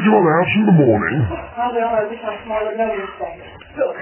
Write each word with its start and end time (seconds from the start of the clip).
we'll 0.00 0.24
sort 0.24 0.48
it 0.48 0.56
in 0.56 0.64
the 0.64 0.78
morning. 0.80 1.18
How 1.28 1.68
do 1.72 1.80
I 1.80 2.00
wish 2.08 2.22
I 2.24 2.34
smiled 2.44 2.72
at 2.72 2.76
no 2.80 2.88
mistake. 2.88 3.42
Look, 3.76 3.96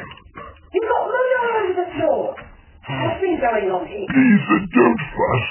you've 0.71 0.87
got 0.87 1.03
mud 1.11 1.31
all 1.39 1.51
over 1.59 1.75
the 1.75 1.89
floor. 1.99 2.25
What's 2.39 3.21
been 3.21 3.39
going 3.43 3.69
on 3.75 3.85
here? 3.91 4.07
Please, 4.07 4.45
don't 4.71 5.01
fuss. 5.13 5.49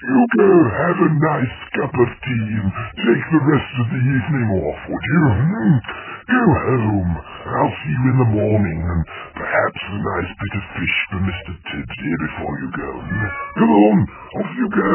You 0.00 0.16
go 0.32 0.48
have 0.80 0.96
a 0.96 1.10
nice 1.12 1.56
cup 1.76 1.92
of 1.92 2.08
tea 2.24 2.48
and 2.56 2.72
take 3.04 3.24
the 3.36 3.42
rest 3.44 3.72
of 3.84 3.86
the 3.92 4.00
evening 4.00 4.48
off, 4.64 4.80
would 4.88 5.04
you? 5.12 5.22
Hmm? 5.28 5.76
Go 6.24 6.44
home. 6.56 7.12
I'll 7.20 7.74
see 7.84 7.92
you 7.92 8.04
in 8.08 8.16
the 8.24 8.30
morning 8.32 8.80
and 8.80 9.00
perhaps 9.36 9.80
a 9.84 9.96
nice 10.00 10.32
bit 10.40 10.54
of 10.56 10.64
fish 10.80 10.96
for 11.12 11.20
Mr. 11.20 11.52
Tibbs 11.52 11.96
here 12.00 12.20
before 12.24 12.54
you 12.64 12.68
go. 12.72 12.90
Hmm? 12.96 13.28
Come 13.60 13.72
on, 13.76 13.96
off 14.40 14.50
you 14.56 14.68
go. 14.72 14.94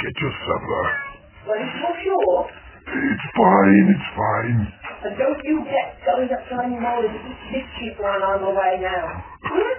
Get 0.00 0.14
your 0.16 0.32
supper. 0.48 0.84
Well, 1.44 1.60
it's 1.60 1.76
not 1.84 1.96
sure. 2.00 2.47
Fine, 3.38 3.86
it's 3.94 4.08
fine. 4.18 4.60
And 5.06 5.14
don't 5.14 5.42
you 5.46 5.62
get 5.70 5.94
going 6.02 6.26
up 6.26 6.42
to 6.42 6.54
any 6.58 6.74
more 6.74 7.06
of 7.06 7.12
this 7.12 7.38
mischief 7.54 7.94
while 8.02 8.18
on 8.34 8.42
the 8.42 8.50
way 8.50 8.82
now. 8.82 9.04
Hmm? 9.46 9.78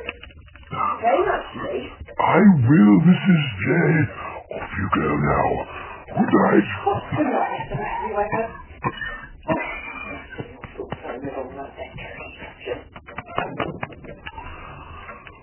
Very 1.04 1.24
much, 1.28 1.46
see? 1.60 1.92
I 2.24 2.40
will, 2.40 2.96
Mrs. 3.04 3.44
J. 3.60 3.68
Off 4.56 4.72
you 4.80 4.88
go 4.96 5.10
now. 5.12 5.48
Good 6.08 6.32
night. 6.40 6.68
Good 7.20 7.28
night, 7.28 7.68
Mr. 7.68 7.76
Matthew. 7.84 8.48
Sorry, 11.04 11.20
we're 11.20 11.36
all 11.36 11.52
right 11.52 11.76
there. 11.76 12.80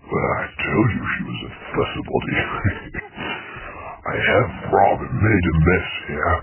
Well, 0.09 0.31
I 0.41 0.45
told 0.57 0.89
you 0.89 1.03
she 1.05 1.23
was 1.29 1.41
a 1.45 1.53
fussabody. 1.75 2.37
I 4.07 4.17
have 4.17 4.51
rather 4.73 5.09
made 5.13 5.45
a 5.51 5.55
mess 5.69 5.89
here. 6.09 6.35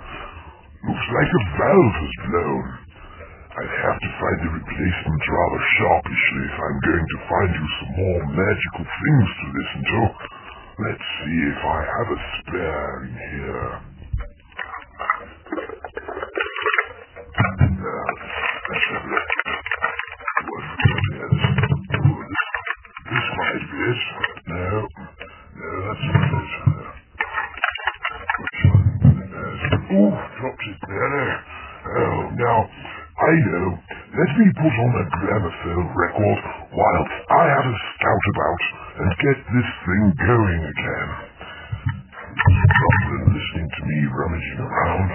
Looks 1.04 1.16
like 1.20 1.32
a 1.36 1.44
valve 1.59 1.96
has 2.00 2.16
blown. 2.32 2.66
I'd 3.59 3.76
have 3.84 4.00
to 4.00 4.09
find 4.23 4.40
a 4.40 4.52
replacement 4.56 5.23
rather 5.28 5.62
sharpishly 5.76 6.44
if 6.48 6.58
I'm 6.64 6.80
going 6.80 7.08
to 7.12 7.20
find 7.28 7.52
you 7.52 7.68
some 7.76 7.92
more 8.00 8.22
magical 8.32 8.86
things 8.88 9.28
to 9.36 9.45
listen 9.52 9.82
to. 9.84 10.00
Let's 10.80 11.04
see 11.20 11.40
if 11.44 11.60
I 11.60 11.80
have 11.83 12.08
a 12.08 12.20
spare 12.39 13.04
in 13.04 13.14
here. 13.36 13.72
Now, 17.67 18.06
let's 18.72 18.86
have 18.95 19.04
a 19.04 19.10
look. 19.11 19.30
What 20.48 20.64
is 20.64 21.04
this? 21.11 21.36
Ooh, 22.00 22.23
this 22.32 22.48
this 23.11 23.27
might 23.36 23.64
be 23.67 23.80
it. 23.92 24.02
No. 24.48 24.88
No, 25.60 25.70
that's 25.83 26.06
not 26.08 26.32
it. 26.32 26.88
Which 28.39 28.61
one? 28.72 28.83
There's- 29.32 29.92
Ooh, 29.94 30.11
dropped 30.39 30.64
it 30.67 30.80
there. 30.89 31.45
Oh, 31.86 32.32
now, 32.36 32.60
I 33.20 33.33
know. 33.52 33.67
Let 34.73 34.82
on 34.82 34.89
a 34.89 35.06
gramophone 35.06 35.86
record 35.94 36.39
while 36.73 37.06
I 37.30 37.45
have 37.45 37.67
a 37.70 37.78
scout 37.94 38.26
about 38.34 38.61
and 38.98 39.10
get 39.22 39.38
this 39.54 39.70
thing 39.86 40.04
going 40.17 40.61
again. 40.66 41.10
Than 42.34 43.38
listening 43.38 43.70
to 43.70 43.82
me 43.86 44.00
rummaging 44.17 44.66
around. 44.66 45.10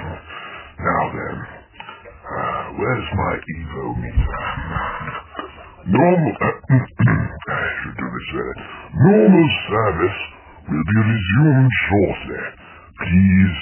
Now 0.79 1.03
then, 1.11 1.37
uh, 1.43 2.63
where's 2.79 3.09
my 3.19 3.35
AVO 3.35 3.99
meter? 3.99 4.31
Normal, 5.91 6.35
I 6.39 7.67
should 7.83 7.97
do 7.99 8.07
this 8.15 8.29
better. 8.31 8.55
Normal 8.95 9.49
service 9.75 10.21
will 10.71 10.87
be 10.87 10.99
resumed 11.03 11.73
shortly. 11.91 12.43
Please 12.95 13.55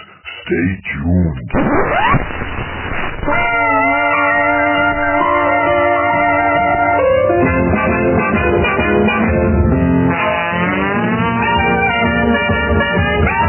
stay 0.45 0.69
tuned. 0.93 1.51
Rebel! 12.49 13.46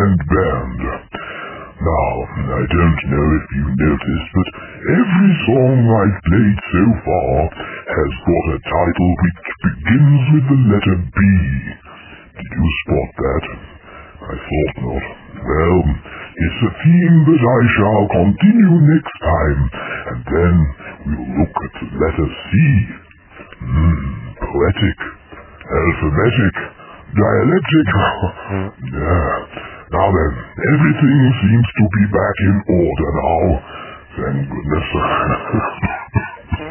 Dixieland 0.00 0.20
Band. 0.32 0.80
Now, 1.80 2.12
I 2.56 2.62
don't 2.72 3.00
know 3.08 3.26
if 3.36 3.46
you 3.52 3.66
noticed, 3.68 4.28
but 4.32 4.48
every 4.80 5.32
song 5.44 5.76
I've 5.76 6.20
played 6.24 6.58
so 6.72 6.84
far 7.04 7.32
has 7.52 8.12
got 8.24 8.44
a 8.48 8.58
title 8.64 9.10
which 9.20 9.40
begins 9.60 10.22
with 10.32 10.46
the 10.48 10.60
letter 10.72 10.96
B. 11.04 11.20
Did 12.32 12.48
you 12.48 12.68
spot 12.80 13.10
that? 13.16 13.44
I 14.20 14.34
thought 14.40 14.76
not. 14.88 15.04
Well, 15.40 15.80
it's 15.88 16.60
a 16.64 16.72
theme 16.84 17.16
that 17.28 17.42
I 17.44 17.60
shall 17.76 18.04
continue 18.08 18.76
next 18.80 19.16
time, 19.20 19.60
and 20.12 20.20
then 20.32 20.54
we'll 21.12 21.28
look 21.44 21.54
at 21.60 21.72
the 21.76 21.88
letter 21.96 22.28
C. 22.28 22.52
Hmm, 23.56 24.00
poetic, 24.36 24.98
alphabetic, 25.68 26.56
dialectic. 27.16 27.88
yeah. 28.96 29.79
Now 29.90 30.06
then, 30.06 30.32
everything 30.70 31.18
seems 31.42 31.66
to 31.66 31.84
be 31.90 32.04
back 32.14 32.36
in 32.46 32.56
order 32.78 33.08
now. 33.10 33.42
Thank 34.22 34.46
goodness. 34.46 34.86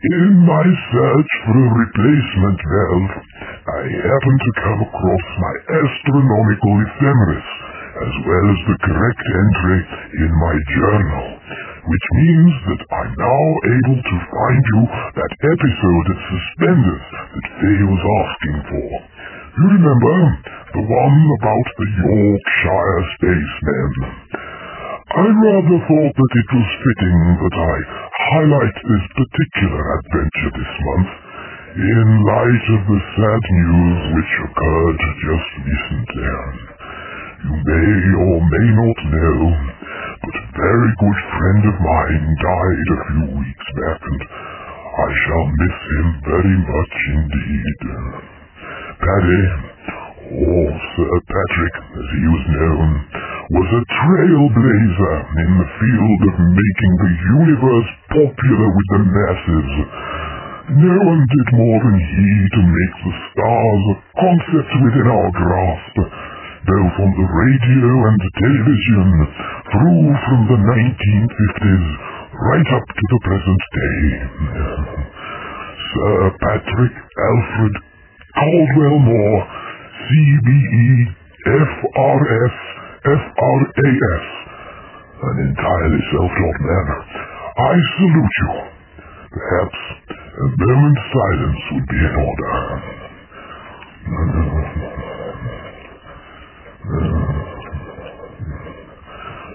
in 0.00 0.32
my 0.48 0.64
search 0.64 1.32
for 1.44 1.60
a 1.60 1.68
replacement 1.76 2.56
valve, 2.56 3.12
I 3.68 3.82
happened 4.00 4.40
to 4.40 4.52
come 4.64 4.80
across 4.80 5.26
my 5.44 5.54
astronomical 5.76 6.74
ephemeris, 6.88 7.48
as 8.00 8.14
well 8.24 8.46
as 8.48 8.60
the 8.64 8.78
correct 8.80 9.20
entry 9.20 9.80
in 10.24 10.30
my 10.40 10.56
journal, 10.72 11.26
which 11.84 12.06
means 12.16 12.54
that 12.64 12.82
I'm 12.96 13.12
now 13.12 13.44
able 13.76 14.00
to 14.00 14.16
find 14.24 14.62
you 14.72 14.80
that 15.20 15.32
episode 15.36 16.06
of 16.16 16.18
Suspenders 16.32 17.04
that 17.12 17.46
Faye 17.60 17.84
was 17.92 18.02
asking 18.24 18.58
for. 18.72 19.19
You 19.50 19.66
remember? 19.66 20.16
The 20.70 20.84
one 20.86 21.20
about 21.42 21.66
the 21.74 21.88
Yorkshire 22.06 23.02
spacemen. 23.18 23.92
I 25.10 25.26
rather 25.26 25.78
thought 25.90 26.14
that 26.14 26.34
it 26.38 26.50
was 26.54 26.70
fitting 26.86 27.18
that 27.34 27.56
I 27.58 27.76
highlight 28.30 28.76
this 28.78 29.04
particular 29.10 29.82
adventure 29.98 30.52
this 30.54 30.74
month 30.86 31.10
in 31.82 32.06
light 32.30 32.66
of 32.78 32.82
the 32.94 33.00
sad 33.18 33.44
news 33.58 34.00
which 34.14 34.32
occurred 34.46 35.00
just 35.18 35.50
recently. 35.66 36.30
You 37.42 37.54
may 37.58 37.90
or 38.22 38.38
may 38.54 38.68
not 38.70 38.98
know, 39.10 39.38
but 40.22 40.34
a 40.38 40.46
very 40.62 40.90
good 40.94 41.20
friend 41.34 41.62
of 41.74 41.76
mine 41.82 42.26
died 42.38 42.86
a 42.86 42.98
few 43.02 43.26
weeks 43.34 43.68
back, 43.82 43.98
and 43.98 44.22
I 44.30 45.08
shall 45.26 45.46
miss 45.58 45.78
him 45.90 46.06
very 46.22 46.56
much 46.70 46.94
indeed. 47.18 48.29
Paddy, 49.00 49.44
or 50.28 50.60
oh, 50.60 50.72
Sir 50.76 51.14
Patrick, 51.24 51.76
as 51.96 52.08
he 52.12 52.24
was 52.28 52.44
known, 52.52 52.88
was 53.48 53.68
a 53.80 53.82
trailblazer 53.96 55.16
in 55.40 55.50
the 55.56 55.70
field 55.72 56.20
of 56.28 56.34
making 56.36 56.92
the 57.00 57.12
universe 57.40 57.90
popular 58.12 58.68
with 58.68 58.88
the 58.92 59.00
masses. 59.08 59.70
No 60.84 60.96
one 61.00 61.22
did 61.32 61.48
more 61.56 61.78
than 61.80 61.96
he 61.96 62.28
to 62.44 62.60
make 62.60 62.94
the 63.00 63.14
stars 63.24 63.84
a 63.88 63.96
concept 64.20 64.72
within 64.84 65.08
our 65.08 65.30
grasp, 65.32 65.96
both 66.68 66.94
on 67.00 67.10
the 67.16 67.28
radio 67.40 67.90
and 68.04 68.20
television, 68.36 69.08
through 69.64 70.06
from 70.28 70.40
the 70.44 70.60
1950s 70.60 71.88
right 72.36 72.68
up 72.76 72.84
to 72.84 73.04
the 73.08 73.20
present 73.24 73.62
day. 73.80 74.04
Sir 75.90 76.36
Patrick 76.36 76.94
Alfred 77.00 77.89
Caldwell 78.34 78.98
Moore, 79.00 79.42
CBE 80.06 81.14
FRS 81.46 82.56
FRAS, 83.02 84.24
an 85.22 85.36
entirely 85.50 86.02
self-taught 86.12 86.60
man. 86.60 86.86
I 87.58 87.74
salute 87.96 88.36
you. 88.40 88.52
Perhaps 89.30 89.80
a 90.14 90.46
moment's 90.58 91.04
silence 91.12 91.62
would 91.72 91.86
be 91.88 92.00
in 92.00 92.14
order. 92.16 92.50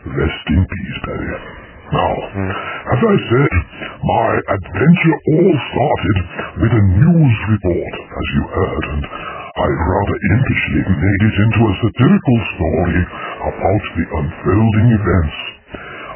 Rest 0.06 0.48
in 0.50 0.62
peace, 0.66 1.00
Paddy. 1.04 1.65
Now, 1.86 2.14
as 2.18 2.98
I 2.98 3.16
said, 3.30 3.54
my 4.02 4.30
adventure 4.58 5.18
all 5.22 5.54
started 5.70 6.18
with 6.66 6.74
a 6.74 6.84
news 6.98 7.38
report, 7.46 7.94
as 7.94 8.28
you 8.34 8.44
heard, 8.58 8.86
and 8.90 9.04
I 9.06 9.68
rather 9.70 10.18
impishly 10.34 10.82
made 10.82 11.24
it 11.30 11.36
into 11.46 11.62
a 11.62 11.74
satirical 11.86 12.38
story 12.58 13.02
about 13.38 13.84
the 14.02 14.06
unfolding 14.18 14.90
events. 14.98 15.38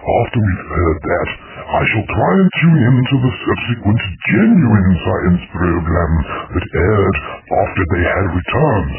After 0.10 0.40
we've 0.42 0.68
heard 0.74 1.00
that, 1.06 1.30
I 1.70 1.82
shall 1.86 2.08
try 2.18 2.32
and 2.42 2.50
tune 2.66 2.82
in 2.82 2.96
to 3.06 3.18
the 3.30 3.34
subsequent 3.46 4.02
genuine 4.26 4.90
science 5.06 5.44
program 5.54 6.14
that 6.50 6.66
aired 6.66 7.18
after 7.46 7.84
they 7.94 8.04
had 8.10 8.26
returned. 8.34 8.96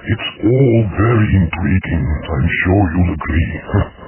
It's 0.00 0.28
all 0.52 0.78
very 1.00 1.28
intriguing, 1.32 2.04
I'm 2.28 2.48
sure 2.60 2.84
you'll 2.92 3.14
agree. 3.16 3.52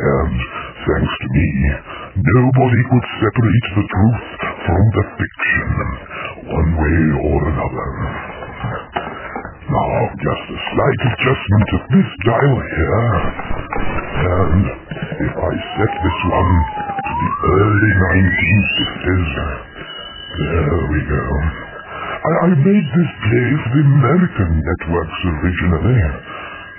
and, 0.00 0.36
thanks 0.80 1.14
to 1.20 1.28
me, 1.36 1.48
nobody 2.16 2.80
could 2.88 3.06
separate 3.20 3.66
the 3.76 3.84
truth 3.84 4.22
from 4.64 4.82
the 4.96 5.04
fiction, 5.20 5.68
one 6.48 6.70
way 6.80 7.00
or 7.20 7.38
another. 7.52 7.88
Now, 9.70 9.92
just 10.18 10.44
a 10.50 10.58
slight 10.58 11.00
adjustment 11.14 11.68
of 11.78 11.82
this 11.94 12.10
dial 12.26 12.58
here, 12.58 13.06
and 14.20 14.64
if 15.30 15.34
I 15.36 15.52
set 15.78 15.92
this 16.00 16.18
one 16.26 16.52
to 16.98 17.12
the 17.20 17.30
early 17.60 17.92
1960s, 18.00 19.30
there 20.40 20.80
we 20.90 21.00
go. 21.06 21.24
I, 22.20 22.32
I 22.44 22.48
made 22.56 22.86
this 22.96 23.10
play 23.20 23.48
for 23.62 23.70
the 23.78 23.84
American 23.84 24.50
networks 24.64 25.18
originally. 25.28 26.00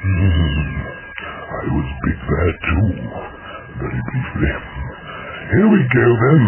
Hmm. 0.01 1.01
I 1.51 1.63
was 1.69 1.87
big 2.03 2.19
there 2.27 2.55
too, 2.65 2.87
very 3.81 3.97
briefly. 3.97 4.53
Here 5.49 5.65
we 5.65 5.81
go 5.89 6.07
then, 6.21 6.43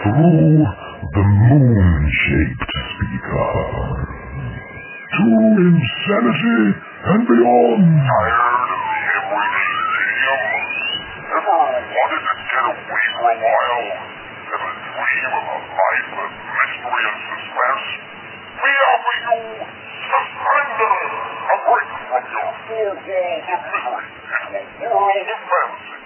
through 0.00 0.64
the 1.12 1.24
moon-shaped 1.52 2.72
speaker. 2.96 3.52
To 5.12 5.24
insanity 5.68 6.60
and 7.12 7.22
beyond. 7.28 7.84
Tired 7.92 8.72
of 8.72 8.80
the 8.88 9.00
Emory 9.12 9.68
Stadium? 9.92 10.40
Ever 11.28 11.60
wanted 11.92 12.24
to 12.24 12.34
get 12.40 12.64
away 12.72 13.04
for 13.20 13.28
a 13.28 13.36
while? 13.36 13.84
Have 14.48 14.64
a 14.64 14.72
dream 14.72 15.28
of 15.28 15.44
a 15.52 15.58
life 15.76 16.08
of 16.24 16.30
mystery 16.32 17.04
and 17.04 17.20
suspense? 17.28 17.84
We 18.56 18.72
offer 18.88 19.16
you 19.20 19.60
Suspender! 20.02 20.96
A 21.42 21.56
break 21.68 21.90
from 22.08 22.24
your 22.32 22.50
four 22.64 22.92
walls 22.92 23.12
of 23.12 23.62
misery 24.32 24.64
into 24.72 24.82
a 24.82 24.96
world 24.96 25.28
of 25.28 25.40
fantasy. 25.52 26.01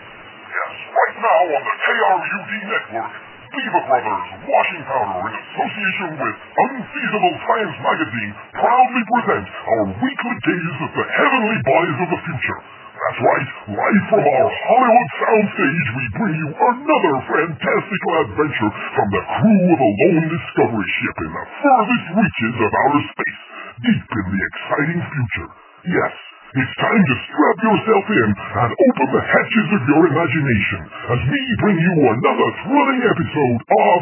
Now 1.17 1.41
on 1.49 1.63
the 1.65 1.77
KRUD 1.81 2.53
network, 2.69 3.13
Beaver 3.49 3.83
Brothers 3.89 4.27
Washing 4.45 4.85
Powder 4.85 5.17
in 5.25 5.33
association 5.33 6.11
with 6.13 6.37
Unfeasible 6.37 7.37
Science 7.41 7.77
Magazine 7.81 8.33
proudly 8.53 9.03
present 9.17 9.47
our 9.49 9.85
weekly 9.97 10.37
gaze 10.45 10.77
at 10.77 10.93
the 10.93 11.07
heavenly 11.17 11.59
bodies 11.65 11.99
of 12.05 12.09
the 12.13 12.21
future. 12.21 12.61
That's 12.97 13.21
right, 13.25 13.49
live 13.81 14.05
from 14.13 14.25
our 14.29 14.49
Hollywood 14.51 15.11
soundstage, 15.17 15.89
we 15.97 16.05
bring 16.21 16.35
you 16.37 16.49
another 16.53 17.15
fantastical 17.33 18.13
adventure 18.29 18.71
from 18.93 19.09
the 19.09 19.25
crew 19.41 19.63
of 19.73 19.81
a 19.81 19.91
lone 19.97 20.27
discovery 20.29 20.89
ship 21.01 21.17
in 21.17 21.31
the 21.33 21.45
furthest 21.65 22.07
reaches 22.13 22.57
of 22.61 22.71
outer 22.77 23.05
space, 23.09 23.41
deep 23.89 24.05
in 24.05 24.27
the 24.37 24.41
exciting 24.53 25.01
future. 25.01 25.49
Yes, 25.97 26.15
it's 26.55 26.75
time 26.79 27.03
to 27.03 27.15
strap 27.27 27.59
yourself 27.59 28.05
in 28.07 28.29
and 28.31 28.71
open 28.71 29.07
the 29.13 29.25
hatches 29.27 29.69
of 29.77 29.83
your 29.91 30.03
imagination 30.07 30.81
as 31.11 31.21
we 31.27 31.41
bring 31.61 31.79
you 31.79 31.95
another 32.07 32.49
thrilling 32.63 33.03
episode 33.03 33.61
of 33.67 33.99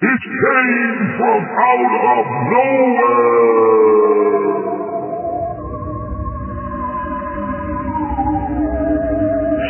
It 0.00 0.22
Came 0.24 0.98
From 1.20 1.40
Out 1.52 1.92
of 2.16 2.24
Nowhere! 2.48 3.92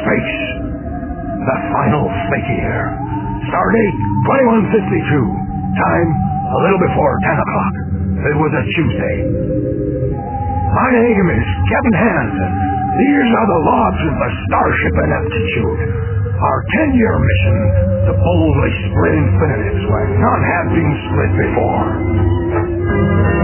Space. 0.02 0.38
The 1.42 1.56
final 1.74 2.06
figure. 2.30 2.82
Stardate 3.50 3.98
2152. 4.70 5.26
Time 5.74 6.08
a 6.52 6.58
little 6.62 6.82
before 6.86 7.12
10 7.18 7.34
o'clock. 7.42 7.74
It 8.22 8.36
was 8.38 8.52
a 8.54 8.62
Tuesday. 8.70 10.31
My 10.72 10.88
name 10.88 11.28
is 11.36 11.46
Captain 11.68 11.96
Hansen. 12.00 12.52
These 12.96 13.28
are 13.28 13.48
the 13.48 13.60
logs 13.68 14.02
of 14.08 14.14
the 14.16 14.30
Starship 14.48 14.94
Ineptitude. 15.04 15.80
our 16.40 16.60
10-year 16.80 17.14
mission 17.20 17.56
to 18.08 18.12
boldly 18.16 18.72
split 18.88 19.14
infinitives 19.20 19.82
where 19.92 20.08
none 20.16 20.42
have 20.42 20.66
been 20.72 20.92
split 21.06 21.32
before. 21.44 23.41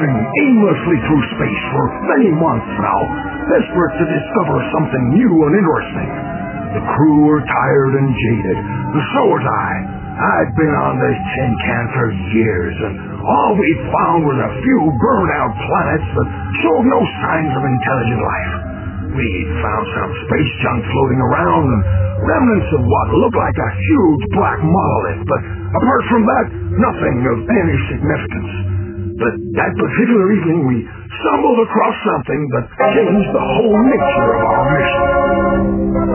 Drifting 0.00 0.16
aimlessly 0.16 0.96
through 1.04 1.24
space 1.36 1.62
for 1.76 1.84
many 2.16 2.30
months 2.32 2.72
now, 2.80 3.00
desperate 3.52 3.94
to 4.00 4.04
discover 4.08 4.56
something 4.72 5.04
new 5.12 5.32
and 5.44 5.52
interesting. 5.60 6.10
The 6.72 6.84
crew 6.96 7.18
were 7.28 7.42
tired 7.44 7.92
and 8.00 8.08
jaded, 8.14 8.58
and 8.96 9.02
so 9.12 9.22
was 9.28 9.44
I. 9.44 9.70
I'd 10.20 10.52
been 10.56 10.76
on 10.84 10.94
this 11.00 11.18
tin 11.36 11.52
can 11.64 11.84
for 11.96 12.06
years, 12.32 12.76
and 12.80 12.94
all 13.24 13.52
we 13.56 13.70
found 13.92 14.20
was 14.24 14.38
a 14.40 14.52
few 14.64 14.80
burned 14.88 15.32
out 15.36 15.50
planets 15.52 16.08
that 16.16 16.28
showed 16.64 16.84
no 16.88 17.00
signs 17.24 17.52
of 17.56 17.62
intelligent 17.64 18.22
life. 18.24 18.52
We'd 19.10 19.50
found 19.60 19.84
some 19.96 20.12
space 20.28 20.52
junk 20.62 20.80
floating 20.86 21.20
around 21.20 21.64
and 21.66 21.82
remnants 22.24 22.70
of 22.78 22.82
what 22.84 23.06
looked 23.20 23.36
like 23.40 23.58
a 23.58 23.70
huge 23.74 24.22
black 24.38 24.60
monolith, 24.60 25.22
but 25.26 25.40
apart 25.76 26.02
from 26.08 26.22
that, 26.24 26.46
nothing 26.78 27.16
of 27.26 27.36
any 27.48 27.76
significance. 27.90 28.79
But 29.20 29.36
that 29.36 29.72
particular 29.76 30.26
evening, 30.32 30.60
we 30.64 30.76
stumbled 31.20 31.60
across 31.60 31.96
something 32.08 32.40
that 32.56 32.64
changed 32.96 33.30
the 33.36 33.44
whole 33.52 33.76
nature 33.84 34.30
of 34.32 34.40
our 34.48 34.64
mission. 34.80 36.10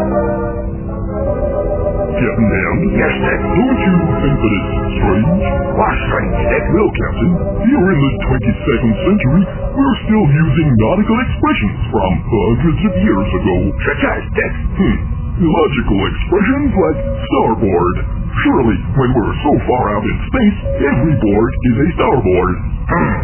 Captain 2.17 2.50
Ham? 2.50 2.75
Yes, 2.97 3.13
Dick. 3.21 3.41
Don't 3.45 3.77
you 3.85 3.95
think 4.25 4.35
that 4.41 4.53
it's 4.57 4.71
strange? 4.97 5.45
What's 5.77 6.00
strange, 6.09 6.38
Dick? 6.50 6.63
Well, 6.74 6.91
Captain, 6.97 7.31
here 7.69 7.85
in 7.93 8.00
the 8.01 8.12
22nd 8.25 8.93
century, 9.05 9.43
we're 9.53 9.97
still 10.09 10.25
using 10.25 10.67
nautical 10.81 11.17
expressions 11.29 11.77
from 11.93 12.12
hundreds 12.25 12.81
of 12.89 12.93
years 13.05 13.29
ago. 13.38 13.55
Such 13.85 14.01
as, 14.17 14.21
Dick. 14.33 14.53
Hmm. 14.81 14.97
Logical 15.45 16.00
expressions 16.09 16.71
like 16.74 17.00
starboard. 17.29 17.95
Surely, 18.44 18.77
when 19.00 19.10
we're 19.15 19.36
so 19.48 19.54
far 19.68 19.84
out 19.96 20.04
in 20.04 20.18
space, 20.27 20.58
every 20.92 21.15
board 21.24 21.51
is 21.72 21.75
a 21.80 21.88
starboard. 21.96 22.54
Hmm. 22.92 23.15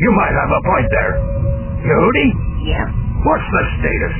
You 0.00 0.10
might 0.16 0.34
have 0.34 0.50
a 0.50 0.62
point 0.64 0.88
there. 0.90 1.12
Yehudi, 1.84 2.26
Yeah. 2.64 2.86
what's 3.28 3.44
the 3.52 3.62
status? 3.78 4.14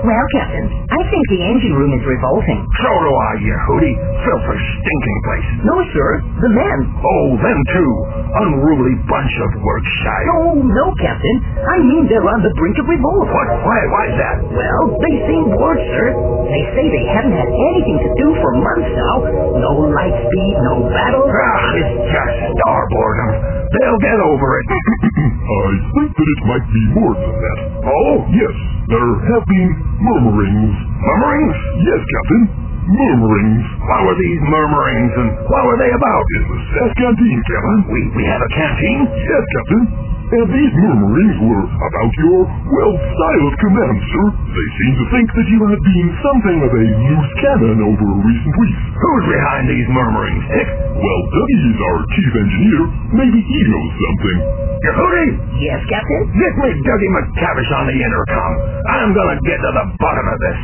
Well, 0.00 0.26
Captain, 0.36 0.66
I 0.90 1.00
think 1.08 1.22
the 1.32 1.40
engine 1.44 1.74
room 1.76 1.92
is 1.96 2.04
revolting. 2.04 2.60
So 2.80 2.90
do 2.90 3.12
I, 3.12 3.32
Yehudi. 3.44 3.92
Filthy, 4.24 4.58
stinking 4.80 5.20
place. 5.28 5.46
No, 5.64 5.76
sir. 5.92 6.08
The 6.40 6.50
men. 6.52 6.78
Oh, 7.00 7.26
them 7.40 7.60
too. 7.72 7.92
Unruly 8.30 8.94
bunch 9.08 9.34
of 9.44 9.50
work 9.60 9.84
shy. 10.04 10.20
Oh, 10.40 10.54
no, 10.60 10.86
Captain. 11.00 11.36
I 11.64 11.76
mean 11.84 12.08
they're 12.08 12.24
on 12.24 12.40
the 12.44 12.52
brink 12.56 12.76
of 12.80 12.86
revolt. 12.88 13.28
What? 13.28 13.48
Why? 13.64 13.80
Why's 13.92 14.14
that? 14.20 14.36
Well, 14.54 14.84
they 15.00 15.14
seem 15.28 15.44
bored, 15.52 15.80
sir. 15.92 16.06
They 16.48 16.62
say 16.76 16.84
they 16.88 17.06
haven't 17.12 17.36
had 17.36 17.50
anything 17.50 17.98
to 18.04 18.10
do 18.16 18.28
for 18.40 18.50
months 18.60 18.90
now. 18.96 19.14
No 19.60 19.72
light 19.92 20.16
speed, 20.16 20.54
no 20.64 20.74
battle. 20.88 21.24
Ah, 21.28 21.78
it's 21.78 21.94
just 22.08 22.34
star 22.56 22.80
boredom. 22.90 23.30
They'll 23.70 24.02
get 24.02 24.18
over 24.18 24.48
it. 24.58 24.66
I 25.50 25.72
think 25.98 26.10
that 26.14 26.28
it 26.30 26.40
might 26.46 26.66
be 26.70 26.82
more 26.94 27.14
than 27.18 27.34
that. 27.34 27.58
oh? 27.82 28.14
Yes, 28.30 28.54
there 28.86 29.10
have 29.34 29.44
been 29.50 29.70
murmurings. 29.98 30.74
Murmurings? 30.78 31.56
Yes, 31.82 32.00
Captain, 32.06 32.42
murmurings. 32.86 33.64
What 33.82 34.00
were 34.06 34.18
these 34.18 34.40
murmurings 34.46 35.12
and 35.18 35.28
what 35.50 35.62
were 35.66 35.78
they 35.82 35.90
about? 35.90 36.22
The 36.30 36.58
staff 36.70 36.90
canteen, 37.02 37.38
Captain. 37.50 37.78
We, 37.90 38.00
we 38.14 38.22
have 38.30 38.40
a 38.40 38.50
canteen? 38.54 38.98
Yes, 39.10 39.42
Captain. 39.58 39.82
And 40.30 40.46
these 40.46 40.72
murmurings 40.78 41.36
were 41.42 41.66
about 41.66 42.12
your 42.22 42.46
well-styled 42.46 43.56
command, 43.66 43.96
sir. 43.98 44.26
They 44.30 44.68
seem 44.78 44.92
to 45.02 45.06
think 45.10 45.26
that 45.26 45.48
you 45.50 45.58
have 45.66 45.82
been 45.82 46.08
something 46.22 46.58
of 46.62 46.70
a 46.70 46.84
loose 46.86 47.32
cannon 47.42 47.78
over 47.82 48.06
recent 48.22 48.54
weeks. 48.54 48.82
Who's 48.94 49.24
behind 49.26 49.66
these 49.66 49.88
murmurings, 49.90 50.44
Dick? 50.54 50.68
Well, 50.70 51.20
Dougie 51.34 51.62
is 51.74 51.78
our 51.82 51.98
chief 52.14 52.32
engineer. 52.46 52.82
Maybe 53.10 53.42
he 53.42 53.58
knows 53.74 53.92
something. 53.98 54.38
Yehudi? 54.86 55.26
Yes, 55.66 55.82
Captain? 55.90 56.22
Get 56.30 56.52
me 56.62 56.68
Dougie 56.78 57.10
McTavish 57.10 57.70
on 57.74 57.84
the 57.90 57.96
intercom. 57.98 58.50
I'm 58.86 59.10
gonna 59.10 59.38
get 59.42 59.58
to 59.58 59.70
the 59.82 59.84
bottom 59.98 60.26
of 60.30 60.38
this. 60.46 60.60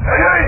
Hey, 0.00 0.16
hey, 0.16 0.44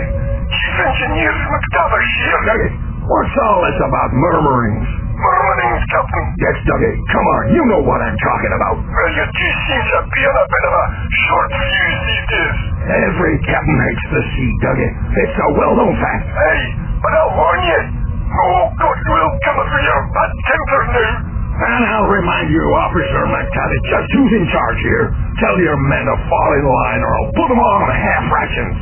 Chief 0.49 0.76
Engineer 0.80 1.28
McTavish 1.28 2.11
here. 2.25 2.40
Dougie, 2.40 2.73
what's 3.04 3.37
all 3.45 3.61
this 3.68 3.78
about 3.85 4.11
murmurings? 4.16 4.88
Murmurings, 5.16 5.85
Captain. 5.88 6.25
Yes, 6.44 6.56
Dougie, 6.68 6.94
come 7.08 7.26
on, 7.37 7.42
you 7.56 7.62
know 7.73 7.80
what 7.88 8.00
I'm 8.04 8.16
talking 8.20 8.52
about. 8.52 8.76
Well, 8.85 9.11
you 9.16 9.25
two 9.32 9.52
seem 9.64 9.82
to 9.82 9.99
be 10.12 10.23
on 10.28 10.37
a 10.37 10.46
bit 10.46 10.64
of 10.68 10.75
a 10.76 10.85
short 11.25 11.49
fuse 11.56 12.00
these 12.04 12.26
days. 12.28 12.56
Every 12.87 13.35
captain 13.49 13.78
hates 13.80 14.06
the 14.12 14.23
sea, 14.37 14.50
Dougie. 14.61 14.90
It's 15.25 15.37
a 15.40 15.49
well-known 15.56 15.94
fact. 16.04 16.25
Hey, 16.28 16.61
but 17.00 17.12
I'll 17.16 17.32
warn 17.32 17.61
you. 17.64 17.80
No 18.28 18.49
good 18.76 18.99
will 19.08 19.30
come 19.40 19.58
of 19.64 19.68
your 19.73 20.00
bad 20.12 20.30
temper 20.44 20.82
now. 20.92 21.12
And 21.56 21.82
I'll 21.88 22.11
remind 22.12 22.52
you, 22.52 22.61
Officer 22.76 23.23
McTavish, 23.32 23.85
just 23.88 24.08
who's 24.12 24.32
in 24.37 24.44
charge 24.52 24.80
here. 24.85 25.04
Tell 25.40 25.56
your 25.64 25.78
men 25.88 26.04
to 26.04 26.16
fall 26.28 26.50
in 26.61 26.64
line 26.68 27.00
or 27.00 27.12
I'll 27.16 27.32
put 27.32 27.49
them 27.49 27.56
all 27.56 27.76
on 27.80 27.88
half 27.96 28.25
rations. 28.28 28.76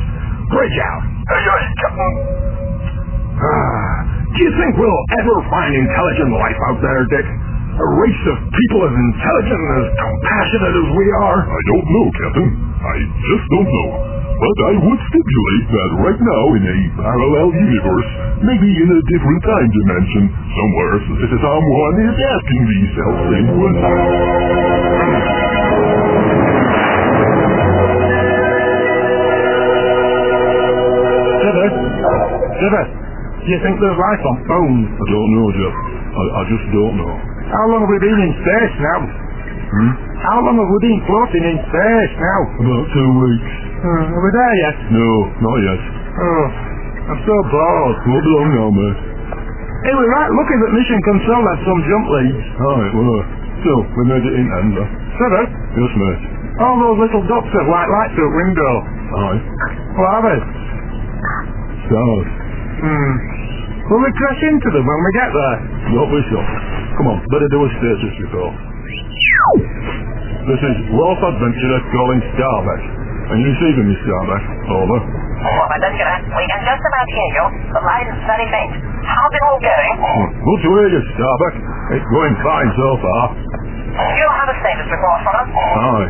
Bridge 0.51 0.77
out. 0.83 1.01
Aye, 1.07 1.47
aye, 1.55 1.67
Captain. 1.79 2.13
Ah, 3.39 3.95
do 4.35 4.43
you 4.43 4.51
think 4.59 4.75
we'll 4.75 5.03
ever 5.23 5.35
find 5.47 5.71
intelligent 5.71 6.31
life 6.35 6.59
out 6.67 6.79
there, 6.83 7.07
Dick? 7.07 7.23
A 7.23 7.87
race 8.03 8.23
of 8.35 8.37
people 8.51 8.79
as 8.83 8.91
intelligent 8.91 9.59
and 9.63 9.73
as 9.79 9.87
compassionate 9.95 10.75
as 10.75 10.89
we 10.91 11.07
are? 11.23 11.39
I 11.47 11.61
don't 11.71 11.87
know, 11.87 12.05
Captain. 12.19 12.49
I 12.83 12.95
just 13.31 13.45
don't 13.47 13.69
know. 13.71 13.89
But 14.35 14.57
I 14.59 14.73
would 14.75 15.01
stipulate 15.07 15.65
that 15.71 15.91
right 16.03 16.19
now 16.19 16.43
in 16.51 16.63
a 16.67 16.77
parallel 16.99 17.47
universe, 17.55 18.09
maybe 18.43 18.67
in 18.75 18.89
a 18.91 19.01
different 19.07 19.41
time 19.47 19.69
dimension, 19.71 20.23
somewhere 20.27 20.95
someone 21.39 21.95
is 22.03 22.17
asking 22.19 22.61
these 22.67 22.89
self-same 22.99 23.47
questions. 23.55 25.15
Shiver? 31.39 31.67
Shiver? 32.59 33.14
Do 33.45 33.49
you 33.53 33.61
think 33.61 33.77
there's 33.77 33.99
life 34.01 34.23
on 34.25 34.35
phones? 34.49 34.87
I 34.89 35.05
don't 35.05 35.31
know, 35.37 35.47
Jeff. 35.53 35.75
I, 36.17 36.23
I 36.33 36.41
just 36.49 36.65
don't 36.73 36.95
know. 36.97 37.13
How 37.53 37.63
long 37.69 37.85
have 37.85 37.91
we 37.93 37.99
been 38.01 38.19
in 38.25 38.31
space 38.41 38.75
now? 38.81 38.99
Hmm? 39.05 39.91
How 40.25 40.37
long 40.41 40.57
have 40.57 40.65
we 40.65 40.79
been 40.81 40.99
floating 41.05 41.45
in 41.45 41.57
space 41.69 42.13
now? 42.17 42.39
About 42.65 42.85
two 42.89 43.09
weeks. 43.21 43.51
Uh, 43.85 44.13
are 44.17 44.23
we 44.25 44.29
there 44.33 44.55
yet? 44.65 44.75
No, 44.97 45.09
not 45.45 45.57
yet. 45.61 45.81
Oh, 46.17 46.45
I'm 47.13 47.21
so 47.21 47.35
bored. 47.53 47.97
Won't 48.09 48.25
be 48.25 48.31
long 48.33 48.49
now, 48.49 48.69
mate. 48.73 48.99
Hey, 49.85 49.93
we're 49.93 50.09
right 50.09 50.31
lucky 50.33 50.55
that 50.65 50.71
Mission 50.73 50.99
Control 51.05 51.41
had 51.45 51.59
some 51.69 51.79
jump 51.85 52.05
leads. 52.17 52.41
Alright, 52.57 52.93
well, 52.97 53.09
uh, 53.13 53.23
so, 53.61 53.71
we 53.93 54.01
made 54.09 54.25
it 54.25 54.33
in 54.41 54.45
hand, 54.49 54.73
uh. 54.73 54.85
Shiver? 55.21 55.43
Yes, 55.77 55.91
mate. 56.01 56.21
All 56.65 56.75
those 56.81 56.97
little 56.97 57.21
dots 57.29 57.51
of 57.53 57.65
white 57.69 57.89
lights 57.93 58.13
through 58.17 58.25
the 58.25 58.37
window. 58.41 58.71
Aye. 59.21 59.39
What 60.01 60.07
are 60.17 60.23
they? 60.33 60.39
Stars. 61.85 62.27
Hmm. 62.85 63.13
Will 63.89 64.01
we 64.01 64.11
crash 64.13 64.41
into 64.45 64.69
them 64.77 64.85
when 64.85 64.99
we 65.01 65.11
get 65.17 65.29
there? 65.33 65.55
Not 65.97 66.07
be 66.13 66.21
sure. 66.29 66.47
Come 67.01 67.07
on, 67.09 67.17
better 67.33 67.49
do 67.49 67.59
a 67.65 67.69
status 67.81 68.13
report. 68.21 68.53
This 70.45 70.61
is 70.61 70.75
Rolf 70.93 71.17
Adventurer 71.17 71.81
calling 71.89 72.21
Starbeck. 72.37 72.81
Are 73.25 73.37
you 73.41 73.49
see 73.57 73.73
receiving 73.73 73.89
me, 73.89 73.97
Starbeck? 74.05 74.43
Over. 74.69 74.97
Oh, 75.01 75.65
Adventurer, 75.73 76.17
we 76.29 76.45
can 76.45 76.61
just 76.61 76.83
about 76.85 77.07
hear 77.09 77.29
you. 77.41 77.45
The 77.73 77.81
line 77.81 78.05
is 78.13 78.19
very 78.29 78.47
faint. 78.53 78.73
How's 79.01 79.33
it 79.33 79.41
all 79.49 79.57
going? 79.57 79.95
Good 80.45 80.59
to 80.61 80.69
hear 80.77 80.89
you, 80.93 81.01
Starbeck. 81.17 81.55
It's 81.97 82.09
going 82.13 82.33
fine 82.45 82.69
so 82.77 82.89
far. 83.01 83.23
Do 83.33 84.05
you 84.13 84.29
have 84.29 84.49
a 84.53 84.55
status 84.61 84.87
report 84.93 85.19
for 85.25 85.33
us? 85.41 85.49
Aye. 85.49 86.09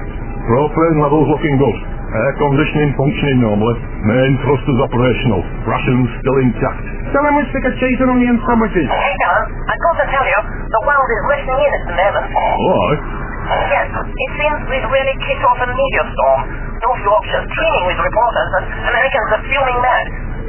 Propane 0.52 0.98
levels 1.00 1.28
looking 1.32 1.56
good. 1.56 1.78
Air 2.16 2.32
conditioning 2.40 2.96
functioning 2.96 3.40
normally. 3.44 3.76
Main 4.08 4.34
thrusters 4.48 4.80
operational. 4.88 5.42
Rations 5.68 6.08
still 6.24 6.38
intact. 6.48 6.84
Tell 7.12 7.24
them 7.28 7.36
we 7.36 7.44
stick 7.52 7.66
a 7.68 7.74
cheese 7.76 8.00
and 8.00 8.08
onion 8.08 8.40
sandwiches. 8.48 8.88
Hey, 8.88 9.14
John, 9.20 9.42
I've 9.68 9.82
got 9.84 9.96
to 10.00 10.06
tell 10.08 10.24
you, 10.24 10.40
the 10.72 10.82
world 10.88 11.10
is 11.12 11.24
listening 11.28 11.60
in 11.60 11.72
at 11.76 11.84
the 11.92 11.96
moment. 12.00 12.26
Alright. 12.32 13.02
Yes, 13.46 13.88
it 13.94 14.30
seems 14.42 14.58
we've 14.72 14.90
really 14.90 15.16
kicked 15.28 15.44
off 15.44 15.60
a 15.60 15.68
media 15.70 16.04
storm. 16.16 16.42
North 16.82 17.04
Yorkshire's 17.04 17.48
teeming 17.52 17.86
with 17.88 18.00
reporters, 18.00 18.52
and 18.58 18.66
Americans 18.90 19.30
are 19.36 19.44
fuming 19.46 19.80
mad, 19.84 20.06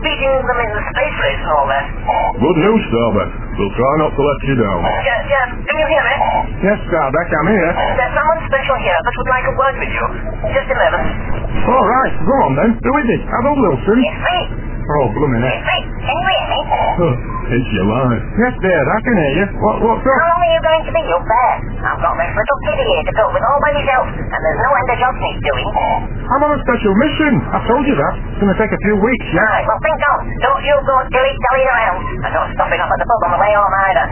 beating 0.06 0.32
them 0.46 0.58
in 0.62 0.70
the 0.70 0.82
space 0.94 1.16
race 1.18 1.40
and 1.42 1.50
all 1.50 1.66
that. 1.66 1.84
Ah, 2.06 2.30
good 2.38 2.58
news, 2.62 2.82
Starbeck. 2.94 3.30
We'll 3.58 3.74
try 3.74 3.92
not 4.06 4.10
to 4.14 4.22
let 4.22 4.38
you 4.46 4.54
down. 4.62 4.80
Yeah, 5.02 5.20
yeah, 5.26 5.44
can 5.66 5.76
you 5.82 5.88
hear 5.90 6.04
me? 6.06 6.14
Yes, 6.62 6.78
Starbeck, 6.86 7.28
I'm 7.34 7.48
here. 7.50 7.70
There's 7.98 8.14
someone 8.14 8.40
special 8.46 8.76
here 8.78 8.98
that 9.02 9.14
would 9.18 9.30
like 9.34 9.46
a 9.50 9.54
word 9.58 9.76
with 9.82 9.92
you. 9.92 10.04
Just 10.54 10.68
a 10.70 10.76
moment. 10.78 11.06
All 11.66 11.86
right, 11.90 12.14
go 12.22 12.34
on 12.46 12.52
then. 12.54 12.70
Who 12.78 12.92
is 13.02 13.08
it? 13.18 13.22
Adolf 13.26 13.58
Wilson? 13.58 13.98
It's 13.98 14.22
me. 14.22 14.38
Oh, 14.86 15.06
blooming 15.18 15.42
heck. 15.42 15.50
It's 15.50 15.66
me. 15.66 15.78
Can 16.06 16.14
you 16.14 16.26
hear 16.30 16.46
me? 16.46 16.60
It's 17.46 17.70
your 17.74 17.86
line. 17.90 18.22
Yes, 18.38 18.54
Dad, 18.58 18.84
I 18.86 18.98
can 19.02 19.14
hear 19.18 19.32
you. 19.42 19.46
What, 19.62 19.76
what's 19.82 20.02
up? 20.02 20.18
How 20.18 20.30
long 20.30 20.42
are 20.46 20.52
you 20.54 20.62
going 20.62 20.82
to 20.86 20.92
be 20.94 21.02
up 21.10 21.22
there? 21.26 21.54
I've 21.86 22.00
got 22.02 22.14
this 22.18 22.30
little 22.34 22.58
kitty 22.66 22.84
here 22.86 23.04
to 23.06 23.14
go 23.14 23.24
with 23.34 23.42
all 23.46 23.58
by 23.62 23.70
myself, 23.74 24.06
and 24.14 24.40
there's 24.42 24.60
no 24.62 24.70
end 24.74 24.88
of 24.90 24.98
jobs 25.02 25.18
he's 25.22 25.40
doing. 25.42 25.66
I'm 26.26 26.42
on 26.42 26.50
a 26.54 26.60
special 26.62 26.92
mission. 27.02 27.32
I 27.50 27.58
told 27.66 27.82
you 27.86 27.94
that. 27.98 28.14
It's 28.30 28.38
going 28.42 28.50
to 28.54 28.58
take 28.58 28.72
a 28.74 28.80
few 28.86 28.96
weeks, 28.98 29.26
yeah? 29.34 29.46
Right, 29.46 29.66
well, 29.66 29.78
think 29.82 30.00
on. 30.10 30.18
Don't 30.42 30.62
you 30.66 30.74
go 30.86 30.94
dilly-dallying 31.10 31.70
around, 31.70 31.98
and 32.22 32.30
don't 32.34 32.50
stopping 32.54 32.80
up 32.82 32.90
at 32.90 32.98
the 33.02 33.06
pub 33.10 33.20
on 33.26 33.30
the 33.34 33.40
way 33.42 33.52
home 33.58 33.74
either. 33.90 34.06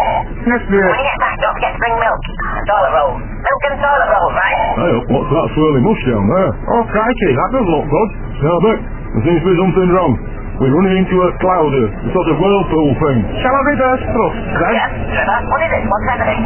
Yes, 0.46 0.62
dear. 0.70 0.86
When 0.90 0.98
you 0.98 1.06
get 1.06 1.18
back, 1.22 1.34
don't 1.42 1.54
forget 1.58 1.72
to 1.74 1.80
bring 1.82 1.94
milk 2.02 2.18
and 2.22 2.64
toilet 2.70 2.92
rolls. 2.98 3.18
Milk 3.22 3.62
and 3.70 3.76
toilet 3.78 4.08
rolls, 4.14 4.34
right? 4.38 4.58
Hey, 4.78 4.94
what's 5.10 5.30
that 5.30 5.46
swirly 5.54 5.82
mush 5.86 6.02
down 6.06 6.24
there? 6.30 6.50
Oh, 6.70 6.82
crikey, 6.90 7.30
that 7.34 7.48
doesn't 7.54 7.70
look 7.70 7.86
good. 7.90 8.08
Starbeck, 8.42 8.78
there 9.14 9.22
seems 9.26 9.38
to 9.42 9.46
be 9.50 9.54
something 9.58 9.90
wrong. 9.94 10.14
We're 10.54 10.70
running 10.70 11.02
into 11.02 11.16
a 11.18 11.30
cloud, 11.42 11.66
a 11.74 11.84
sort 12.14 12.28
of 12.30 12.36
whirlpool 12.38 12.90
thing. 13.02 13.18
Shall 13.42 13.54
I 13.58 13.62
reverse 13.74 14.02
thrust, 14.06 14.38
then? 14.54 14.72
Yes, 14.78 14.90
Trevor, 15.10 15.38
what 15.50 15.60
is 15.66 15.70
it? 15.74 15.82
What's 15.90 16.06
happening? 16.06 16.40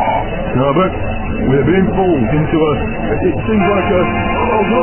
Starbeck, 0.56 0.92
we're 1.52 1.66
being 1.68 1.88
pulled 1.92 2.24
into 2.32 2.56
a... 2.56 2.72
It 3.20 3.36
seems 3.44 3.64
like 3.68 3.88
a... 3.92 4.00
Oh, 4.08 4.64
no! 4.72 4.82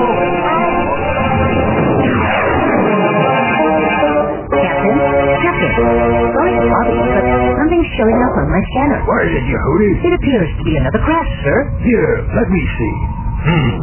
Captain? 4.45 4.97
Captain? 5.41 5.73
Sorry 5.73 6.51
to 6.53 6.63
bother 6.69 6.93
you, 6.93 7.05
but 7.09 7.25
something's 7.57 7.89
showing 7.97 8.19
up 8.29 8.33
on 8.37 8.47
my 8.53 8.61
scanner. 8.77 8.99
What 9.09 9.19
is 9.25 9.33
it, 9.41 9.45
Yehudi? 9.49 9.89
It 10.05 10.13
appears 10.21 10.49
to 10.53 10.63
be 10.69 10.73
another 10.77 11.01
craft, 11.01 11.33
sir. 11.41 11.57
Here, 11.81 12.13
let 12.29 12.47
me 12.53 12.61
see. 12.77 12.93
Hmm. 13.41 13.73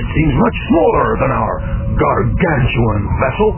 It 0.00 0.08
seems 0.16 0.34
much 0.40 0.56
smaller 0.72 1.08
than 1.20 1.30
our 1.36 1.54
gargantuan 2.00 3.00
vessel. 3.20 3.50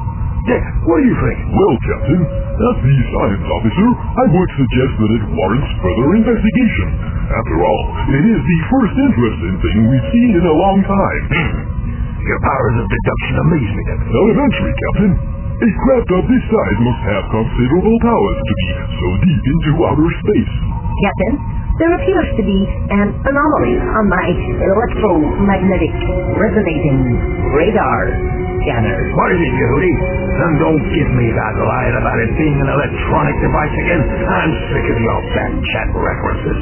Dick, 0.42 0.64
what 0.90 0.98
do 0.98 1.06
you 1.06 1.18
think? 1.22 1.38
Well, 1.54 1.74
Captain, 1.86 2.22
as 2.26 2.76
the 2.82 2.96
science 3.14 3.46
officer, 3.46 3.88
I 3.94 4.24
would 4.26 4.50
suggest 4.58 4.92
that 4.98 5.10
it 5.14 5.24
warrants 5.38 5.70
further 5.78 6.08
investigation. 6.18 6.88
After 7.30 7.56
all, 7.62 7.82
it 8.10 8.24
is 8.26 8.40
the 8.42 8.60
first 8.66 8.94
interesting 9.06 9.54
thing 9.62 9.76
we've 9.86 10.08
seen 10.10 10.30
in 10.34 10.42
a 10.42 10.56
long 10.58 10.78
time. 10.82 11.22
Your 12.26 12.40
powers 12.42 12.74
of 12.74 12.86
deduction 12.90 13.34
amaze 13.38 13.70
me, 13.70 13.82
Dick. 13.86 14.00
Elementary, 14.02 14.74
Captain. 14.74 15.12
A 15.62 15.70
craft 15.86 16.10
of 16.10 16.22
this 16.26 16.44
size 16.50 16.78
must 16.82 17.02
have 17.06 17.24
considerable 17.30 17.98
powers 18.02 18.38
to 18.42 18.52
be 18.58 18.66
so 18.98 19.08
deep 19.22 19.42
into 19.46 19.70
outer 19.86 20.10
space. 20.26 20.54
Captain, 21.06 21.34
there 21.80 21.92
appears 21.96 22.28
to 22.36 22.42
be 22.44 22.58
an 22.92 23.08
anomaly 23.24 23.76
on 23.80 24.04
my 24.08 24.26
electromagnetic 24.28 25.94
resonating 26.36 26.98
radar 27.56 28.02
scanner. 28.62 28.96
What 29.16 29.30
is 29.32 29.40
it, 29.40 29.52
Yehudi? 29.56 29.92
And 30.32 30.52
don't 30.58 30.80
give 30.80 31.10
me 31.12 31.28
that 31.28 31.54
lie 31.60 31.90
about 31.92 32.18
it 32.18 32.30
being 32.40 32.56
an 32.56 32.70
electronic 32.72 33.36
device 33.44 33.74
again. 33.76 34.02
I'm 34.24 34.52
sick 34.72 34.86
of 34.88 34.98
your 35.00 35.18
back 35.36 35.52
chat 35.74 35.88
references. 35.92 36.58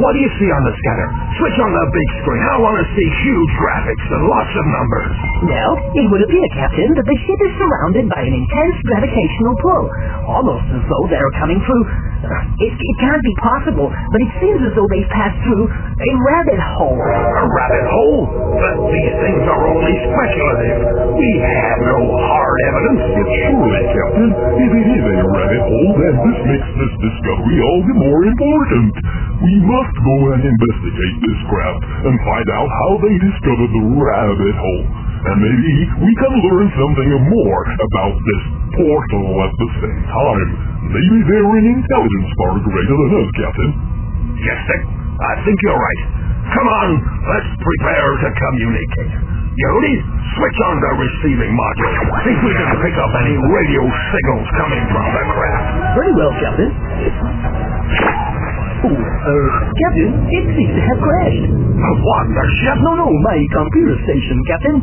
What 0.00 0.16
do 0.16 0.20
you 0.24 0.30
see 0.40 0.48
on 0.48 0.62
the 0.64 0.72
scanner? 0.72 1.08
Switch 1.36 1.58
on 1.60 1.70
the 1.70 1.84
big 1.92 2.08
screen. 2.24 2.40
I 2.40 2.56
want 2.64 2.80
to 2.80 2.86
see 2.96 3.04
huge 3.04 3.52
graphics 3.60 4.06
and 4.08 4.22
lots 4.24 4.52
of 4.56 4.64
numbers. 4.64 5.12
Well, 5.52 5.72
it 6.00 6.06
would 6.08 6.22
appear, 6.24 6.46
Captain, 6.56 6.90
that 6.96 7.04
the 7.06 7.18
ship 7.28 7.40
is 7.44 7.52
surrounded 7.60 8.04
by 8.08 8.24
an 8.24 8.32
intense 8.32 8.76
gravitational 8.88 9.54
pull, 9.60 9.84
almost 10.32 10.64
as 10.72 10.82
though 10.88 11.04
they're 11.12 11.34
coming 11.38 11.60
through. 11.60 11.84
Uh, 12.24 12.64
it, 12.64 12.72
it 12.72 12.96
can't 13.04 13.20
be 13.20 13.34
possible, 13.44 13.92
but 13.92 14.20
it 14.24 14.32
seems 14.40 14.51
as 14.60 14.72
though 14.76 14.88
they've 14.92 15.12
passed 15.12 15.38
through 15.46 15.64
a 15.64 16.10
rabbit 16.20 16.60
hole. 16.76 16.98
A 16.98 17.44
rabbit 17.48 17.86
hole? 17.88 18.22
But 18.60 18.76
these 18.92 19.14
things 19.22 19.44
are 19.48 19.62
only 19.72 19.94
speculative. 20.04 20.80
We 21.16 21.30
have 21.40 21.78
no 21.80 22.00
hard 22.20 22.56
evidence. 22.68 23.02
But 23.16 23.28
surely, 23.32 23.82
Captain, 23.96 24.30
if 24.36 24.70
it 24.76 24.86
is 24.92 25.04
a 25.08 25.16
rabbit 25.32 25.62
hole, 25.64 25.90
then 25.96 26.14
this 26.26 26.38
makes 26.44 26.70
this 26.76 26.94
discovery 27.00 27.58
all 27.62 27.80
the 27.86 27.96
more 27.96 28.20
important. 28.28 28.92
We 29.40 29.54
must 29.64 29.94
go 30.02 30.16
and 30.36 30.42
investigate 30.44 31.16
this 31.22 31.40
craft 31.48 31.82
and 32.10 32.14
find 32.26 32.48
out 32.52 32.68
how 32.68 32.92
they 33.00 33.14
discovered 33.16 33.72
the 33.72 33.84
rabbit 33.96 34.56
hole. 34.58 34.86
And 35.22 35.38
maybe 35.38 35.74
we 36.02 36.12
can 36.18 36.34
learn 36.50 36.66
something 36.74 37.10
more 37.30 37.62
about 37.62 38.14
this 38.18 38.42
portal 38.74 39.26
at 39.46 39.54
the 39.54 39.70
same 39.78 40.02
time. 40.10 40.48
Maybe 40.90 41.18
they're 41.30 41.54
an 41.62 41.66
intelligence 41.78 42.30
far 42.42 42.58
greater 42.58 42.96
than 43.06 43.10
us, 43.22 43.30
Captain. 43.38 44.01
Yes, 44.42 44.58
Dick. 44.66 44.82
I 45.22 45.32
think 45.46 45.56
you're 45.62 45.78
right. 45.78 46.02
Come 46.52 46.68
on, 46.68 46.88
let's 47.30 47.50
prepare 47.62 48.08
to 48.26 48.28
communicate. 48.34 49.12
Yehudi, 49.52 49.94
switch 50.34 50.58
on 50.66 50.74
the 50.80 50.92
receiving 50.98 51.52
module. 51.54 51.92
See 52.26 52.32
if 52.34 52.40
we 52.42 52.52
can 52.56 52.70
pick 52.82 52.96
up 52.98 53.12
any 53.22 53.36
radio 53.38 53.82
signals 53.86 54.48
coming 54.58 54.84
from 54.90 55.06
the 55.12 55.22
craft. 55.30 55.64
Very 55.94 56.12
well, 56.16 56.32
Captain. 56.40 56.70
Oh, 58.82 58.90
uh, 58.90 59.48
Captain, 59.78 60.10
it 60.34 60.44
seems 60.58 60.72
to 60.74 60.82
have 60.90 60.98
crashed. 60.98 61.46
Uh, 61.46 61.94
What, 62.02 62.24
the 62.34 62.44
ship? 62.58 62.78
No, 62.82 62.92
no, 62.98 63.08
my 63.22 63.38
computer 63.54 63.96
station, 64.02 64.36
Captain. 64.50 64.76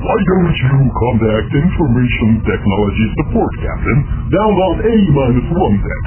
Why 0.00 0.16
don't 0.30 0.54
you 0.54 0.76
contact 0.94 1.50
Information 1.50 2.28
Technology 2.46 3.06
Support, 3.18 3.52
Captain, 3.66 3.98
down 4.30 4.52
on 4.54 4.74
A-1 4.86 5.72
deck? 5.82 6.04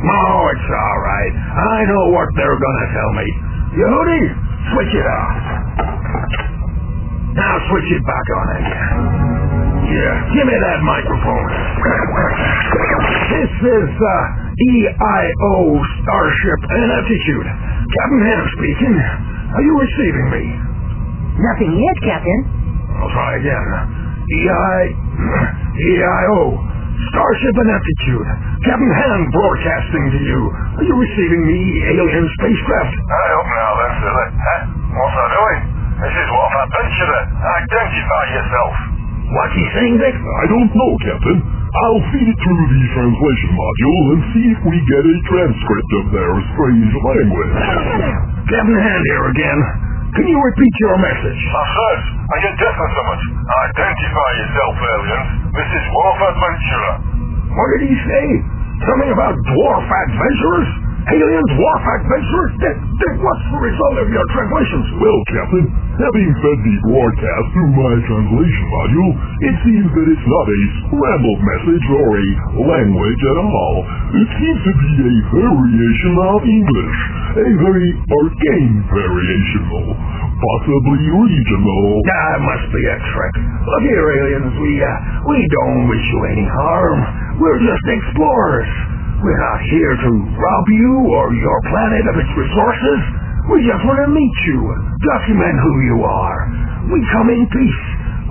Oh, 0.00 0.40
it's 0.48 0.68
all 0.72 0.98
right. 1.04 1.32
I 1.36 1.84
know 1.84 2.04
what 2.16 2.28
they're 2.32 2.56
gonna 2.56 2.88
tell 2.96 3.12
me. 3.20 3.26
Yehudi, 3.76 4.22
switch 4.72 4.92
it 4.96 5.06
off. 5.06 5.34
Now 7.36 7.54
switch 7.68 7.88
it 7.92 8.02
back 8.08 8.26
on 8.32 8.46
again. 8.64 8.88
Yeah, 9.92 10.14
give 10.32 10.46
me 10.48 10.56
that 10.56 10.80
microphone. 10.86 11.46
this 13.28 13.52
is 13.60 13.90
uh, 13.92 14.16
EIO 14.56 15.54
Starship 16.00 16.60
Ineptitude. 16.64 17.46
Captain 17.92 18.22
Ham 18.24 18.44
speaking. 18.56 18.96
Are 19.52 19.64
you 19.66 19.74
receiving 19.84 20.28
me? 20.32 20.42
Nothing 21.44 21.72
yet, 21.76 21.96
Captain. 22.08 22.40
I'll 22.96 23.12
try 23.12 23.36
again. 23.36 23.66
EI... 24.30 24.80
EIO. 25.76 26.40
Starship 27.10 27.54
Ineptitude. 27.58 28.49
Captain 28.60 28.92
Hand 28.92 29.24
broadcasting 29.32 30.04
to 30.12 30.20
you. 30.20 30.40
Are 30.52 30.84
you 30.84 30.92
receiving 30.92 31.42
me, 31.48 31.60
alien 31.96 32.26
spacecraft? 32.36 32.92
I 33.08 33.24
hope 33.32 33.48
not, 33.56 33.72
then, 33.80 33.92
silly. 34.04 34.26
Huh? 34.36 34.60
What's 35.00 35.16
that 35.16 35.30
doing? 35.32 35.60
This 36.04 36.12
is 36.12 36.28
what 36.28 36.50
adventurer. 36.68 37.22
Identify 37.40 38.22
yourself. 38.36 38.72
What's 39.32 39.54
he 39.56 39.64
saying, 39.72 39.94
Dick? 39.96 40.12
I 40.12 40.44
don't 40.52 40.72
know, 40.76 40.92
Captain. 41.00 41.38
I'll 41.40 42.02
feed 42.12 42.28
it 42.28 42.36
through 42.36 42.64
the 42.68 42.82
translation 42.92 43.50
module 43.56 44.02
and 44.12 44.20
see 44.36 44.44
if 44.52 44.60
we 44.68 44.76
get 44.76 45.02
a 45.08 45.16
transcript 45.24 45.90
of 45.96 46.04
their 46.12 46.32
strange 46.52 46.92
language. 47.00 47.54
Captain 48.52 48.76
Hand 48.76 49.02
here 49.08 49.24
again. 49.32 49.60
Can 50.20 50.26
you 50.26 50.36
repeat 50.36 50.74
your 50.84 50.98
message? 51.00 51.40
I 51.48 51.64
says, 51.64 52.00
are 52.28 52.40
you 52.44 52.50
deaf 52.60 52.76
or 52.76 52.90
something? 52.92 53.22
Identify 53.40 54.28
yourself, 54.36 54.72
aliens. 54.84 55.28
This 55.54 55.70
is 55.80 55.84
Wolf 55.96 56.18
Adventurer. 56.28 57.19
What 57.56 57.68
did 57.76 57.82
he 57.88 57.94
say? 57.94 58.26
Something 58.88 59.12
about 59.12 59.34
dwarf 59.36 59.86
adventurers? 59.88 60.70
Aliens, 61.00 61.50
dwarf 61.56 61.84
adventurers? 61.96 62.52
Dick, 62.60 62.76
Dick, 62.76 63.14
what's 63.24 63.46
the 63.48 63.60
result 63.64 63.96
of 64.04 64.08
your 64.12 64.26
translations? 64.36 64.86
Well, 65.00 65.20
Captain, 65.32 65.64
having 65.96 66.28
fed 66.44 66.58
the 66.60 66.76
broadcast 66.92 67.46
through 67.56 67.72
my 67.72 67.94
translation 68.04 68.66
module, 68.68 69.12
it 69.48 69.54
seems 69.64 69.88
that 69.96 70.06
it's 70.12 70.28
not 70.28 70.44
a 70.44 70.60
scrambled 70.84 71.40
message 71.40 71.86
or 71.96 72.08
a 72.20 72.28
language 72.68 73.22
at 73.32 73.38
all. 73.40 73.76
It 74.12 74.28
seems 74.44 74.60
to 74.60 74.72
be 74.76 74.92
a 75.00 75.14
variation 75.40 76.14
of 76.20 76.38
English, 76.44 76.98
a 77.32 77.48
very 77.64 77.90
arcane 78.20 78.76
variation, 78.92 79.64
possibly 80.36 81.04
regional. 81.16 81.84
That 82.12 82.36
must 82.44 82.66
be 82.76 82.82
a 82.92 82.96
trick. 83.08 83.34
Look 83.40 83.82
here, 83.88 84.04
aliens, 84.20 84.52
we, 84.52 84.72
uh, 84.84 84.88
we 85.32 85.38
don't 85.48 85.80
wish 85.88 86.04
you 86.12 86.20
any 86.28 86.44
harm. 86.44 86.98
We're 87.40 87.60
just 87.64 87.84
explorers. 87.88 88.99
We're 89.20 89.36
not 89.36 89.60
here 89.68 89.94
to 90.00 90.10
rob 90.16 90.64
you 90.80 90.92
or 91.12 91.24
your 91.36 91.58
planet 91.68 92.04
of 92.08 92.16
its 92.24 92.32
resources. 92.40 92.98
We 93.52 93.60
just 93.68 93.84
want 93.84 94.00
to 94.00 94.08
meet 94.08 94.36
you, 94.48 94.58
document 94.96 95.56
who 95.60 95.74
you 95.92 95.98
are. 96.08 96.38
We 96.88 96.98
come 97.12 97.28
in 97.28 97.44
peace. 97.52 97.82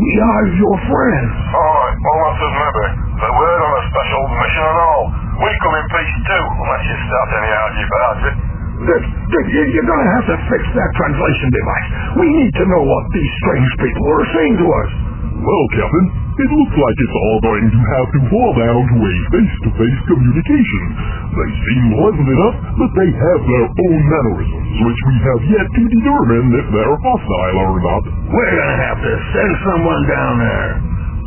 We 0.02 0.12
are 0.18 0.44
your 0.50 0.76
friends. 0.90 1.32
Alright, 1.54 1.98
well 2.02 2.18
that's 2.26 2.42
us 2.42 2.54
maybe. 2.58 2.86
But 3.22 3.32
we're 3.38 3.60
on 3.70 3.74
a 3.78 3.84
special 3.86 4.24
mission 4.34 4.66
and 4.66 4.80
all. 4.82 5.04
We 5.46 5.50
come 5.62 5.76
in 5.78 5.86
peace 5.94 6.16
too, 6.26 6.44
unless 6.58 6.84
you 6.90 6.98
start 7.06 7.28
any 7.38 7.52
argy-bargy. 7.54 8.32
Dick, 8.80 9.04
Dick, 9.30 9.46
you- 9.54 9.70
you're 9.76 9.90
gonna 9.92 10.10
have 10.18 10.26
to 10.26 10.38
fix 10.50 10.62
that 10.74 10.90
translation 10.98 11.48
device. 11.54 11.88
We 12.18 12.28
need 12.34 12.54
to 12.56 12.66
know 12.66 12.82
what 12.82 13.04
these 13.14 13.32
strange 13.46 13.72
people 13.78 14.06
are 14.10 14.28
saying 14.34 14.56
to 14.58 14.68
us. 14.74 14.90
Well, 15.38 15.66
Captain, 15.78 16.06
It 16.40 16.48
looks 16.56 16.72
like 16.80 16.98
it's 17.04 17.18
all 17.20 17.40
going 17.44 17.68
to 17.68 17.82
have 18.00 18.08
to 18.16 18.20
fall 18.32 18.52
down 18.56 18.80
to 18.80 18.98
a 19.04 19.14
face-to-face 19.28 20.00
communication. 20.08 20.84
They 21.36 21.50
seem 21.68 21.84
pleasant 22.00 22.30
enough, 22.32 22.58
but 22.80 22.92
they 22.96 23.10
have 23.12 23.42
their 23.44 23.66
own 23.68 24.00
mannerisms, 24.08 24.72
which 24.88 25.02
we 25.04 25.16
have 25.20 25.42
yet 25.52 25.68
to 25.68 25.82
determine 25.84 26.46
if 26.64 26.68
they're 26.72 26.96
hostile 27.04 27.58
or 27.60 27.76
not. 27.84 28.04
We're 28.32 28.56
gonna 28.56 28.80
have 28.88 29.00
to 29.04 29.14
send 29.36 29.52
someone 29.68 30.02
down 30.08 30.34
there. 30.40 30.72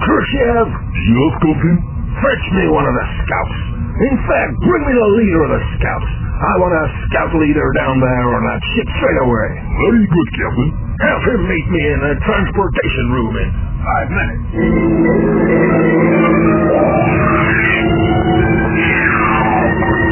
Khrushchev, 0.00 0.66
Yes, 0.72 1.32
Captain? 1.44 1.76
fetch 2.16 2.44
me 2.56 2.64
one 2.72 2.86
of 2.88 2.94
the 2.96 3.06
scouts. 3.20 3.81
In 4.02 4.16
fact, 4.26 4.50
bring 4.66 4.82
me 4.82 4.92
the 4.98 5.10
leader 5.14 5.40
of 5.46 5.50
the 5.54 5.62
scouts. 5.78 6.10
I 6.42 6.58
want 6.58 6.74
a 6.74 6.84
scout 7.06 7.30
leader 7.38 7.66
down 7.78 8.02
there 8.02 8.28
on 8.34 8.42
that 8.50 8.60
ship 8.74 8.88
straight 8.98 9.20
away. 9.22 9.48
Very 9.86 10.04
good, 10.10 10.28
Captain. 10.42 10.70
Have 11.06 11.22
him 11.22 11.40
meet 11.46 11.66
me 11.70 11.82
in 11.86 11.98
the 12.02 12.14
transportation 12.26 13.04
room 13.14 13.34
in 13.38 13.48
five 13.86 14.08
minutes. 14.10 15.52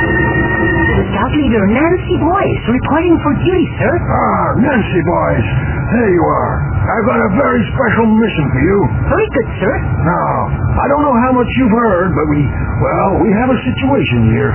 Scout 0.00 1.32
leader 1.34 1.64
Nancy 1.66 2.16
Boyce 2.22 2.64
reporting 2.70 3.16
for 3.20 3.32
duty, 3.42 3.66
sir. 3.80 3.92
Ah, 3.98 4.48
Nancy 4.60 5.02
boys, 5.04 5.46
there 5.92 6.10
you 6.14 6.24
are. 6.24 6.54
I've 6.90 7.06
got 7.06 7.20
a 7.22 7.30
very 7.38 7.62
special 7.70 8.06
mission 8.10 8.44
for 8.50 8.60
you. 8.66 8.78
Very 9.14 9.28
good, 9.30 9.48
sir. 9.62 9.74
Now, 10.02 10.30
I 10.74 10.84
don't 10.90 11.06
know 11.06 11.16
how 11.22 11.32
much 11.38 11.46
you've 11.54 11.70
heard, 11.70 12.10
but 12.18 12.26
we, 12.34 12.40
well, 12.82 13.10
we 13.22 13.30
have 13.30 13.46
a 13.46 13.58
situation 13.62 14.34
here. 14.34 14.50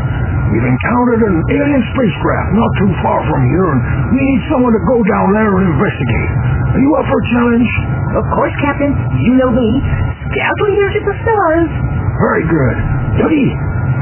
We've 0.51 0.67
encountered 0.67 1.21
an 1.31 1.35
alien 1.55 1.83
spacecraft 1.95 2.49
not 2.59 2.71
too 2.83 2.91
far 3.07 3.19
from 3.31 3.39
here, 3.47 3.67
and 3.71 3.79
we 4.11 4.19
need 4.19 4.41
someone 4.51 4.75
to 4.75 4.83
go 4.83 4.97
down 5.07 5.27
there 5.31 5.47
and 5.47 5.63
investigate. 5.79 6.31
Are 6.75 6.81
you 6.83 6.91
up 6.99 7.05
for 7.07 7.17
a 7.23 7.25
challenge? 7.39 7.69
Of 8.19 8.25
course, 8.35 8.53
Captain. 8.67 8.91
You 9.23 9.33
know 9.39 9.51
me. 9.55 9.69
Scout 10.35 10.57
leader 10.67 10.89
to 10.91 11.01
the 11.07 11.15
stars. 11.23 11.69
Very 12.19 12.45
good. 12.51 12.75
Dougie, 13.23 13.51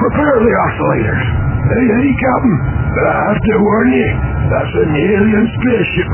prepare 0.02 0.41
the 0.41 0.54
oscillators. 0.58 1.53
Hey, 1.63 1.80
hey, 1.80 2.12
Captain. 2.19 2.58
But 2.91 3.06
I 3.08 3.15
have 3.32 3.39
to 3.39 3.54
warn 3.63 3.89
you, 3.95 4.10
that's 4.52 4.73
an 4.84 4.91
alien 4.99 5.45
spaceship. 5.47 6.10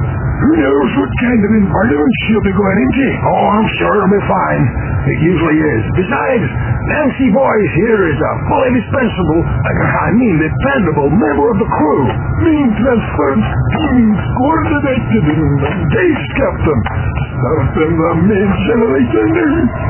Who 0.46 0.52
knows 0.62 0.90
what 1.02 1.12
kind 1.26 1.42
of 1.42 1.52
environment 1.58 2.14
she'll 2.30 2.46
be 2.46 2.54
going 2.54 2.80
into? 2.86 3.08
Oh, 3.28 3.46
I'm 3.58 3.68
sure 3.82 3.92
it'll 3.98 4.14
be 4.14 4.24
fine. 4.30 4.64
It 5.10 5.20
usually 5.26 5.58
is. 5.58 5.84
Besides, 6.06 6.48
Nancy 6.86 7.28
Boyce 7.34 7.74
here 7.82 8.02
is 8.14 8.20
a 8.22 8.32
fully 8.46 8.72
dispensable, 8.78 9.42
I 9.44 10.08
mean 10.16 10.38
dependable 10.38 11.10
member 11.12 11.50
of 11.50 11.58
the 11.58 11.70
crew. 11.82 12.04
Mean 12.46 12.70
transferred, 12.80 13.42
means 13.42 14.22
coordinated 14.38 15.24
in 15.34 15.50
the 15.60 15.70
engaged, 15.76 16.30
Captain. 16.40 16.80
Something 17.42 17.92
the 17.98 18.12
main 18.22 18.50
generator. 18.70 19.26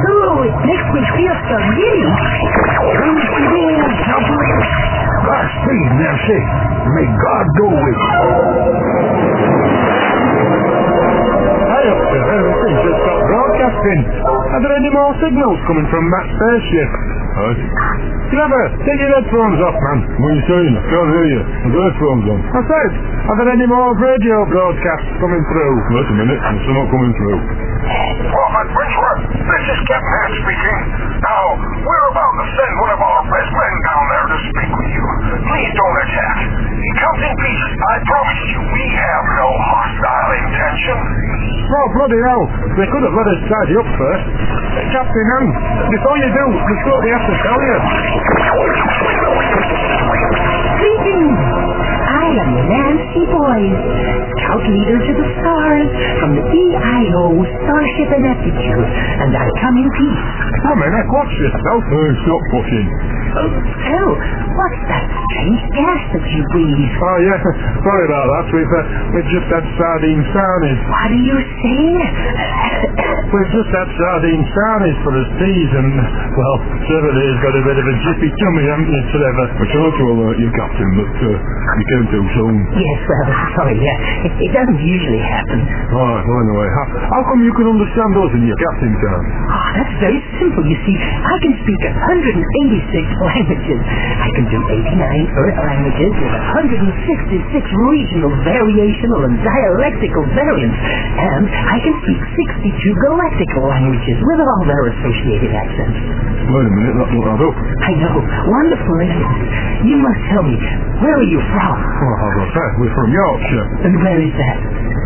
Oh, 0.08 0.40
it 0.48 0.56
makes 0.72 0.88
me 0.88 1.02
feel 1.20 1.36
so 1.52 1.58
giddy. 5.30 5.40
Godspeed, 5.40 5.90
Nancy. 6.02 6.40
May 6.94 7.06
God 7.06 7.46
go 7.58 7.68
with 7.70 8.00
you. 8.00 9.30
Broadcasting. 12.70 14.00
Are 14.26 14.62
there 14.62 14.76
any 14.78 14.92
more 14.92 15.14
signals 15.22 15.58
coming 15.68 15.88
from 15.90 16.04
that 16.10 16.26
spaceship? 16.34 16.90
Huh? 17.40 17.54
Trevor, 18.30 18.66
take 18.86 19.00
your 19.02 19.10
headphones 19.10 19.58
off, 19.66 19.74
man. 19.74 20.00
What 20.22 20.30
are 20.30 20.38
you 20.38 20.46
saying? 20.46 20.74
I 20.78 20.84
can't 20.86 21.10
hear 21.10 21.28
you. 21.34 21.42
The 21.66 21.80
headphones 21.82 22.26
on. 22.30 22.40
I 22.46 22.62
said, 22.62 22.92
are 23.26 23.38
there 23.42 23.50
any 23.54 23.66
more 23.66 23.90
radio 23.98 24.38
broadcasts 24.50 25.10
coming 25.18 25.42
through? 25.50 25.74
Wait 25.98 26.08
a 26.10 26.16
minute. 26.18 26.38
There's 26.38 26.62
some 26.66 26.78
not 26.78 26.88
coming 26.94 27.14
through. 27.18 27.40
Prophet 28.30 28.68
Wentworth, 28.70 29.22
this 29.34 29.66
is 29.66 29.80
Captain 29.90 30.14
Hatch 30.14 30.36
speaking. 30.46 30.80
Now, 31.26 31.44
we're 31.58 32.06
about 32.14 32.34
to 32.38 32.46
send 32.54 32.74
one 32.86 32.92
of 32.94 33.02
our 33.02 33.22
best 33.34 33.50
men 33.50 33.74
down 33.88 34.04
there 34.14 34.26
to 34.30 34.38
speak 34.54 34.70
with 34.78 34.90
you. 34.94 35.06
Please 35.70 35.78
don't 35.86 36.02
attack. 36.02 36.38
He 36.82 36.92
comes 36.98 37.22
in 37.30 37.36
peace. 37.46 37.66
I 37.78 37.96
promise 38.02 38.42
you, 38.50 38.60
we 38.74 38.86
have 38.90 39.26
no 39.38 39.48
hostile 39.54 40.32
intention. 40.42 40.98
Oh, 40.98 41.86
bloody 41.94 42.18
hell. 42.26 42.44
They 42.74 42.88
could 42.90 43.04
have 43.06 43.14
let 43.14 43.28
us 43.30 43.40
tidy 43.46 43.76
up 43.78 43.86
first. 43.94 44.26
Captain 44.90 45.26
Ham, 45.30 45.46
before 45.94 46.18
you 46.18 46.30
do, 46.34 46.46
there's 46.58 46.84
what 46.90 47.00
we 47.06 47.10
have 47.14 47.22
to 47.22 47.36
tell 47.46 47.60
you. 47.62 47.78
Greetings. 50.82 51.38
I 51.38 52.26
am 52.34 52.50
Nancy 52.66 53.24
Boyce, 53.30 53.82
scout 54.42 54.66
leader 54.74 54.98
to 55.06 55.14
the 55.22 55.28
stars 55.38 55.90
from 56.18 56.34
the 56.34 56.46
EIO 56.50 57.46
Starship 57.46 58.10
Ineptitude, 58.10 58.88
and 59.22 59.38
I 59.38 59.46
come 59.62 59.76
in 59.78 59.90
peace. 59.94 60.26
Come 60.66 60.82
in, 60.82 60.94
watch 61.14 61.34
yourself. 61.38 61.82
Hey, 61.94 62.10
stop 62.26 62.42
pushing. 62.58 62.88
Oh, 63.30 63.50
Phil, 63.54 64.10
what's 64.58 64.82
that 64.90 65.06
strange 65.06 65.62
gas 65.78 66.02
that 66.18 66.26
you 66.26 66.42
breathe? 66.54 66.94
Oh, 66.98 67.18
yeah. 67.22 67.38
Sorry 67.86 68.06
about 68.10 68.26
that. 68.34 68.46
We've, 68.50 68.74
uh, 68.74 68.82
we've 69.14 69.30
just 69.30 69.48
had 69.54 69.64
sardine 69.78 70.24
sarnies. 70.34 70.80
What 70.90 71.10
are 71.14 71.24
you 71.24 71.38
saying? 71.62 71.98
We've 73.30 73.52
just 73.54 73.70
had 73.70 73.86
sardine 73.94 74.44
sarnies 74.58 74.98
for 75.06 75.14
his 75.14 75.30
teas 75.38 75.72
and, 75.78 75.92
well, 76.34 76.56
Trevor's 76.90 77.38
got 77.46 77.54
a 77.54 77.62
bit 77.62 77.78
of 77.78 77.86
a 77.86 77.96
jiffy 78.02 78.30
tummy, 78.42 78.64
haven't 78.66 78.90
you, 78.90 79.02
Trevor? 79.14 79.46
I 79.54 79.66
tried 79.70 79.94
to 80.02 80.04
alert 80.10 80.38
you, 80.42 80.50
Captain, 80.58 80.90
but 80.98 81.14
uh, 81.14 81.30
you 81.30 81.86
came 81.94 82.06
too 82.10 82.26
soon. 82.34 82.56
yes, 82.74 83.00
well, 83.06 83.30
sorry, 83.62 83.78
yeah. 83.78 84.26
It, 84.26 84.34
it 84.50 84.52
doesn't 84.58 84.82
usually 84.82 85.22
happen. 85.22 85.60
Right, 85.94 86.24
well, 86.26 86.40
anyway, 86.42 86.70
how, 86.74 86.86
how 87.14 87.22
come 87.30 87.46
you 87.46 87.54
can 87.54 87.68
understand 87.70 88.12
us 88.18 88.32
in 88.34 88.44
your 88.50 88.58
captain 88.58 88.94
term? 88.98 89.22
Oh, 89.54 89.68
that's 89.78 89.96
very 90.02 90.22
simple. 90.42 90.64
You 90.66 90.78
see, 90.90 90.96
I 90.98 91.36
can 91.46 91.54
speak 91.62 91.82
186 91.86 93.19
languages. 93.32 93.80
I 93.84 94.30
can 94.36 94.46
do 94.50 94.60
89 94.60 95.40
Earth 95.40 95.60
languages 95.60 96.12
with 96.16 96.34
166 96.56 97.92
regional, 97.92 98.32
variational, 98.48 99.22
and 99.28 99.36
dialectical 99.44 100.24
variants. 100.36 100.78
And 101.20 101.44
I 101.48 101.78
can 101.84 101.96
speak 102.04 102.20
62 102.64 103.06
galactical 103.06 103.64
languages 103.68 104.18
with 104.24 104.40
all 104.40 104.64
their 104.66 104.84
associated 104.96 105.52
accents. 105.56 106.00
Wait 106.50 106.66
a 106.66 106.74
minute, 106.74 106.96
that 106.98 107.10
add 107.14 107.42
up. 107.46 107.56
I 107.56 107.92
know. 108.02 108.16
Wonderful, 108.50 108.96
isn't 109.06 109.22
it? 109.22 109.32
You 109.86 109.96
must 110.02 110.22
tell 110.34 110.44
me, 110.44 110.58
where 111.04 111.16
are 111.16 111.30
you 111.30 111.40
from? 111.54 111.76
Well, 111.78 112.18
as 112.20 112.36
I 112.42 112.48
said, 112.58 112.70
we're 112.82 112.96
from 112.96 113.10
Yorkshire. 113.14 113.66
And 113.86 113.94
where 114.02 114.20
is 114.20 114.34
that? 114.34 114.58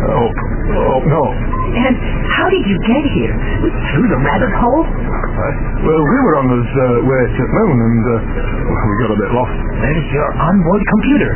Oh, 0.04 0.28
oh, 0.28 0.98
no. 1.04 1.22
And 1.74 1.94
how 2.30 2.46
did 2.50 2.64
you 2.64 2.78
get 2.86 3.04
here? 3.12 3.34
Through 3.94 4.08
the 4.08 4.20
rabbit 4.22 4.52
hole? 4.62 4.84
Right. 4.84 5.58
Well, 5.82 6.02
we 6.06 6.18
were 6.22 6.36
on 6.38 6.46
this 6.46 6.70
uh, 6.70 6.86
way 7.02 7.22
to 7.26 7.42
the 7.42 7.50
moon 7.50 7.76
and 7.76 8.03
uh, 8.04 8.16
we 8.88 8.92
got 9.00 9.10
a 9.12 9.18
bit 9.18 9.30
lost. 9.32 9.54
There's 9.80 10.08
your 10.12 10.28
onboard 10.36 10.82
computer. 10.84 11.32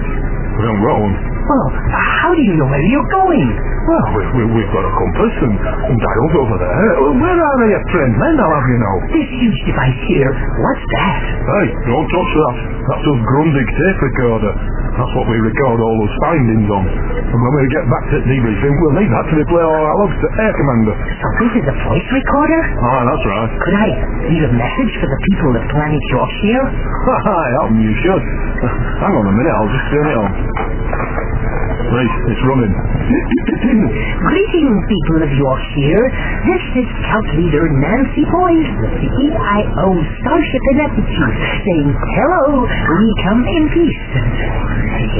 We 0.58 0.62
don't 0.66 0.82
one. 0.82 1.14
Well, 1.48 1.68
how 1.94 2.34
do 2.34 2.42
you 2.44 2.54
know 2.60 2.68
where 2.68 2.86
you're 2.92 3.10
going? 3.14 3.46
Well, 3.88 4.06
we, 4.12 4.20
we, 4.36 4.42
we've 4.58 4.72
got 4.74 4.84
a 4.84 4.92
compass 5.00 5.34
and, 5.48 5.54
and 5.54 5.96
dials 5.96 6.34
over 6.44 6.56
there. 6.60 6.82
Where 7.14 7.38
are 7.40 7.56
they, 7.62 7.72
trained 7.94 8.16
men, 8.20 8.34
I'll 8.36 8.52
have 8.58 8.66
you 8.68 8.78
know? 8.82 8.94
This 9.08 9.28
huge 9.38 9.60
device 9.64 10.00
here, 10.12 10.28
what's 10.60 10.84
that? 10.98 11.16
Hey, 11.40 11.66
don't 11.88 12.08
touch 12.10 12.32
that. 12.36 12.54
That's 12.84 13.06
a 13.06 13.14
Grundig 13.22 13.68
tape 13.70 14.00
recorder. 14.02 14.52
That's 14.98 15.14
what 15.14 15.26
we 15.30 15.38
record 15.38 15.78
all 15.78 15.94
those 16.02 16.16
findings 16.26 16.68
on. 16.74 16.84
And 17.22 17.38
when 17.38 17.52
we 17.54 17.64
get 17.70 17.86
back 17.86 18.04
to 18.10 18.16
debriefing, 18.26 18.74
we'll 18.82 18.98
need 18.98 19.10
that 19.14 19.24
to 19.30 19.34
replay 19.38 19.62
all 19.62 19.78
our 19.78 19.96
logs 20.02 20.16
to 20.18 20.28
Air 20.42 20.52
Commander. 20.58 20.94
So 20.98 21.26
this 21.38 21.52
is 21.62 21.64
a 21.70 21.76
voice 21.86 22.08
recorder? 22.10 22.60
Ah, 22.82 23.02
that's 23.06 23.24
right. 23.30 23.50
Could 23.62 23.76
I 23.78 23.88
leave 24.26 24.44
a 24.50 24.52
message 24.58 24.92
for 24.98 25.06
the 25.06 25.20
people 25.30 25.50
of 25.54 25.62
planet 25.70 26.02
Yorkshire? 26.10 26.64
Hi, 27.30 27.46
Alton, 27.62 27.78
you 27.78 27.94
should. 28.02 28.22
Hang 28.98 29.14
on 29.14 29.24
a 29.30 29.34
minute, 29.38 29.54
I'll 29.54 29.70
just 29.70 29.86
turn 29.94 30.06
it 30.10 30.18
on. 30.18 30.30
Right, 31.78 32.10
it's 32.26 32.42
running. 32.42 32.74
Greetings, 32.74 34.78
people 34.90 35.18
of 35.22 35.30
Yorkshire. 35.30 36.04
This 36.50 36.64
is 36.82 36.86
Scout 36.90 37.28
Leader 37.38 37.70
Nancy 37.70 38.26
Boyce 38.28 38.72
the 38.82 39.06
EIO 39.06 39.86
Starship 40.20 40.62
Ineptitude 40.74 41.34
saying, 41.64 41.88
Hello, 41.94 42.66
we 42.66 43.06
come 43.24 43.40
in 43.46 43.62
peace. 43.70 44.02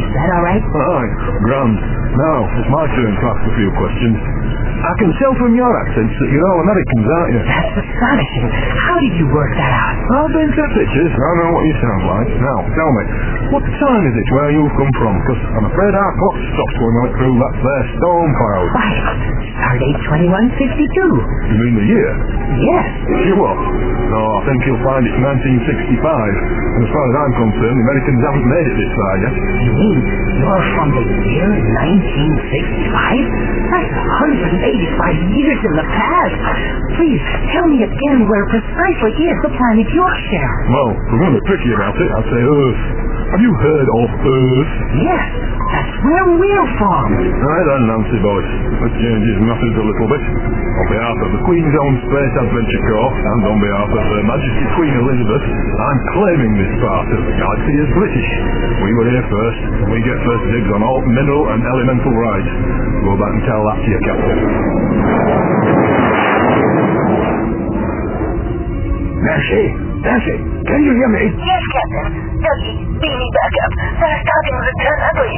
Is 0.03 0.07
that 0.13 0.29
all 0.35 0.43
right? 0.45 0.61
Hi, 0.63 1.03
grand. 1.47 1.79
Now, 2.19 2.39
it's 2.59 2.71
my 2.75 2.85
turn 2.91 3.13
to 3.15 3.25
ask 3.31 3.43
a 3.47 3.55
few 3.55 3.71
questions. 3.79 4.19
I 4.79 4.93
can 5.03 5.11
tell 5.19 5.35
from 5.43 5.59
your 5.59 5.71
accents 5.87 6.15
that 6.23 6.31
you're 6.31 6.47
all 6.55 6.61
Americans, 6.63 7.03
aren't 7.07 7.33
you? 7.35 7.43
That's 7.47 7.75
astonishing. 7.83 8.47
How 8.79 8.95
did 9.03 9.15
you 9.19 9.27
work 9.35 9.51
that 9.59 9.73
out? 9.75 9.97
I've 10.07 10.31
been 10.35 10.51
to 10.55 10.65
pictures. 10.71 11.13
I 11.19 11.31
know 11.43 11.51
what 11.51 11.63
you 11.67 11.75
sound 11.83 12.03
like. 12.07 12.29
Now, 12.39 12.59
tell 12.63 12.91
me, 12.95 13.05
what 13.59 13.65
time 13.67 14.03
is 14.07 14.15
it 14.15 14.27
where 14.39 14.51
you've 14.55 14.75
come 14.79 14.93
from? 15.03 15.13
Because 15.19 15.41
I'm 15.59 15.67
afraid 15.67 15.93
our 15.99 16.13
clock 16.15 16.37
stopped 16.55 16.77
when 16.81 16.93
we 16.93 16.99
went 17.05 17.15
through 17.19 17.37
that 17.41 17.55
there 17.61 17.85
storm 17.99 18.31
cloud. 18.35 18.69
Why, 18.75 18.93
Stardate 19.59 20.01
2152. 20.07 21.51
You 21.51 21.57
mean 21.63 21.75
the 21.79 21.87
year? 21.89 22.11
Yes. 22.59 22.87
You 23.29 23.35
what? 23.39 23.59
No, 24.09 24.19
I 24.19 24.41
think 24.49 24.59
you'll 24.65 24.81
find 24.87 25.03
it's 25.05 25.19
1965. 25.21 26.01
And 26.01 26.81
as 26.87 26.91
far 26.95 27.05
as 27.05 27.15
I'm 27.21 27.35
concerned, 27.37 27.77
the 27.77 27.85
Americans 27.85 28.21
haven't 28.25 28.47
made 28.49 28.67
it 28.73 28.77
this 28.81 28.93
far 28.97 29.15
yet. 29.21 29.35
You 29.37 29.73
mean 29.77 29.99
you're 30.39 30.65
from 30.79 30.89
the 30.97 31.05
year 31.29 31.51
1965? 31.53 33.69
That's 33.69 33.93
185 33.93 35.37
years 35.37 35.61
in 35.61 35.75
the 35.77 35.87
past. 35.93 36.41
Please, 36.97 37.21
tell 37.53 37.67
me 37.69 37.85
again 37.85 38.25
where 38.31 38.47
precisely 38.49 39.13
is 39.29 39.37
the 39.45 39.53
planet 39.53 39.89
Yorkshire? 39.93 40.51
Well, 40.73 40.91
we're 40.97 41.21
going 41.21 41.35
to 41.37 41.41
be 41.43 41.47
tricky 41.53 41.71
about 41.77 41.93
it, 42.01 42.09
I'd 42.09 42.29
say 42.33 42.41
Earth. 42.41 42.81
Have 43.29 43.45
you 43.45 43.53
heard 43.61 43.89
of 43.93 44.09
Earth? 44.25 44.73
Yes, 45.05 45.25
that's 45.69 45.95
where 46.01 46.27
we're 46.33 46.69
from. 46.81 47.13
Right 47.13 47.67
then, 47.69 47.83
Nancy 47.85 48.19
Boyce. 48.25 48.53
Let's 48.81 48.97
change 49.05 49.21
his 49.21 49.41
matters 49.45 49.77
a 49.77 49.85
little 49.85 50.09
bit. 50.09 50.23
On 50.25 50.87
behalf 50.89 51.19
of 51.21 51.31
the 51.37 51.41
Queen's 51.45 51.75
Own 51.77 51.95
Space 52.09 52.35
Adventure 52.41 52.83
Corps, 52.89 53.13
and 53.13 53.41
on 53.53 53.57
behalf 53.61 53.91
of 53.93 54.01
Her 54.01 54.25
Majesty 54.25 54.67
Queen 54.81 54.95
Elizabeth, 54.97 55.45
I'm 55.45 56.01
claiming 56.17 56.53
this 56.57 56.73
part 56.81 57.09
of 57.13 57.21
the 57.21 57.35
galaxy 57.37 57.75
as 57.85 57.91
British. 58.01 58.31
We 58.81 58.91
were 58.97 59.09
here 59.13 59.27
first, 59.29 59.61
and 59.77 59.89
we 59.93 60.01
get 60.01 60.17
first 60.25 60.45
dibs 60.49 60.71
on 60.73 60.81
all 60.81 61.01
mineral 61.05 61.45
and 61.53 61.61
elemental 61.61 62.15
rights. 62.17 62.53
Go 63.05 63.13
back 63.21 63.33
and 63.37 63.45
tell 63.45 63.61
that 63.61 63.77
to 63.77 63.89
your 63.93 64.03
captain. 64.09 64.41
Nancy, 69.99 70.31
Nancy, 70.31 70.37
can 70.67 70.81
you 70.85 70.93
hear 70.95 71.11
me? 71.11 71.25
Yes, 71.43 71.63
Captain. 71.75 72.09
Dougie, 72.39 72.77
beam 73.03 73.17
me 73.19 73.29
back 73.35 73.53
up. 73.65 73.73
They're 73.99 74.23
starting 74.23 74.55
to 74.55 74.63
return 74.63 74.99
ugly. 75.11 75.35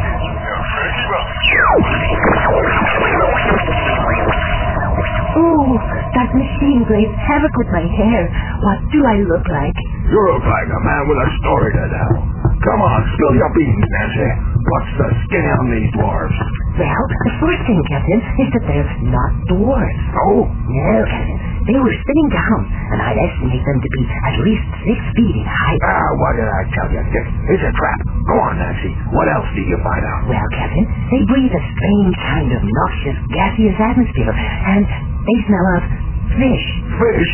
Oh, 5.37 5.69
that 6.17 6.31
machine 6.35 6.83
plays 6.89 7.13
havoc 7.29 7.53
with 7.61 7.71
my 7.71 7.85
hair. 7.85 8.23
What 8.65 8.79
do 8.91 8.99
I 9.07 9.17
look 9.29 9.47
like? 9.47 9.77
You 10.11 10.19
look 10.35 10.45
like 10.45 10.69
a 10.71 10.81
man 10.83 11.03
with 11.07 11.19
a 11.23 11.29
story 11.45 11.71
to 11.77 11.85
tell. 11.91 12.15
Come 12.61 12.81
on, 12.83 12.99
spill 13.17 13.35
your 13.39 13.51
beans, 13.57 13.87
Nancy. 13.89 14.31
What's 14.61 14.93
the 15.01 15.09
skin 15.27 15.45
on 15.47 15.65
these 15.71 15.91
dwarves? 15.97 16.39
Well, 16.77 17.05
the 17.25 17.33
first 17.41 17.61
thing, 17.67 17.81
Captain, 17.89 18.21
is 18.21 18.49
that 18.55 18.65
they're 18.69 18.91
not 19.09 19.33
dwarves. 19.49 20.03
Oh? 20.29 20.45
No, 20.49 20.95
Captain. 21.07 21.50
They 21.67 21.77
were 21.77 21.93
sitting 21.93 22.29
down, 22.33 22.61
and 22.73 22.99
I'd 23.05 23.21
estimate 23.21 23.65
them 23.67 23.79
to 23.85 23.91
be 23.93 24.03
at 24.09 24.37
least 24.47 24.67
six 24.87 24.99
feet 25.17 25.35
in 25.37 25.45
height. 25.45 25.81
Ah, 25.85 26.11
what 26.21 26.33
did 26.41 26.49
I 26.49 26.63
tell 26.73 26.89
you? 26.89 27.03
This 27.13 27.27
is 27.61 27.63
a 27.69 27.73
trap. 27.77 28.01
Go 28.29 28.37
on, 28.41 28.57
Nancy. 28.57 28.93
What 29.13 29.29
else 29.29 29.49
did 29.53 29.69
you 29.69 29.77
find 29.85 30.05
out? 30.05 30.21
Well, 30.31 30.49
Captain, 30.57 30.87
they 31.13 31.23
breathe 31.29 31.53
a 31.53 31.63
strange 31.77 32.15
kind 32.33 32.51
of 32.57 32.61
noxious, 32.65 33.19
gaseous 33.29 33.77
atmosphere, 33.77 34.33
and 34.33 34.85
they 34.89 35.37
smell 35.49 35.67
of 35.77 35.83
fish. 36.39 36.65
Fish? 37.01 37.31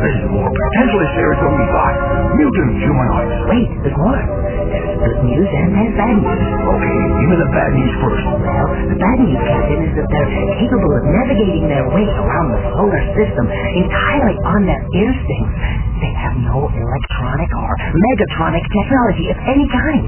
This 0.00 0.14
is 0.22 0.26
more 0.30 0.48
potentially 0.48 1.08
serious 1.18 1.38
than 1.42 1.52
we 1.58 1.66
thought. 1.74 1.96
Mutant 2.38 2.70
humanoids. 2.80 3.34
Wait, 3.50 3.68
there's 3.82 3.98
more. 3.98 4.18
There's 4.18 4.94
good 5.00 5.20
news 5.26 5.48
and 5.48 5.68
there's 5.74 5.94
bad 5.98 6.14
news. 6.16 6.42
Okay, 6.68 6.98
give 7.18 7.28
me 7.32 7.36
the 7.40 7.50
bad 7.52 7.70
news 7.74 7.94
first. 8.02 8.24
Well, 8.28 8.68
the 8.92 8.98
bad 8.98 9.16
news, 9.20 9.40
Captain, 9.42 9.80
is 9.84 9.92
that 9.98 10.06
they're 10.08 10.30
capable 10.60 10.92
of 10.94 11.02
navigating 11.08 11.64
their 11.68 11.86
way 11.90 12.06
around 12.06 12.46
the 12.54 12.60
solar 12.76 13.02
system 13.16 13.44
entirely 13.48 14.36
on 14.54 14.60
their 14.68 14.82
instincts. 14.94 15.56
They 15.98 16.14
have 16.14 16.36
no 16.38 16.70
electronic 16.70 17.50
or 17.58 17.72
megatronic 17.90 18.62
technology 18.70 19.26
of 19.34 19.38
any 19.50 19.66
kind. 19.72 20.04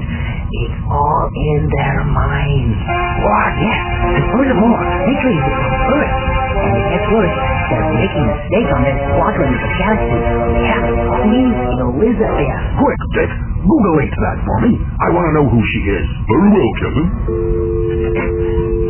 It's 0.63 0.79
all 0.87 1.27
in 1.35 1.67
their 1.67 1.99
minds. 2.07 2.79
What? 3.27 3.51
Yes, 3.59 3.81
and 4.15 4.23
furthermore, 4.31 4.79
they 5.03 5.15
it 5.19 5.55
from 5.59 5.73
Earth. 5.99 6.15
And 6.61 6.73
it 6.79 6.85
gets 6.95 7.07
worse. 7.11 7.50
They're 7.71 7.87
making 7.95 8.25
mistakes 8.27 8.71
on 8.75 8.81
this 8.83 8.97
squadron 8.99 9.47
of 9.47 9.59
the 9.63 9.71
galaxy. 9.79 10.19
Yeah, 10.59 10.83
Queen 11.23 11.49
Elizabeth. 11.79 12.59
Quick, 12.75 13.01
Dick. 13.15 13.31
Google 13.63 13.95
it 14.03 14.11
that 14.11 14.37
for 14.43 14.57
me. 14.67 14.71
I 14.99 15.07
want 15.13 15.23
to 15.29 15.33
know 15.39 15.45
who 15.47 15.61
she 15.71 15.79
is. 15.87 16.05
Very 16.27 16.49
well, 16.51 16.71
Captain. 16.81 17.07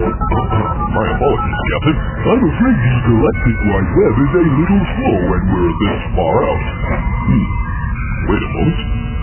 My 0.01 1.05
apologies, 1.13 1.59
Captain. 1.69 1.97
I'm 2.25 2.41
afraid 2.41 2.77
the 2.81 2.93
galactic 3.05 3.57
wide 3.69 3.89
web 3.93 4.13
is 4.17 4.31
a 4.33 4.43
little 4.49 4.83
slow 4.97 5.17
when 5.29 5.43
we're 5.45 5.73
this 5.77 6.01
far 6.17 6.37
out. 6.41 6.65
Hmm. 7.29 7.45
Wait 8.31 8.41
a 8.41 8.49
moment. 8.49 8.79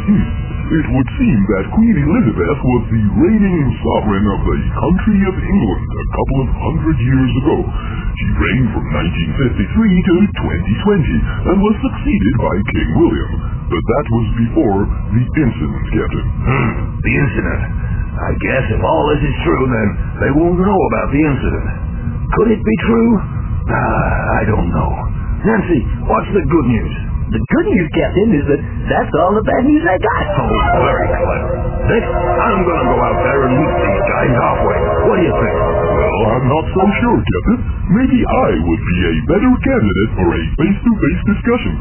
Hmm. 0.07 0.48
It 0.69 0.85
would 0.85 1.11
seem 1.17 1.39
that 1.49 1.73
Queen 1.81 1.97
Elizabeth 1.97 2.61
was 2.61 2.83
the 2.93 3.01
reigning 3.25 3.69
sovereign 3.81 4.27
of 4.29 4.41
the 4.45 4.59
country 4.77 5.21
of 5.25 5.35
England 5.41 5.85
a 5.89 6.07
couple 6.13 6.39
of 6.45 6.49
hundred 6.61 6.97
years 7.09 7.33
ago. 7.41 7.57
She 8.21 8.29
reigned 8.37 8.69
from 8.77 8.85
1953 9.65 9.65
to 9.65 10.15
2020 10.29 11.49
and 11.49 11.57
was 11.65 11.77
succeeded 11.81 12.35
by 12.37 12.55
King 12.69 12.91
William. 13.01 13.33
But 13.73 13.81
that 13.81 14.07
was 14.13 14.27
before 14.37 14.81
the 15.17 15.25
incident, 15.41 15.85
Captain. 15.89 16.27
Hmm, 16.37 16.73
the 17.01 17.15
incident. 17.17 17.63
I 18.29 18.33
guess 18.37 18.65
if 18.69 18.83
all 18.85 19.05
this 19.17 19.25
is 19.25 19.37
true, 19.49 19.65
then 19.73 19.89
they 20.21 20.33
won't 20.37 20.61
know 20.61 20.81
about 20.93 21.09
the 21.17 21.23
incident. 21.33 21.69
Could 22.37 22.49
it 22.53 22.61
be 22.61 22.77
true? 22.85 23.11
Ah, 23.73 24.37
I 24.37 24.43
don't 24.45 24.69
know. 24.69 24.91
Nancy, 25.49 25.81
what's 26.13 26.29
the 26.37 26.45
good 26.45 26.67
news? 26.69 27.18
The 27.29 27.41
good 27.45 27.67
news, 27.69 27.89
Captain, 27.93 28.29
is 28.41 28.45
that 28.49 28.61
that's 28.89 29.13
all 29.21 29.37
the 29.37 29.45
bad 29.45 29.65
news 29.69 29.85
I 29.85 29.97
got. 30.01 30.25
Oh, 30.33 30.81
very 30.81 31.07
clever. 31.13 31.39
Dick, 31.93 32.05
I'm 32.09 32.61
gonna 32.65 32.89
go 32.89 32.99
out 33.05 33.19
there 33.21 33.41
and 33.49 33.55
meet 33.61 33.75
these 33.85 34.03
guys 34.09 34.33
halfway. 34.33 34.79
What 35.09 35.17
do 35.21 35.23
you 35.29 35.35
think? 35.37 35.57
Well, 36.19 36.35
I'm 36.35 36.51
not 36.51 36.67
so 36.75 36.83
sure, 36.99 37.21
Captain. 37.23 37.59
Maybe 37.95 38.19
I 38.27 38.51
would 38.59 38.83
be 38.83 38.99
a 39.07 39.15
better 39.31 39.55
candidate 39.55 40.13
for 40.19 40.29
a 40.35 40.43
face-to-face 40.59 41.23
discussion. 41.31 41.75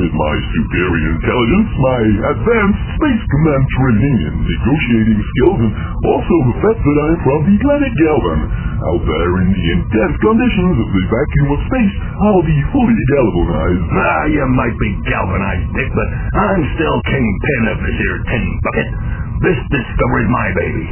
With 0.00 0.12
my 0.16 0.34
superior 0.48 1.12
intelligence, 1.20 1.68
my 1.76 2.00
advanced 2.32 2.82
space 2.96 3.24
command 3.28 3.64
training 3.76 4.16
and 4.32 4.36
negotiating 4.48 5.20
skills, 5.20 5.58
and 5.68 5.72
also 6.08 6.34
the 6.40 6.56
fact 6.64 6.80
that 6.80 6.96
I'm 7.04 7.18
from 7.20 7.40
the 7.52 7.56
planet 7.60 7.92
Galvan. 7.92 8.40
Out 8.80 9.02
there 9.04 9.32
in 9.44 9.48
the 9.52 9.66
intense 9.76 10.16
conditions 10.24 10.76
of 10.80 10.88
the 10.88 11.04
vacuum 11.12 11.48
of 11.52 11.60
space, 11.68 11.94
I'll 12.16 12.46
be 12.48 12.60
fully 12.72 12.96
galvanized. 12.96 13.86
Ah, 13.92 14.24
you 14.32 14.46
might 14.56 14.76
be 14.80 14.90
galvanized, 15.04 15.68
Dick, 15.76 15.90
but 15.92 16.08
I'm 16.40 16.64
still 16.80 16.96
kingpin 17.12 17.62
of 17.68 17.78
this 17.84 17.96
here 18.00 18.18
tin 18.24 18.44
bucket. 18.56 18.88
This 19.44 19.60
discovery's 19.68 20.32
my 20.32 20.48
baby. 20.56 20.86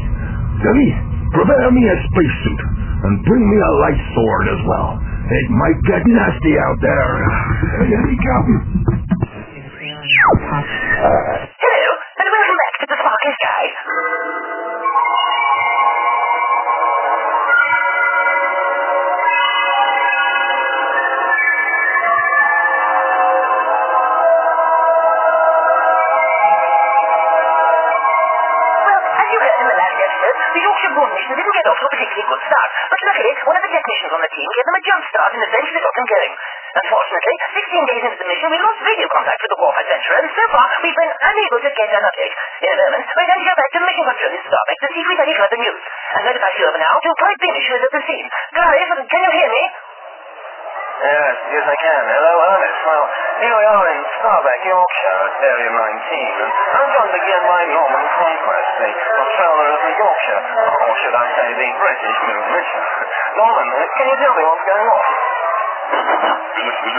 Debbie, 0.60 0.92
prepare 1.32 1.72
me 1.72 1.80
a 1.88 1.96
spacesuit 2.12 2.89
and 3.04 3.14
bring 3.24 3.44
me 3.44 3.58
a 3.58 3.72
light 3.86 4.00
sword 4.12 4.44
as 4.52 4.60
well. 4.68 4.90
It 5.30 5.46
might 5.50 5.80
get 5.86 6.02
nasty 6.04 6.54
out 6.58 6.78
there. 6.82 7.10
Here 7.88 8.02
we 8.04 8.16
come. 8.18 8.50
One 33.46 33.56
of 33.56 33.62
the 33.64 33.72
technicians 33.72 34.12
on 34.14 34.20
the 34.22 34.32
team 34.32 34.48
gave 34.50 34.66
them 34.66 34.78
a 34.78 34.84
jump 34.84 35.02
start 35.10 35.30
and 35.34 35.42
eventually 35.44 35.82
got 35.82 35.94
them 35.94 36.08
going. 36.10 36.32
Unfortunately, 36.70 37.36
16 37.50 37.90
days 37.90 38.02
into 38.06 38.18
the 38.22 38.28
mission, 38.30 38.46
we 38.50 38.58
lost 38.62 38.78
radio 38.82 39.06
contact 39.10 39.40
with 39.42 39.50
the 39.50 39.58
Wharf 39.58 39.74
Adventurer, 39.74 40.16
and 40.22 40.28
so 40.30 40.44
far, 40.54 40.66
we've 40.86 40.94
been 40.94 41.10
unable 41.10 41.60
to 41.60 41.70
get 41.74 41.88
an 41.90 42.04
update. 42.06 42.34
In 42.62 42.70
a 42.70 42.78
moment, 42.78 43.04
we're 43.10 43.30
going 43.30 43.42
to 43.42 43.48
go 43.50 43.54
back 43.58 43.70
to 43.74 43.78
mission 43.82 44.04
control 44.06 44.32
in 44.34 44.42
Starbeck 44.46 44.78
to 44.78 44.88
see 44.94 45.02
if 45.02 45.08
we've 45.10 45.24
any 45.26 45.34
further 45.34 45.58
news. 45.58 45.82
To 46.30 46.38
pass 46.38 46.54
you 46.62 46.66
over 46.70 46.78
now 46.78 46.94
to 46.94 47.10
Clyde 47.18 47.40
Beamish, 47.42 47.66
who 47.66 47.74
is 47.74 47.84
at 47.84 47.92
the 47.94 48.02
scene. 48.06 48.26
Clive, 48.54 48.90
can 49.10 49.20
you 49.26 49.32
hear 49.34 49.50
me? 49.50 49.62
Yes, 51.00 51.32
yes 51.48 51.64
I 51.64 51.76
can. 51.80 52.02
Hello, 52.12 52.34
Ernest. 52.44 52.80
Well, 52.84 53.06
here 53.40 53.56
we 53.56 53.66
are 53.72 53.86
in 53.88 54.00
Starbeck, 54.20 54.60
Yorkshire, 54.68 55.16
at 55.26 55.32
Area 55.48 55.70
19, 55.72 56.44
and 56.44 56.52
I'm 56.76 56.90
going 56.92 57.08
to 57.08 57.18
again 57.24 57.44
my 57.48 57.62
Norman 57.72 58.04
Conquest, 58.20 58.70
the 58.84 58.90
controller 58.94 59.68
of 59.74 59.80
the 59.80 59.94
Yorkshire, 59.96 60.42
or 60.60 60.92
should 61.00 61.16
I 61.16 61.26
say 61.40 61.48
the 61.56 61.68
British 61.72 62.18
Mission. 62.30 62.82
Norman, 63.30 63.68
can 63.70 64.06
you 64.10 64.16
tell 64.20 64.34
me 64.34 64.42
what's 64.44 64.66
going 64.66 64.88
on? 64.90 65.04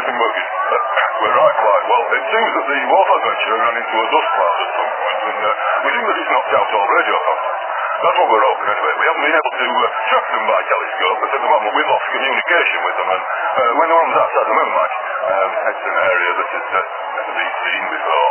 Thing 0.02 0.17
working? 0.17 0.48
Uh, 0.50 0.78
we're 1.22 1.36
right, 1.36 1.58
right. 1.62 1.84
Well, 1.86 2.04
it 2.10 2.26
seems 2.32 2.52
that 2.58 2.65
the 2.65 2.80
Wharf 2.89 3.10
Adventure 3.12 3.56
ran 3.60 3.76
into 3.78 3.96
a 4.02 4.08
dust 4.10 4.30
cloud 4.34 4.58
at 4.62 4.72
some 4.72 4.91
point, 4.98 5.22
and 5.30 5.41
uh, 5.46 5.52
we 5.86 5.89
think 5.94 6.06
that 6.10 6.17
it's 6.17 6.32
knocked 6.32 6.54
out 6.58 6.67
all 6.74 6.88
radio 6.89 7.17
contact. 7.22 7.62
That's 8.02 8.17
what 8.17 8.28
we're 8.34 8.48
hoping 8.50 8.70
anyway. 8.72 8.94
We 8.98 9.06
haven't 9.06 9.24
been 9.30 9.38
able 9.38 9.54
to 9.62 9.67
uh, 9.78 9.86
track 10.10 10.26
them 10.32 10.44
by 10.50 10.60
telescope, 10.65 11.17
but 11.22 11.30
at 11.30 11.41
the 11.46 11.52
moment 11.54 11.72
we've 11.78 11.91
lost 11.91 12.08
communication 12.10 12.80
with 12.82 12.96
them, 12.98 13.10
and 13.13 13.22
uh, 13.22 13.72
when 13.78 13.88
the 13.91 13.98
one's 14.02 14.17
outside 14.17 14.48
the 14.50 14.56
moon, 14.58 14.72
like, 14.74 14.94
um, 15.22 15.50
it's 15.70 15.84
an 15.86 15.98
area 16.02 16.32
that 16.41 16.50
has 16.50 16.65
uh, 16.72 16.82
never 16.82 17.34
been 17.38 17.54
seen 17.62 17.84
before. 17.94 18.30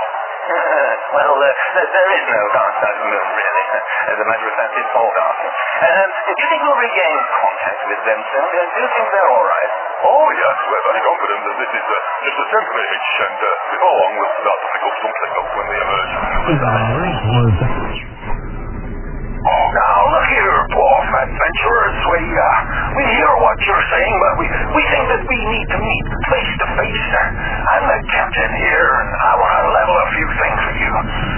well, 1.16 1.34
uh, 1.38 1.48
there- 1.74 1.90
there 1.94 2.10
is 2.18 2.24
no 2.30 2.42
dark 2.54 2.72
side 2.80 2.96
of 2.96 3.02
the 3.04 3.10
moon, 3.10 3.28
really. 3.30 3.64
As 4.10 4.16
a 4.18 4.26
matter 4.26 4.46
of 4.50 4.54
fact, 4.58 4.72
it's 4.80 4.94
all 4.96 5.10
dark. 5.14 5.38
Um, 5.40 6.08
do 6.10 6.40
you 6.40 6.48
think 6.50 6.60
we'll 6.66 6.80
regain 6.82 7.18
contact 7.40 7.80
with 7.86 8.00
them 8.04 8.20
soon? 8.30 8.46
Uh, 8.50 8.64
do 8.74 8.78
you 8.80 8.90
think 8.90 9.06
they're 9.14 9.30
all 9.30 9.46
right? 9.46 9.72
Oh, 10.00 10.26
yes, 10.34 10.56
we're 10.66 10.84
very 10.90 11.02
confident 11.04 11.40
that 11.46 11.56
this 11.60 11.72
is 11.76 11.86
uh, 11.86 11.98
just 12.24 12.38
a 12.40 12.46
temporary 12.50 12.86
hitch, 12.90 13.10
and 13.20 13.38
uh, 13.38 13.48
before 13.70 13.94
long 14.00 14.12
we'll 14.18 14.34
start 14.40 14.58
to 14.60 14.68
pick 14.74 14.82
up 14.88 14.94
something 15.04 15.30
up 15.38 15.48
when 15.54 15.66
they 15.70 15.78
emerge. 15.84 16.12
Now 19.70 19.96
look 20.10 20.26
here, 20.30 20.56
Adventure. 20.60 21.20
adventurers. 21.20 21.96
We, 22.10 22.22
uh, 22.32 22.44
we 22.96 23.04
hear 23.06 23.32
what 23.42 23.56
you're 23.66 23.86
saying, 23.92 24.16
but 24.20 24.34
we, 24.40 24.46
we 24.46 24.82
think 24.88 25.04
that 25.10 25.22
we 25.26 25.38
need 25.38 25.68
to 25.70 25.78
meet 25.78 26.04
face 26.30 26.52
to 26.60 26.66
face. 26.80 27.06
I'm 27.10 27.84
the 27.86 28.00
captain 28.08 28.52
here, 28.62 28.88
and 29.04 29.08
I 29.20 29.32
want 29.36 29.52
to 29.60 29.64
level 29.70 29.96
a 30.00 30.08
few 30.16 30.28
things 30.38 30.60
with 30.64 30.78
you. 30.80 30.92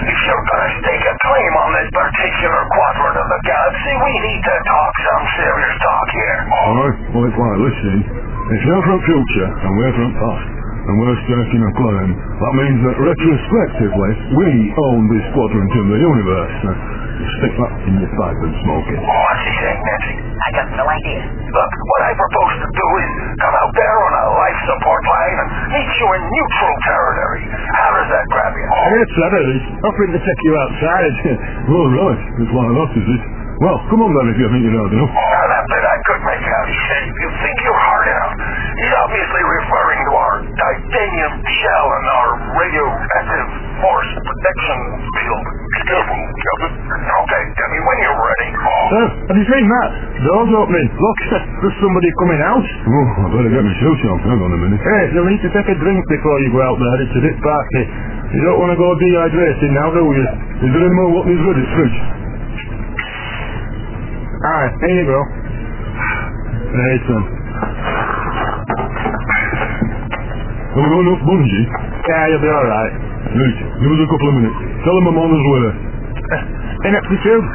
If 0.07 0.17
you're 0.23 0.45
going 0.45 0.63
to 0.63 0.71
stake 0.81 1.03
a 1.03 1.15
claim 1.25 1.51
on 1.57 1.69
this 1.73 1.89
particular 1.93 2.61
quadrant 2.73 3.17
of 3.21 3.27
the 3.27 3.39
galaxy, 3.43 3.93
we 4.01 4.13
need 4.23 4.41
to 4.45 4.55
talk 4.65 4.93
some 5.03 5.23
serious 5.37 5.75
talk 5.83 6.07
here. 6.13 6.37
Alright, 6.53 6.97
well 7.13 7.25
it's 7.27 7.37
like 7.37 7.57
listening. 7.59 8.01
If 8.07 8.61
you're 8.65 8.83
from 8.87 8.99
future 9.03 9.49
and 9.49 9.71
we're 9.77 9.95
from 9.97 10.11
past, 10.19 10.47
and 10.83 10.93
we're 10.99 11.19
staking 11.23 11.63
a 11.63 11.73
claim, 11.79 12.09
that 12.11 12.53
means 12.59 12.79
that 12.83 12.95
retrospectively, 12.99 14.11
we 14.35 14.49
own 14.75 15.01
this 15.11 15.25
quadrant 15.31 15.71
in 15.79 15.85
the 15.95 15.99
universe. 15.99 17.02
Stick 17.23 17.53
that 17.55 17.71
in 17.87 17.93
your 18.03 18.11
pipe 18.19 18.39
and 18.43 18.53
smoke 18.67 18.87
it. 18.91 18.99
Oh, 18.99 19.07
What's 19.07 19.43
he 19.47 19.53
saying, 19.63 19.81
Nancy? 19.83 20.13
I 20.33 20.49
got 20.59 20.67
no 20.75 20.85
idea. 20.85 21.21
Look, 21.23 21.71
what 21.87 22.01
I 22.03 22.11
propose 22.19 22.53
to 22.63 22.69
do 22.73 22.87
is 22.99 23.09
come 23.39 23.55
out 23.55 23.71
there 23.73 23.95
on 24.03 24.11
a 24.11 24.25
life 24.35 24.59
support 24.67 25.01
line 25.07 25.35
and 25.39 25.49
meet 25.71 25.91
you 26.03 26.07
in 26.19 26.21
neutral 26.27 26.75
territory. 26.83 27.41
How 27.79 27.89
does 27.95 28.09
that 28.11 28.25
grab 28.27 28.53
you? 28.59 28.65
Hey, 28.67 29.03
Trevor, 29.15 29.43
he's 29.55 29.65
offering 29.87 30.11
to 30.11 30.21
take 30.21 30.41
you 30.43 30.53
outside. 30.59 31.15
Oh, 31.63 31.79
All 31.79 31.89
right, 31.95 32.19
it's 32.43 32.51
one 32.53 32.67
of 32.67 32.75
us, 32.75 32.91
is 32.99 33.07
it? 33.07 33.21
Well, 33.63 33.77
come 33.87 34.03
on 34.03 34.11
then 34.11 34.27
if 34.33 34.37
you 34.41 34.47
think 34.51 34.65
you 34.67 34.73
know 34.75 34.83
enough. 34.91 35.07
Now, 35.13 35.45
that 35.47 35.63
bit 35.71 35.83
I 35.87 35.97
could 36.03 36.21
make 36.27 36.43
out. 36.43 36.65
He 36.67 36.75
said, 36.91 37.03
you 37.07 37.29
think 37.39 37.55
you're 37.63 37.83
hard 37.87 38.05
enough. 38.11 38.33
He's 38.83 38.95
obviously 38.99 39.43
referring 39.47 40.01
to 40.03 40.11
our 40.19 40.35
titanium 40.57 41.33
shell 41.47 41.87
and 41.87 42.05
our 42.11 42.29
radioactive 42.59 43.47
force 43.79 44.11
protection 44.27 44.77
field. 45.15 45.45
Be 45.93 46.19
Captain. 46.41 46.73
Okay, 47.03 47.43
tell 47.53 47.69
me 47.69 47.79
when 47.85 47.97
you're 48.01 48.17
ready. 48.17 48.49
Sir, 48.89 49.05
have 49.29 49.37
you 49.37 49.45
seen 49.45 49.65
that? 49.69 49.89
Door's 50.25 50.51
opening. 50.57 50.87
Look, 50.89 51.19
there's 51.61 51.77
somebody 51.81 52.09
coming 52.17 52.41
out. 52.41 52.65
Oh, 52.65 53.07
I 53.21 53.25
better 53.29 53.51
get 53.53 53.61
my 53.61 53.75
shoes 53.77 54.01
on. 54.09 54.17
Hang 54.25 54.39
on 54.41 54.51
a 54.53 54.59
minute. 54.59 54.81
Hey, 54.81 55.03
you'll 55.13 55.29
need 55.29 55.43
to 55.45 55.51
take 55.53 55.67
a 55.69 55.77
drink 55.77 56.01
before 56.09 56.37
you 56.41 56.49
go 56.49 56.61
out 56.65 56.77
there. 56.81 56.97
It's 57.05 57.15
a 57.17 57.23
bit 57.23 57.37
party. 57.45 57.81
You 58.33 58.41
don't 58.49 58.59
want 58.59 58.71
to 58.73 58.79
go 58.81 58.89
dehydrated 58.97 59.71
now, 59.77 59.93
do 59.93 60.01
you? 60.01 60.25
Is 60.65 60.69
there 60.73 60.81
any 60.83 60.95
more 60.97 61.09
what 61.13 61.25
is 61.29 61.37
good? 61.45 61.57
It's 61.61 61.71
fridge. 61.77 61.97
Alright, 64.43 64.73
here 64.81 64.97
you 64.97 65.05
go. 65.07 65.19
Hey, 66.73 66.95
son. 67.05 67.23
Have 70.73 70.81
we 70.81 70.89
got 70.89 71.01
enough 71.05 71.21
bungee? 71.21 71.65
Yeah, 72.09 72.23
you'll 72.33 72.41
be 72.41 72.49
alright. 72.49 72.93
Right, 73.33 73.57
give 73.77 73.91
us 73.93 74.01
a 74.01 74.09
couple 74.09 74.27
of 74.29 74.35
minutes. 74.41 74.72
Tell 74.83 74.95
him 74.99 75.05
I'm 75.07 75.17
on 75.19 75.31
his 75.31 75.45
way. 75.47 75.65
Uh, 76.23 76.87
Ineptitude, 76.87 77.45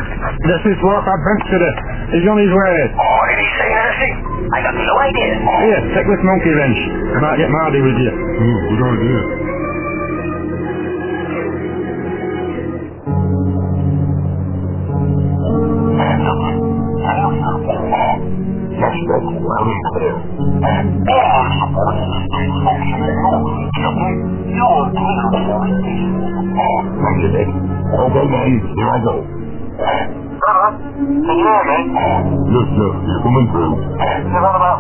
this 0.49 0.63
is 0.73 0.77
Dwarf 0.81 1.05
Adventurer. 1.05 1.73
He's 2.17 2.25
on 2.25 2.39
his 2.41 2.49
way. 2.49 2.77
Oh, 2.97 3.05
what 3.21 3.27
did 3.29 3.41
he 3.45 3.49
say, 3.61 3.69
Nancy? 3.69 4.11
I 4.49 4.59
got 4.65 4.73
no 4.73 4.95
idea. 5.05 5.29
Here, 5.37 5.81
take 5.93 6.09
this 6.09 6.23
monkey 6.25 6.53
wrench. 6.57 6.81
I 7.13 7.19
might 7.21 7.37
get 7.37 7.51
Mardy 7.53 7.81
with 7.85 7.99
you. 8.01 8.13
Oh, 8.17 8.59
good 8.73 8.83
idea. 8.97 9.21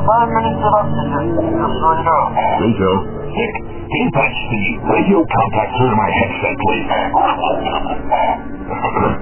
Hey, 0.08 0.24
sir. 0.24 0.40
Dick, 3.28 3.52
can 3.60 4.00
you 4.00 4.08
patch 4.16 4.32
the 4.48 4.64
radio 4.88 5.20
contact 5.20 5.68
through 5.76 5.92
to 5.92 5.98
my 6.00 6.08
headset, 6.08 6.56
please? 6.64 6.88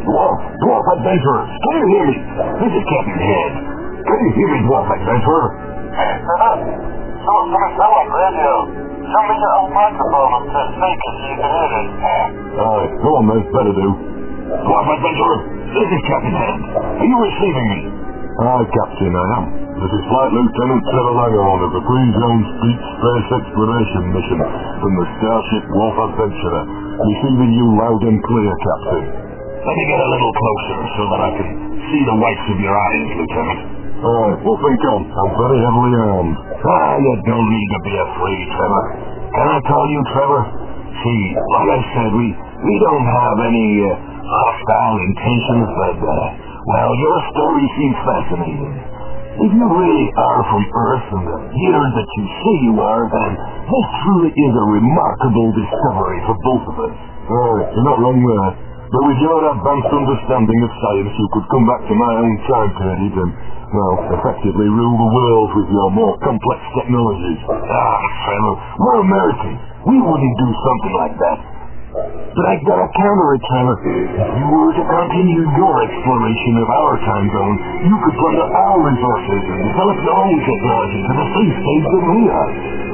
Dwarf, 0.06 0.38
Dwarf 0.62 0.86
Adventurer, 0.94 1.42
can 1.42 1.74
you 1.74 1.86
hear 1.90 2.06
me? 2.06 2.22
This 2.62 2.70
is 2.70 2.86
Captain 2.86 3.18
Head. 3.18 3.66
Can 3.98 4.14
you 4.14 4.30
hear 4.38 4.46
me, 4.46 4.62
Dwarf 4.70 4.86
Adventurer? 4.86 5.58
So 5.90 7.30
it's 7.34 7.50
going 7.50 7.50
to 7.50 7.82
sound 7.82 7.90
like 7.90 8.06
radio. 8.06 8.70
Show 9.10 9.22
me 9.26 9.34
your 9.42 9.58
old 9.58 9.74
microphone 9.74 10.38
and 10.38 10.46
to 10.54 10.70
speak 10.70 10.98
it 11.02 11.14
so 11.18 11.26
you 11.26 11.34
can 11.34 11.50
hear 11.50 11.82
it. 11.82 11.90
Alright, 12.62 12.94
go 13.02 13.10
on, 13.18 13.26
mate. 13.26 13.42
Better 13.50 13.74
do. 13.74 13.90
Dwarf 14.54 14.86
Adventurer, 14.86 15.50
this 15.66 15.88
is 15.98 16.02
Captain 16.06 16.30
Head. 16.30 16.62
Are 16.78 17.02
you 17.10 17.18
receiving 17.18 17.66
me? 17.74 17.90
Aye, 18.38 18.70
Captain, 18.70 19.18
I 19.18 19.26
am. 19.34 19.65
This 19.76 19.92
is 19.92 20.02
Flight 20.08 20.32
Lieutenant 20.32 20.82
Trevor 20.88 21.14
Langhorn 21.20 21.60
of 21.68 21.72
the 21.76 21.84
Green 21.84 22.10
Zone 22.16 22.40
Deep 22.64 22.80
Space 22.80 23.28
Exploration 23.44 24.02
Mission 24.08 24.40
from 24.80 24.92
the 24.96 25.06
Starship 25.20 25.64
Wolf 25.76 25.96
Adventurer. 26.00 26.62
Receiving 26.96 27.52
you 27.52 27.66
loud 27.76 28.00
and 28.08 28.16
clear, 28.24 28.52
Captain. 28.56 29.04
Let 29.04 29.74
me 29.76 29.84
get 29.92 30.00
a 30.00 30.08
little 30.16 30.32
closer 30.32 30.78
so 30.96 31.02
that 31.12 31.20
I 31.20 31.30
can 31.36 31.48
see 31.92 32.02
the 32.08 32.16
whites 32.16 32.46
of 32.56 32.58
your 32.64 32.72
eyes, 32.72 33.08
Lieutenant. 33.20 33.60
Aye, 34.00 34.34
well, 34.48 34.58
think 34.64 34.80
on. 34.96 35.02
I'm 35.12 35.32
very 35.44 35.60
heavily 35.60 35.92
armed. 36.08 36.36
Ah, 36.40 36.92
you 36.96 37.12
don't 37.28 37.48
need 37.52 37.68
to 37.76 37.80
be 37.84 37.94
afraid, 38.00 38.44
Trevor. 38.56 38.84
Can 39.28 39.46
I 39.46 39.58
call 39.60 39.84
you 39.92 40.00
Trevor? 40.16 40.42
See, 41.04 41.22
like 41.36 41.68
I 41.76 41.80
said, 41.92 42.10
we 42.16 42.26
we 42.32 42.74
don't 42.80 43.04
have 43.04 43.36
any 43.44 43.68
uh, 43.84 43.92
hostile 44.24 44.96
intentions, 45.04 45.68
but 45.68 45.96
uh, 46.00 46.16
well, 46.64 46.90
your 46.96 47.16
story 47.36 47.66
seems 47.76 47.98
fascinating. 48.08 48.95
If 49.36 49.52
you 49.52 49.66
really 49.68 50.08
are 50.16 50.42
from 50.48 50.62
Earth 50.64 51.06
and 51.12 51.24
the 51.28 51.38
years 51.52 51.90
that 51.92 52.08
you 52.16 52.24
say 52.24 52.54
you 52.72 52.74
are, 52.80 53.04
then 53.04 53.30
this 53.68 53.86
truly 54.00 54.32
is 54.32 54.52
a 54.56 54.66
remarkable 54.80 55.52
discovery 55.52 56.18
for 56.24 56.36
both 56.40 56.64
of 56.72 56.76
us. 56.88 56.96
Aye, 56.96 57.62
you're 57.68 57.84
not 57.84 58.00
wrong 58.00 58.16
there. 58.16 58.50
But 58.86 59.02
with 59.04 59.18
your 59.20 59.36
advanced 59.52 59.92
understanding 59.92 60.58
of 60.64 60.70
science, 60.80 61.12
you 61.20 61.28
could 61.36 61.46
come 61.52 61.68
back 61.68 61.84
to 61.84 61.94
my 61.94 62.12
own 62.16 62.34
time 62.48 62.70
period 62.80 63.12
and, 63.12 63.30
well, 63.76 63.94
effectively 64.14 64.72
rule 64.72 64.96
the 65.04 65.10
world 65.12 65.50
with 65.58 65.68
your 65.68 65.88
more 65.92 66.16
complex 66.24 66.60
technologies. 66.72 67.40
Ah, 67.50 68.00
Trevor, 68.24 68.56
we're 68.56 69.00
Americans. 69.04 69.60
We 69.84 69.96
wouldn't 70.00 70.36
do 70.40 70.48
something 70.48 70.94
like 70.96 71.16
that. 71.18 71.55
But 71.96 72.44
I've 72.52 72.64
got 72.68 72.76
a 72.76 72.88
counter 72.92 73.28
it, 73.32 73.40
If 73.40 74.28
you 74.36 74.46
were 74.52 74.72
to 74.76 74.84
continue 74.84 75.42
your 75.56 75.74
exploration 75.80 76.54
of 76.60 76.68
our 76.68 76.94
time 77.00 77.26
zone, 77.32 77.56
you 77.88 77.96
could 77.96 78.16
plunder 78.20 78.48
our 78.52 78.76
resources 78.84 79.40
and 79.40 79.60
develop 79.64 79.96
your 80.04 80.18
own 80.20 80.36
technology 80.44 81.00
to 81.00 81.12
the 81.16 81.28
same 81.32 81.52
stage 81.56 81.86
that 81.88 82.04
we 82.12 82.22
are, 82.28 82.50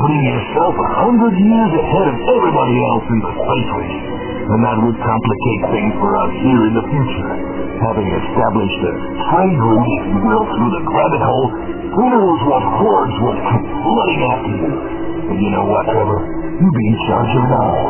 putting 0.06 0.22
yourself 0.22 0.74
a 0.78 0.88
hundred 1.02 1.34
years 1.34 1.72
ahead 1.82 2.06
of 2.14 2.16
everybody 2.30 2.76
else 2.94 3.06
in 3.10 3.18
the 3.18 3.32
space 3.42 3.70
race. 3.74 4.21
And 4.52 4.60
that 4.68 4.76
would 4.84 4.98
complicate 5.00 5.62
things 5.72 5.92
for 5.96 6.12
us 6.12 6.32
here 6.44 6.62
in 6.68 6.74
the 6.76 6.84
future. 6.92 7.28
Having 7.88 8.08
established 8.12 8.80
a 8.84 8.92
trade 9.32 9.56
route, 9.56 9.88
if 9.96 10.04
you 10.12 10.18
will, 10.28 10.44
through 10.44 10.72
the 10.76 10.82
rabbit 10.92 11.22
hole, 11.24 11.48
who 11.96 12.04
knows 12.12 12.40
what 12.44 12.60
hordes 12.76 13.16
would 13.24 13.40
come 13.48 13.64
flooding 13.80 14.22
after 14.28 14.52
you. 14.52 14.72
And 15.32 15.38
you 15.40 15.50
know 15.56 15.64
what, 15.72 15.88
Trevor? 15.88 16.20
You'd 16.60 16.68
be 16.68 16.84
in 16.84 16.98
charge 17.08 17.32
of 17.32 17.42
it 17.48 17.54
all. 17.64 17.80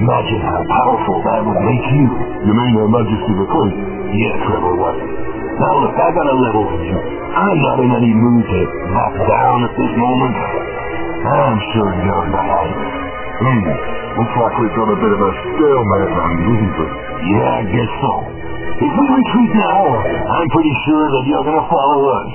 Imagine 0.00 0.40
how 0.48 0.60
powerful 0.80 1.16
that 1.28 1.40
would 1.44 1.60
make 1.60 1.86
you. 1.92 2.06
You 2.08 2.52
mean 2.56 2.72
Her 2.72 2.88
Majesty 2.88 3.32
the 3.36 3.48
Queen? 3.52 3.76
Yeah, 4.16 4.34
Trevor, 4.48 4.74
what? 4.80 4.96
Now 4.96 5.74
look, 5.84 5.92
I 5.92 6.08
got 6.08 6.24
a 6.24 6.36
level 6.40 6.64
with 6.72 6.84
you. 6.88 6.98
I'm 7.36 7.58
not 7.68 7.78
in 7.84 7.90
any 8.00 8.12
mood 8.16 8.44
to 8.48 8.60
back 8.96 9.14
down 9.28 9.58
at 9.60 9.72
this 9.76 9.92
moment. 9.92 10.34
I'm 11.20 11.58
sure 11.76 11.90
you're 12.00 12.28
not 12.32 12.48
either. 12.64 13.97
Looks 14.18 14.34
like 14.34 14.54
we've 14.58 14.74
got 14.74 14.90
a 14.90 14.98
bit 14.98 15.12
of 15.14 15.20
a 15.22 15.32
stalemate 15.54 16.10
doesn't 16.10 16.74
it? 16.74 16.90
Yeah, 17.22 17.54
I 17.54 17.62
guess 17.70 17.92
so. 18.02 18.12
If 18.82 18.92
we 18.98 19.04
retreat 19.14 19.52
now, 19.54 19.82
I'm 19.94 20.48
pretty 20.50 20.74
sure 20.90 21.06
that 21.06 21.22
you're 21.22 21.46
gonna 21.46 21.70
follow 21.70 22.02
us. 22.18 22.32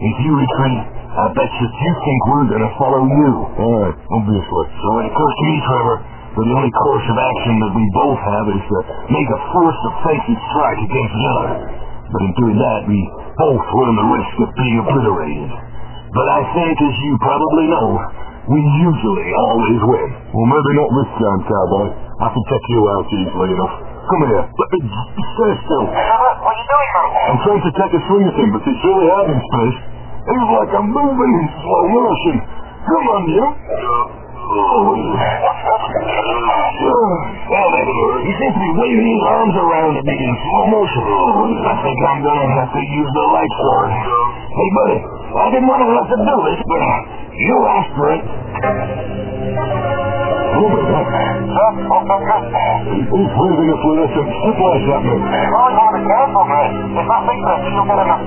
If 0.00 0.16
you 0.24 0.32
retreat, 0.40 0.80
I 1.12 1.28
bet 1.36 1.52
you 1.52 1.66
you 1.68 1.92
think 2.00 2.18
we're 2.32 2.48
gonna 2.56 2.72
follow 2.80 3.04
you. 3.04 3.30
Aye, 3.44 3.92
obviously. 4.08 4.64
So 4.80 4.88
it 5.04 5.12
occurs 5.12 5.34
to 5.36 5.44
me, 5.52 5.56
Trevor, 5.68 5.96
that 6.00 6.44
the 6.48 6.54
only 6.56 6.72
course 6.80 7.04
of 7.04 7.16
action 7.20 7.54
that 7.60 7.72
we 7.76 7.84
both 7.92 8.20
have 8.32 8.46
is 8.48 8.62
to 8.72 8.78
make 9.12 9.28
a 9.28 9.40
first 9.52 9.80
offensive 9.92 10.40
strike 10.48 10.80
against 10.80 11.12
the 11.12 11.24
other. 11.28 11.52
But 12.08 12.20
in 12.24 12.32
doing 12.40 12.56
that, 12.56 12.80
we 12.88 12.98
both 13.36 13.60
run 13.60 13.92
the 14.00 14.08
risk 14.16 14.34
of 14.40 14.48
being 14.56 14.76
obliterated. 14.80 15.50
But 16.16 16.26
I 16.28 16.40
think, 16.56 16.72
as 16.80 16.94
you 17.04 17.12
probably 17.20 17.66
know, 17.68 17.88
we 18.50 18.58
usually 18.58 19.28
always 19.38 19.80
win. 19.86 20.08
Well, 20.34 20.48
maybe 20.50 20.70
not 20.74 20.90
this 20.98 21.10
time, 21.14 21.40
cowboy. 21.46 21.86
I 22.22 22.28
can 22.30 22.44
take 22.50 22.66
you 22.74 22.80
out 22.90 23.06
easily 23.06 23.50
enough. 23.54 23.74
Come 24.02 24.22
here. 24.26 24.42
Let 24.42 24.68
me 24.74 24.80
stay 24.82 25.52
still. 25.62 25.86
What 25.86 25.94
are 25.94 26.56
you 26.58 26.66
doing, 26.66 26.90
man? 26.90 27.30
I'm 27.30 27.40
trying 27.46 27.62
to 27.62 27.72
take 27.78 27.92
a 27.94 28.02
swing 28.10 28.26
at 28.26 28.34
him, 28.34 28.50
but 28.50 28.62
it's 28.66 28.82
really 28.82 29.06
hard 29.14 29.30
in 29.30 29.38
space. 29.46 29.78
It's 30.22 30.50
like 30.58 30.70
I'm 30.74 30.90
moving 30.90 31.32
in 31.38 31.46
slow 31.62 31.84
motion. 31.86 32.36
Come 32.82 33.06
on, 33.14 33.22
you. 33.30 33.46
What's 34.42 35.62
happening? 35.62 36.02
Well, 36.82 37.68
then, 37.72 37.86
seems 38.26 38.54
to 38.58 38.62
be 38.62 38.72
waving 38.74 39.06
his 39.06 39.22
arms 39.22 39.54
around 39.54 39.92
at 39.96 40.04
me 40.04 40.16
in 40.18 40.34
slow 40.50 40.66
motion. 40.66 41.02
I 41.62 41.74
think 41.78 41.98
I'm 42.10 42.20
gonna 42.26 42.48
have 42.58 42.70
to 42.74 42.82
use 42.82 43.10
the 43.14 43.26
light 43.32 43.54
sword. 43.62 43.90
Hey, 44.52 44.68
buddy, 44.76 44.98
I 45.32 45.46
didn't 45.54 45.68
want 45.70 45.80
to 45.80 45.88
have 45.94 46.08
to 46.10 46.18
do 46.20 46.36
this, 46.52 46.60
but 46.68 46.80
you 47.36 47.56
asked 47.68 47.94
for 47.96 48.12
it. 48.12 48.22
God. 52.22 52.44
He's 52.86 53.08
waving 53.12 53.70
a 53.72 53.76
fluorescent 53.82 54.28
spotlight 54.30 54.84
at 54.88 55.02
me. 55.02 55.10
Oh, 55.12 55.68
you 55.68 55.80
want 55.80 55.96
to 55.96 56.02
careful, 56.06 56.44
man. 56.44 56.70
If 56.92 57.08
I 57.08 57.18
think 57.26 57.40
that, 57.42 57.60
you'll 57.72 57.88
get 57.88 57.98
enough. 57.98 58.22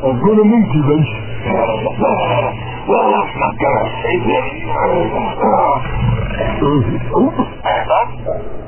I'm 0.00 0.16
gonna 0.20 0.44
meet 0.44 0.68
you, 0.72 0.82
Vince. 0.88 1.12
Well, 2.88 3.06
that's 3.12 3.34
not 3.36 3.54
gonna 3.60 3.84
save 4.02 4.24
me. 8.50 8.59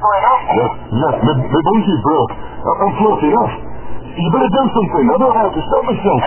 Yes, 0.00 0.70
yes, 0.96 1.14
my, 1.20 1.34
my 1.36 1.60
bunkie's 1.60 2.00
broke. 2.00 2.32
I- 2.32 2.78
I'm 2.80 2.92
floating 2.96 3.32
off. 3.36 3.52
You 4.16 4.28
better 4.32 4.48
do 4.48 4.62
something. 4.72 5.04
I 5.12 5.16
don't 5.20 5.36
have 5.36 5.52
to 5.52 5.60
stop 5.60 5.82
myself. 5.84 6.20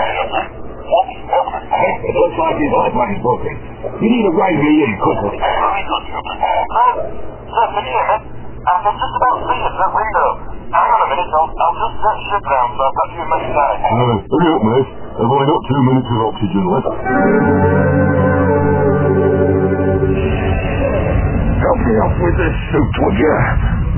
It 0.93 2.13
looks 2.13 2.37
like 2.37 2.55
his 2.61 2.69
lifeline 2.69 3.17
broken. 3.25 3.53
You 3.97 4.07
need 4.13 4.23
to 4.29 4.33
ride 4.37 4.57
me 4.61 4.71
in 4.77 4.91
quickly. 5.01 5.35
Very 5.41 5.83
good, 5.89 6.03
Captain. 6.05 6.37
Uh, 6.37 6.93
sir, 7.49 7.65
can 7.73 7.81
you 7.81 7.93
hear 7.97 8.05
me? 8.13 8.17
I 8.63 8.73
can 8.79 8.93
just 8.95 9.15
about 9.17 9.37
it 9.41 9.73
that 9.73 9.91
window. 9.91 10.27
Hang 10.73 10.89
on 10.89 11.01
a 11.03 11.07
minute, 11.09 11.29
I'll, 11.33 11.49
I'll 11.49 11.77
just 11.77 11.95
set 12.01 12.17
ship 12.29 12.43
down 12.49 12.67
so 12.77 12.81
I've 12.81 12.95
got 12.97 13.07
you 13.13 13.21
in 13.21 13.29
my 13.29 13.41
sight. 13.57 13.77
Uh, 13.83 14.15
hurry 14.25 14.49
up, 14.53 14.61
mate. 14.63 14.89
I've 15.19 15.29
only 15.33 15.47
got 15.49 15.61
two 15.67 15.81
minutes 15.83 16.09
of 16.13 16.19
oxygen 16.29 16.63
left. 16.71 18.32
Help 21.63 21.79
me 21.79 21.95
up 22.03 22.15
with 22.19 22.35
this 22.35 22.55
suit, 22.75 22.93
would 22.99 23.17
you? 23.23 23.35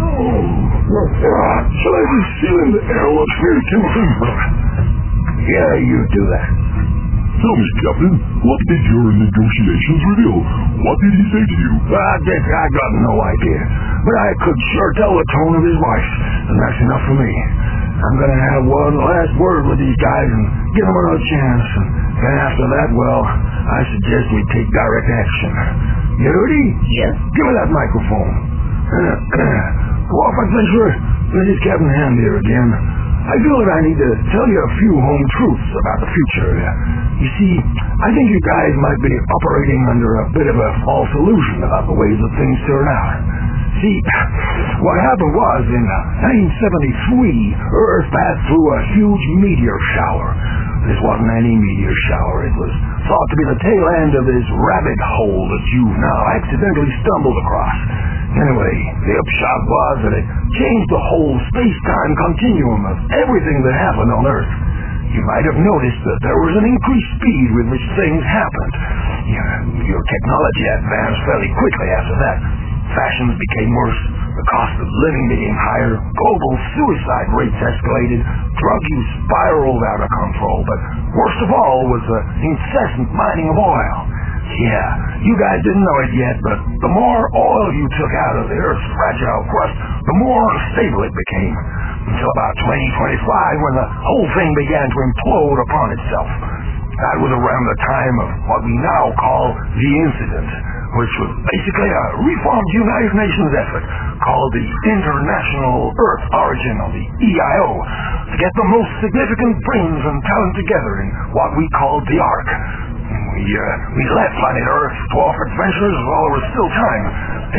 Uh, 0.05 1.57
shall 1.65 1.95
I 1.97 2.03
be 2.05 2.21
sealing 2.37 2.71
the 2.77 2.83
airlock 2.93 3.31
here, 3.41 3.59
Timothy? 3.73 4.05
Yeah, 5.49 5.71
you 5.81 5.97
do 6.13 6.23
that. 6.29 6.47
Tell 7.35 7.55
me, 7.57 7.67
Captain, 7.81 8.13
what 8.45 8.59
did 8.69 8.81
your 8.85 9.07
negotiations 9.17 10.01
reveal? 10.13 10.37
What 10.85 10.97
did 11.01 11.13
he 11.17 11.23
say 11.33 11.41
to 11.41 11.55
you? 11.57 11.71
Uh, 11.89 12.15
Dick, 12.25 12.43
I 12.45 12.65
got 12.69 12.91
no 13.01 13.13
idea. 13.17 13.59
But 14.05 14.15
I 14.15 14.29
could 14.45 14.59
sure 14.77 14.91
tell 15.01 15.13
the 15.17 15.25
tone 15.33 15.53
of 15.57 15.63
his 15.65 15.77
voice, 15.81 16.11
and 16.53 16.55
that's 16.61 16.79
enough 16.85 17.03
for 17.09 17.17
me. 17.17 17.31
I'm 17.97 18.15
gonna 18.21 18.41
have 18.53 18.61
one 18.69 18.95
last 19.01 19.33
word 19.41 19.65
with 19.73 19.79
these 19.81 19.97
guys 19.97 20.29
and 20.29 20.45
give 20.77 20.85
them 20.85 20.97
another 21.01 21.23
chance. 21.25 21.65
And 21.81 22.21
then 22.29 22.35
after 22.45 22.65
that, 22.77 22.89
well, 22.93 23.21
I 23.65 23.81
suggest 23.97 24.23
we 24.29 24.41
take 24.53 24.69
direct 24.69 25.09
action. 25.09 25.51
You 26.21 26.29
ready? 26.29 26.65
Yes? 27.01 27.17
Give 27.33 27.45
me 27.49 27.53
that 27.57 27.69
microphone. 27.73 28.33
Dwarf 30.05 30.35
Adventurer, 30.37 30.91
this 31.33 31.45
is 31.49 31.57
Captain 31.65 31.89
Hand 31.89 32.13
here 32.21 32.37
again. 32.37 32.69
I 33.25 33.41
feel 33.41 33.57
that 33.57 33.71
I 33.73 33.81
need 33.89 33.97
to 33.97 34.11
tell 34.37 34.45
you 34.45 34.59
a 34.61 34.71
few 34.77 34.93
home 35.01 35.25
truths 35.33 35.69
about 35.81 35.97
the 35.97 36.09
future. 36.13 36.61
You 37.17 37.29
see, 37.41 37.53
I 38.05 38.13
think 38.13 38.29
you 38.29 38.37
guys 38.45 38.69
might 38.77 39.01
be 39.01 39.09
operating 39.33 39.81
under 39.89 40.11
a 40.21 40.25
bit 40.29 40.45
of 40.45 40.57
a 40.61 40.69
false 40.85 41.09
illusion 41.17 41.65
about 41.65 41.89
the 41.89 41.97
ways 41.97 42.17
that 42.21 42.33
things 42.37 42.57
turn 42.69 42.85
out. 42.85 43.17
See, 43.81 43.97
what 44.85 44.97
happened 45.01 45.33
was 45.33 45.63
in 45.73 45.83
1973, 46.53 47.57
Earth 47.57 48.07
passed 48.13 48.41
through 48.45 48.67
a 48.77 48.81
huge 48.93 49.25
meteor 49.41 49.77
shower. 49.97 50.54
This 50.85 51.01
wasn't 51.01 51.33
any 51.33 51.53
meteor 51.57 51.97
shower. 52.13 52.45
It 52.45 52.55
was 52.61 52.73
thought 53.09 53.27
to 53.33 53.37
be 53.41 53.45
the 53.49 53.59
tail 53.65 53.85
end 54.05 54.13
of 54.21 54.25
this 54.29 54.45
rabbit 54.53 54.99
hole 55.17 55.43
that 55.49 55.65
you've 55.73 55.97
now 55.97 56.19
accidentally 56.37 56.91
stumbled 57.01 57.37
across. 57.41 57.77
Anyway, 58.35 58.75
the 59.09 59.15
upshot 59.17 59.61
was 59.65 59.95
that 60.05 60.13
it 60.13 60.25
changed 60.61 60.89
the 60.93 61.03
whole 61.09 61.35
space-time 61.49 62.13
continuum 62.29 62.81
of 62.85 62.97
everything 63.17 63.57
that 63.65 63.75
happened 63.81 64.11
on 64.13 64.29
Earth. 64.29 64.51
You 65.09 65.23
might 65.23 65.47
have 65.47 65.57
noticed 65.57 66.01
that 66.05 66.19
there 66.21 66.39
was 66.43 66.53
an 66.59 66.65
increased 66.67 67.11
speed 67.17 67.47
with 67.55 67.67
which 67.71 67.85
things 67.95 68.21
happened. 68.21 68.73
Your, 69.31 69.47
your 69.89 70.03
technology 70.03 70.65
advanced 70.69 71.21
fairly 71.25 71.49
quickly 71.55 71.89
after 71.95 72.15
that. 72.19 72.37
Fashions 72.93 73.33
became 73.39 73.71
worse, 73.73 74.01
cost 74.49 74.75
of 74.77 74.87
living 74.87 75.25
became 75.33 75.57
higher, 75.57 75.93
global 75.97 76.53
suicide 76.77 77.29
rates 77.33 77.59
escalated, 77.59 78.21
drug 78.21 78.81
use 78.93 79.09
spiraled 79.25 79.83
out 79.95 80.01
of 80.05 80.09
control, 80.09 80.59
but 80.65 80.79
worst 81.13 81.39
of 81.45 81.49
all 81.51 81.79
was 81.89 82.03
the 82.05 82.21
incessant 82.45 83.09
mining 83.13 83.49
of 83.49 83.57
oil. 83.57 83.97
Yeah, 84.45 84.89
you 85.25 85.33
guys 85.41 85.57
didn't 85.65 85.81
know 85.81 85.99
it 86.05 86.13
yet, 86.13 86.35
but 86.45 86.57
the 86.85 86.91
more 86.93 87.21
oil 87.33 87.67
you 87.73 87.85
took 87.97 88.13
out 88.13 88.35
of 88.39 88.45
the 88.45 88.57
Earth's 88.61 88.87
fragile 88.93 89.43
crust, 89.49 89.75
the 90.05 90.15
more 90.21 90.41
unstable 90.53 91.01
it 91.01 91.15
became. 91.17 91.55
Until 92.05 92.29
about 92.37 92.53
2025 92.61 93.65
when 93.65 93.75
the 93.81 93.87
whole 93.89 94.27
thing 94.37 94.49
began 94.53 94.85
to 94.85 94.97
implode 95.09 95.59
upon 95.65 95.87
itself. 95.97 96.29
That 96.95 97.17
was 97.19 97.33
around 97.33 97.63
the 97.67 97.79
time 97.89 98.15
of 98.21 98.29
what 98.47 98.61
we 98.63 98.71
now 98.79 99.03
call 99.19 99.51
the 99.51 99.91
incident, 100.07 100.47
which 100.95 101.13
was 101.19 101.31
basically 101.43 101.91
a 101.91 102.03
reformed 102.23 102.69
United 102.71 103.13
Nations 103.19 103.51
effort 103.59 103.83
called 104.23 104.51
the 104.55 104.65
International 104.95 105.91
Earth 105.91 106.25
Origin, 106.31 106.75
or 106.79 106.89
the 106.95 107.05
EIO, 107.19 107.69
to 108.31 108.35
get 108.39 108.51
the 108.55 108.67
most 108.71 108.91
significant 109.03 109.53
brains 109.67 110.01
and 110.07 110.17
talent 110.23 110.55
together 110.55 110.93
in 111.03 111.09
what 111.35 111.51
we 111.59 111.67
called 111.75 112.03
the 112.07 112.19
Ark. 112.19 112.49
We, 113.35 113.43
uh, 113.43 113.63
we 113.99 114.03
left 114.15 114.33
planet 114.39 114.63
Earth, 114.63 114.95
dwarf 115.11 115.35
adventures 115.35 115.97
while 116.07 116.23
there 116.31 116.35
was 116.39 116.45
still 116.55 116.71
time, 116.71 117.05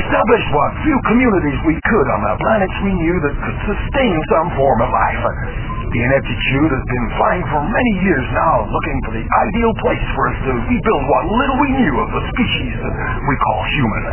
established 0.00 0.48
what 0.56 0.70
few 0.80 0.96
communities 1.04 1.58
we 1.68 1.76
could 1.76 2.06
on 2.16 2.20
the 2.24 2.34
planets 2.40 2.76
we 2.80 2.92
knew 2.96 3.16
that 3.20 3.34
could 3.36 3.58
sustain 3.68 4.16
some 4.32 4.48
form 4.56 4.80
of 4.80 4.88
life. 4.88 5.75
The 5.96 6.04
ineptitude 6.04 6.70
has 6.76 6.84
been 6.92 7.08
flying 7.16 7.44
for 7.48 7.56
many 7.56 7.92
years 8.04 8.26
now, 8.36 8.68
looking 8.68 8.98
for 9.08 9.16
the 9.16 9.24
ideal 9.24 9.72
place 9.80 10.04
for 10.12 10.28
us 10.28 10.36
to 10.44 10.52
rebuild 10.68 11.02
what 11.08 11.24
little 11.24 11.56
we 11.56 11.72
knew 11.72 11.94
of 12.04 12.12
the 12.12 12.22
species 12.36 12.76
that 12.84 12.94
we 13.24 13.34
call 13.40 13.60
human. 13.64 14.04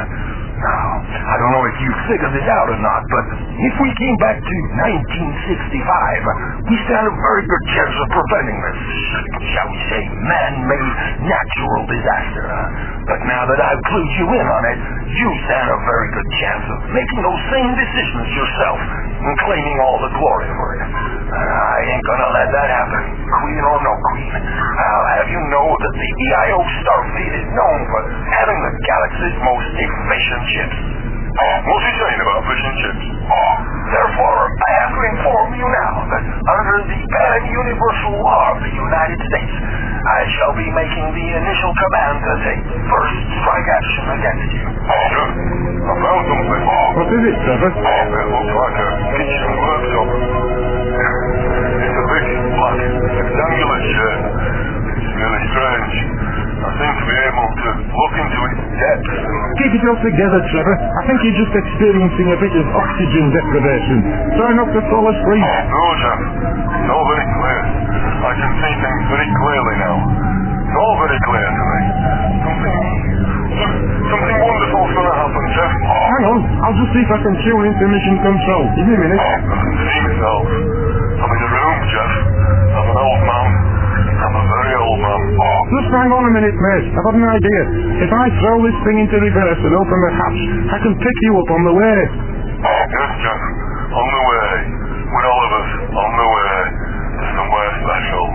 Now, 0.64 0.88
I 1.04 1.36
don't 1.44 1.52
know 1.52 1.68
if 1.68 1.76
you 1.84 1.92
figured 2.08 2.32
this 2.40 2.48
out 2.48 2.72
or 2.72 2.80
not, 2.80 3.04
but 3.12 3.26
if 3.36 3.76
we 3.84 3.92
came 4.00 4.16
back 4.24 4.40
to 4.40 4.56
1965, 4.80 6.72
we 6.72 6.76
stand 6.88 7.04
a 7.04 7.16
very 7.20 7.44
good 7.52 7.64
chance 7.76 7.96
of 8.00 8.08
preventing 8.16 8.58
this, 8.64 8.80
shall 9.52 9.68
we 9.68 9.80
say, 9.92 10.08
man-made 10.08 10.94
natural 11.20 11.84
disaster. 11.84 12.48
But 13.12 13.28
now 13.28 13.44
that 13.44 13.60
I've 13.60 13.84
clued 13.92 14.12
you 14.24 14.28
in 14.40 14.48
on 14.48 14.64
it, 14.72 14.80
you 15.20 15.28
stand 15.52 15.68
a 15.68 15.80
very 15.84 16.08
good 16.16 16.30
chance 16.40 16.64
of 16.64 16.78
making 16.96 17.20
those 17.28 17.44
same 17.52 17.72
decisions 17.76 18.28
yourself 18.32 18.80
and 19.20 19.36
claiming 19.44 19.78
all 19.84 20.00
the 20.00 20.12
glory 20.16 20.48
for 20.48 20.68
it. 20.80 20.84
Uh, 20.84 21.73
I 21.74 21.82
ain't 21.90 22.06
gonna 22.06 22.30
let 22.38 22.50
that 22.54 22.70
happen, 22.70 23.02
queen 23.18 23.64
or 23.66 23.78
no 23.82 23.94
queen. 24.14 24.30
I'll 24.30 25.10
have 25.18 25.26
you 25.26 25.42
know 25.50 25.74
that 25.74 25.94
the 25.98 26.10
EIO 26.22 26.60
Starfleet 26.86 27.34
is 27.34 27.48
known 27.50 27.80
for 27.90 28.02
having 28.30 28.60
the 28.62 28.74
galaxy's 28.86 29.38
most 29.42 29.68
efficient 29.82 30.44
ships. 30.54 30.78
What's 31.34 31.86
he 31.90 31.94
saying 31.98 32.22
about 32.22 32.46
fish 32.46 32.62
and 32.62 32.78
chips? 32.78 33.06
Oh, 33.26 33.54
therefore, 33.90 34.38
I 34.54 34.72
have 34.86 34.94
to 34.94 35.02
inform 35.18 35.50
you 35.58 35.66
now 35.66 35.94
that 36.14 36.24
under 36.30 36.78
the 36.86 37.00
pan-universal 37.10 38.22
law 38.22 38.54
of 38.54 38.62
the 38.62 38.70
United 38.70 39.18
States, 39.18 39.56
I 39.58 40.30
shall 40.38 40.54
be 40.54 40.70
making 40.78 41.10
the 41.10 41.28
initial 41.42 41.74
command 41.74 42.16
to 42.22 42.34
take 42.46 42.62
first 42.86 43.18
strike 43.42 43.66
action 43.66 44.06
against 44.14 44.50
you. 44.62 44.66
Sure. 45.10 45.30
I 45.90 45.94
found 46.06 46.22
something. 46.22 46.64
What 47.02 47.08
is 47.18 47.24
it, 47.34 47.38
Trevor? 47.50 47.72
It 47.74 48.28
looks 48.30 48.54
like 48.62 48.78
a 48.78 48.88
kitchen 49.18 49.52
workshop. 49.58 50.63
It's 51.84 51.98
a 52.00 52.06
big, 52.08 52.26
black, 52.56 52.80
rectangular 52.80 53.80
shed. 53.92 54.20
It's 54.94 55.12
really 55.20 55.44
strange. 55.52 55.94
I 56.64 56.70
seem 56.80 56.94
to 56.96 57.06
be 57.12 57.18
able 57.28 57.48
to 57.60 57.70
look 57.92 58.14
into 58.24 58.40
its 58.48 58.62
depths 58.80 59.16
Keep 59.60 59.72
it 59.76 59.84
all 59.84 60.00
together, 60.00 60.40
Trevor. 60.48 60.76
I 60.80 61.02
think 61.12 61.20
you're 61.28 61.40
just 61.44 61.52
experiencing 61.52 62.28
a 62.32 62.40
bit 62.40 62.56
of 62.56 62.66
oxygen 62.72 63.26
deprivation. 63.36 63.98
Try 64.40 64.56
not 64.56 64.72
to 64.72 64.80
fall 64.88 65.06
asleep. 65.12 65.44
Oh, 65.44 65.60
no, 65.76 65.84
Jeff. 66.00 66.20
It's 66.24 66.88
all 66.88 67.04
very 67.04 67.28
clear. 67.36 67.60
I 68.24 68.32
can 68.32 68.52
see 68.64 68.74
things 68.80 69.04
very 69.12 69.28
clearly 69.44 69.76
now. 69.84 69.96
It's 70.64 70.78
all 70.80 70.96
very 71.04 71.20
clear 71.28 71.48
to 71.52 71.64
me. 71.68 71.82
Something... 72.48 72.76
Something 73.54 74.40
wonderful's 74.40 74.92
gonna 74.98 75.16
happen, 75.20 75.46
Jeff. 75.54 75.72
Hang 75.84 76.24
on, 76.32 76.40
I'll 76.64 76.78
just 76.80 76.92
see 76.96 77.04
if 77.06 77.12
I 77.12 77.20
can 77.22 77.36
tune 77.44 77.64
into 77.70 77.86
mission 77.92 78.16
control. 78.24 78.64
Give 78.74 78.88
me 78.88 78.96
a 78.96 79.02
minute. 79.04 79.20
I 79.22 79.36
can 79.38 79.74
see 79.84 80.00
myself 80.10 80.73
old 83.04 83.24
man. 83.28 83.48
I'm 84.24 84.36
a 84.40 84.46
very 84.48 84.74
old 84.80 85.00
man, 85.04 85.22
Bob. 85.36 85.62
Just 85.76 85.90
hang 85.92 86.12
on 86.16 86.24
a 86.24 86.32
minute, 86.32 86.56
mate. 86.56 86.88
I've 86.96 87.04
got 87.04 87.16
an 87.20 87.28
idea. 87.28 87.62
If 88.08 88.12
I 88.12 88.26
throw 88.40 88.58
this 88.64 88.78
thing 88.88 88.98
into 89.04 89.20
reverse 89.20 89.60
and 89.60 89.74
open 89.76 89.98
the 90.00 90.12
hatch, 90.16 90.42
I 90.72 90.78
can 90.80 90.94
pick 90.96 91.18
you 91.28 91.34
up 91.44 91.50
on 91.52 91.62
the 91.68 91.76
way. 91.76 91.98
Oh, 92.64 92.82
yes, 92.88 93.10
Jack. 93.20 93.42
On 93.94 94.08
the 94.08 94.24
way. 94.24 94.50
With 95.12 95.26
all 95.28 95.42
of 95.44 95.52
us, 95.60 95.70
on 95.92 96.12
the 96.16 96.28
way. 96.32 96.56
To 97.14 97.26
somewhere 97.36 97.70
special. 97.84 98.26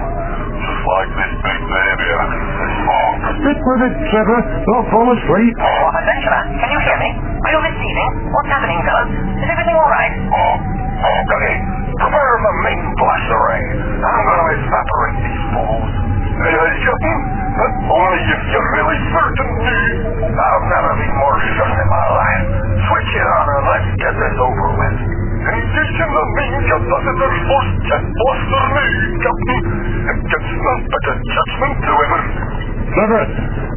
Just 0.58 0.82
like 0.84 1.10
this 1.16 1.32
big 1.40 1.60
baby 1.70 2.08
I 2.12 2.24
can 2.28 2.42
see. 2.44 2.72
Oh. 2.84 3.08
Stick 3.40 3.58
with 3.64 3.82
it, 3.88 3.94
Trevor. 4.12 4.40
Don't 4.68 4.86
fall 4.92 5.08
asleep. 5.08 5.54
Oh, 5.58 5.96
adventurer, 5.96 6.42
can 6.60 6.68
you 6.68 6.80
hear 6.84 6.98
me? 7.00 7.10
Are 7.16 7.52
you 7.54 7.60
receiving? 7.62 8.10
What's 8.34 8.50
happening, 8.52 8.78
fellas? 8.84 9.10
Is 9.38 9.48
everything 9.48 9.76
all 9.78 9.90
right? 9.90 10.12
Oh, 10.34 10.54
oh, 11.08 11.18
Gunny. 11.30 11.56
Cover 11.98 12.26
the 12.42 12.52
main 12.62 12.80
blaster 12.94 13.37
I'm 13.98 14.22
gonna 14.30 14.48
evaporate 14.54 15.18
these 15.26 15.42
fools. 15.54 15.90
Hey, 16.38 16.54
hey, 16.54 16.74
Captain, 16.86 17.18
but 17.58 17.72
only 17.90 18.22
if 18.30 18.42
you're 18.46 18.70
really 18.78 18.98
certain 19.10 19.48
me. 19.58 19.78
I've 20.38 20.66
never 20.70 20.92
be 21.02 21.08
more 21.18 21.38
certain 21.58 21.78
in 21.82 21.88
my 21.90 22.06
life. 22.14 22.42
Switch 22.78 23.10
it 23.18 23.26
on 23.26 23.46
and 23.58 23.64
let's 23.66 23.90
get 23.98 24.14
this 24.14 24.36
over 24.38 24.68
with. 24.78 24.96
Engaging 25.50 26.12
the 26.14 26.24
main 26.38 26.58
capacitors 26.70 27.38
for 27.42 27.62
jet 27.90 28.04
blaster 28.06 28.64
main, 28.78 29.02
Captain. 29.18 29.60
It 30.14 30.18
gets 30.30 30.50
none 30.62 30.80
but 30.86 31.02
a 31.10 31.14
judgment 31.18 31.74
delivered. 31.82 32.26
Trevor, 32.94 33.24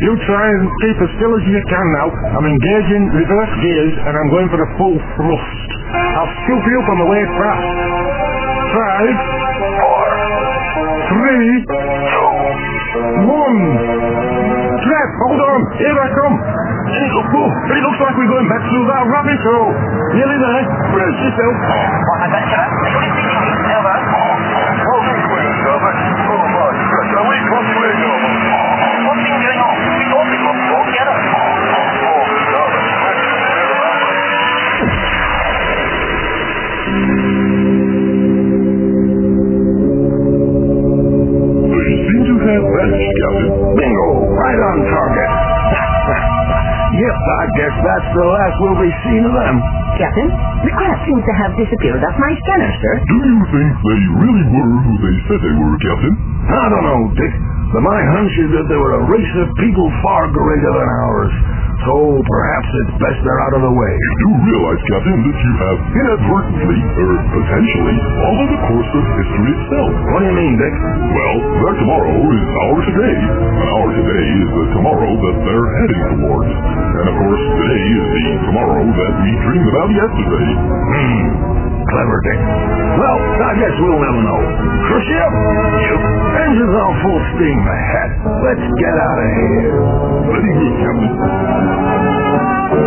you 0.05 0.11
try 0.29 0.45
and 0.53 0.63
keep 0.85 0.97
as 1.01 1.11
still 1.17 1.33
as 1.33 1.43
you 1.49 1.61
can 1.65 1.87
now. 1.97 2.07
I'm 2.37 2.45
engaging 2.45 3.03
reverse 3.09 3.53
gears 3.65 3.95
and 4.05 4.13
I'm 4.21 4.29
going 4.29 4.49
for 4.53 4.61
a 4.61 4.69
full 4.77 4.97
thrust. 5.17 5.69
I'll 6.21 6.31
scoop 6.45 6.63
you 6.69 6.79
from 6.85 6.97
the 7.01 7.07
waist 7.09 7.33
back. 7.41 7.59
Five, 8.71 9.17
Four, 9.61 10.00
three, 11.31 11.63
two, 11.63 12.27
one. 13.23 13.59
Trev, 14.83 15.09
hold 15.23 15.39
on. 15.39 15.59
Here 15.79 15.95
I 15.95 16.09
come. 16.11 16.35
Oh, 17.31 17.47
it 17.71 17.81
looks 17.87 17.99
like 18.03 18.15
we're 18.19 18.27
going 18.27 18.49
back 18.51 18.63
through 18.67 18.85
that 18.91 19.03
rabbit 19.07 19.39
hole. 19.39 19.71
Nearly 20.11 20.37
there. 20.43 20.63
Brace 20.91 21.19
yourself. 21.23 21.55
What, 21.55 22.19
you 22.19 22.67
receiving 22.83 23.47
me? 23.47 23.55
Over. 23.71 23.95
Oh, 23.95 24.99
Robert. 25.71 25.95
Oh, 26.11 26.35
my 26.35 26.51
gosh, 26.51 27.11
are 27.15 27.27
we 27.31 27.35
crossway 27.47 27.91
to 42.89 42.97
have 42.97 43.15
Captain. 43.21 43.47
Bingo. 43.77 44.07
Right 44.33 44.59
on 44.59 44.77
target. 44.89 45.29
yep, 47.01 47.17
I 47.17 47.43
guess 47.57 47.75
that's 47.85 48.09
the 48.15 48.25
last 48.25 48.55
we'll 48.63 48.79
be 48.81 48.91
seeing 49.05 49.25
of 49.27 49.35
them. 49.35 49.55
Captain, 49.99 50.29
the 50.65 50.71
craft 50.73 51.01
seems 51.05 51.23
to 51.27 51.33
have 51.35 51.51
disappeared 51.59 52.01
off 52.01 52.15
my 52.17 52.31
scanner, 52.47 52.71
sir. 52.81 52.93
Do 53.05 53.17
you 53.21 53.37
think 53.53 53.69
they 53.85 54.01
really 54.23 54.45
were 54.49 54.75
who 54.81 54.93
they 54.97 55.15
said 55.29 55.39
they 55.43 55.55
were, 55.61 55.75
Captain? 55.77 56.13
I 56.47 56.65
don't 56.71 56.85
know, 56.85 57.01
Dick. 57.13 57.33
But 57.71 57.87
my 57.87 57.99
hunch 58.03 58.33
is 58.35 58.49
that 58.51 58.65
they 58.67 58.75
were 58.75 58.99
a 58.99 59.03
race 59.07 59.33
of 59.39 59.47
people 59.61 59.87
far 60.03 60.27
greater 60.27 60.71
than 60.75 60.89
ours. 61.07 61.31
So 61.81 61.97
perhaps 61.97 62.69
it's 62.85 62.93
best 63.01 63.19
they're 63.25 63.41
out 63.41 63.53
of 63.57 63.61
the 63.65 63.73
way. 63.73 63.93
You 63.97 64.13
do 64.21 64.29
realize, 64.53 64.81
Captain, 64.85 65.17
that 65.17 65.37
you 65.41 65.51
have 65.65 65.77
inadvertently, 65.97 66.79
or 66.93 67.09
potentially, 67.33 67.97
followed 68.21 68.49
the 68.53 68.61
course 68.69 68.91
of 69.01 69.03
history 69.17 69.49
itself. 69.49 69.93
What 70.13 70.19
do 70.21 70.25
you 70.29 70.37
mean, 70.37 70.53
Dick? 70.61 70.75
Well, 70.77 71.35
their 71.41 71.75
tomorrow 71.81 72.17
is 72.37 72.45
our 72.53 72.77
today, 72.85 73.17
and 73.17 73.67
our 73.73 73.89
today 73.97 74.25
is 74.29 74.49
the 74.61 74.65
tomorrow 74.77 75.11
that 75.25 75.35
they're 75.41 75.69
heading 75.81 76.03
towards. 76.21 76.53
And 76.53 77.05
of 77.09 77.15
course, 77.17 77.43
today 77.49 77.83
is 77.97 78.05
the 78.13 78.25
tomorrow 78.45 78.85
that 78.85 79.13
we 79.25 79.31
dreamed 79.41 79.69
about 79.73 79.89
yesterday. 79.89 80.49
Hmm. 80.53 81.60
Clever, 81.89 82.17
Dick. 82.21 82.39
Well, 83.01 83.17
I 83.41 83.53
guess 83.57 83.73
we'll 83.81 84.01
never 84.01 84.21
know. 84.21 84.41
Khrushchev? 84.85 85.31
Yep. 85.81 85.99
Engines 86.45 86.75
on 86.77 86.91
full 87.01 87.21
steam 87.33 87.61
ahead. 87.65 88.09
Let's 88.45 88.65
get 88.77 88.95
out 89.01 89.19
of 89.19 89.29
here. 89.41 89.73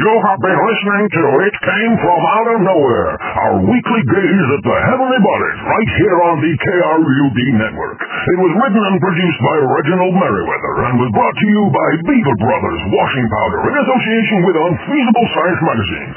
You 0.00 0.12
have 0.16 0.40
been 0.40 0.60
listening 0.64 1.06
to 1.12 1.22
It 1.44 1.54
Came 1.60 1.94
From 2.00 2.20
Out 2.24 2.48
of 2.56 2.58
Nowhere, 2.64 3.10
our 3.40 3.56
weekly 3.64 4.02
gaze 4.04 4.48
at 4.52 4.62
the 4.68 4.78
heavenly 4.84 5.20
bodies 5.24 5.58
right 5.64 5.90
here 5.96 6.18
on 6.28 6.36
the 6.44 6.52
KRUB 6.60 7.38
network. 7.56 7.98
It 8.04 8.38
was 8.44 8.52
written 8.52 8.82
and 8.84 8.98
produced 9.00 9.40
by 9.40 9.56
Reginald 9.64 10.14
Merriweather 10.20 10.74
and 10.84 10.94
was 11.00 11.10
brought 11.16 11.36
to 11.40 11.46
you 11.48 11.62
by 11.72 11.88
Beaver 12.04 12.36
Brothers 12.36 12.80
Washing 12.92 13.26
Powder 13.32 13.60
in 13.64 13.74
association 13.80 14.38
with 14.44 14.56
Unfeasible 14.60 15.26
Science 15.32 15.60
Magazine. 15.64 16.10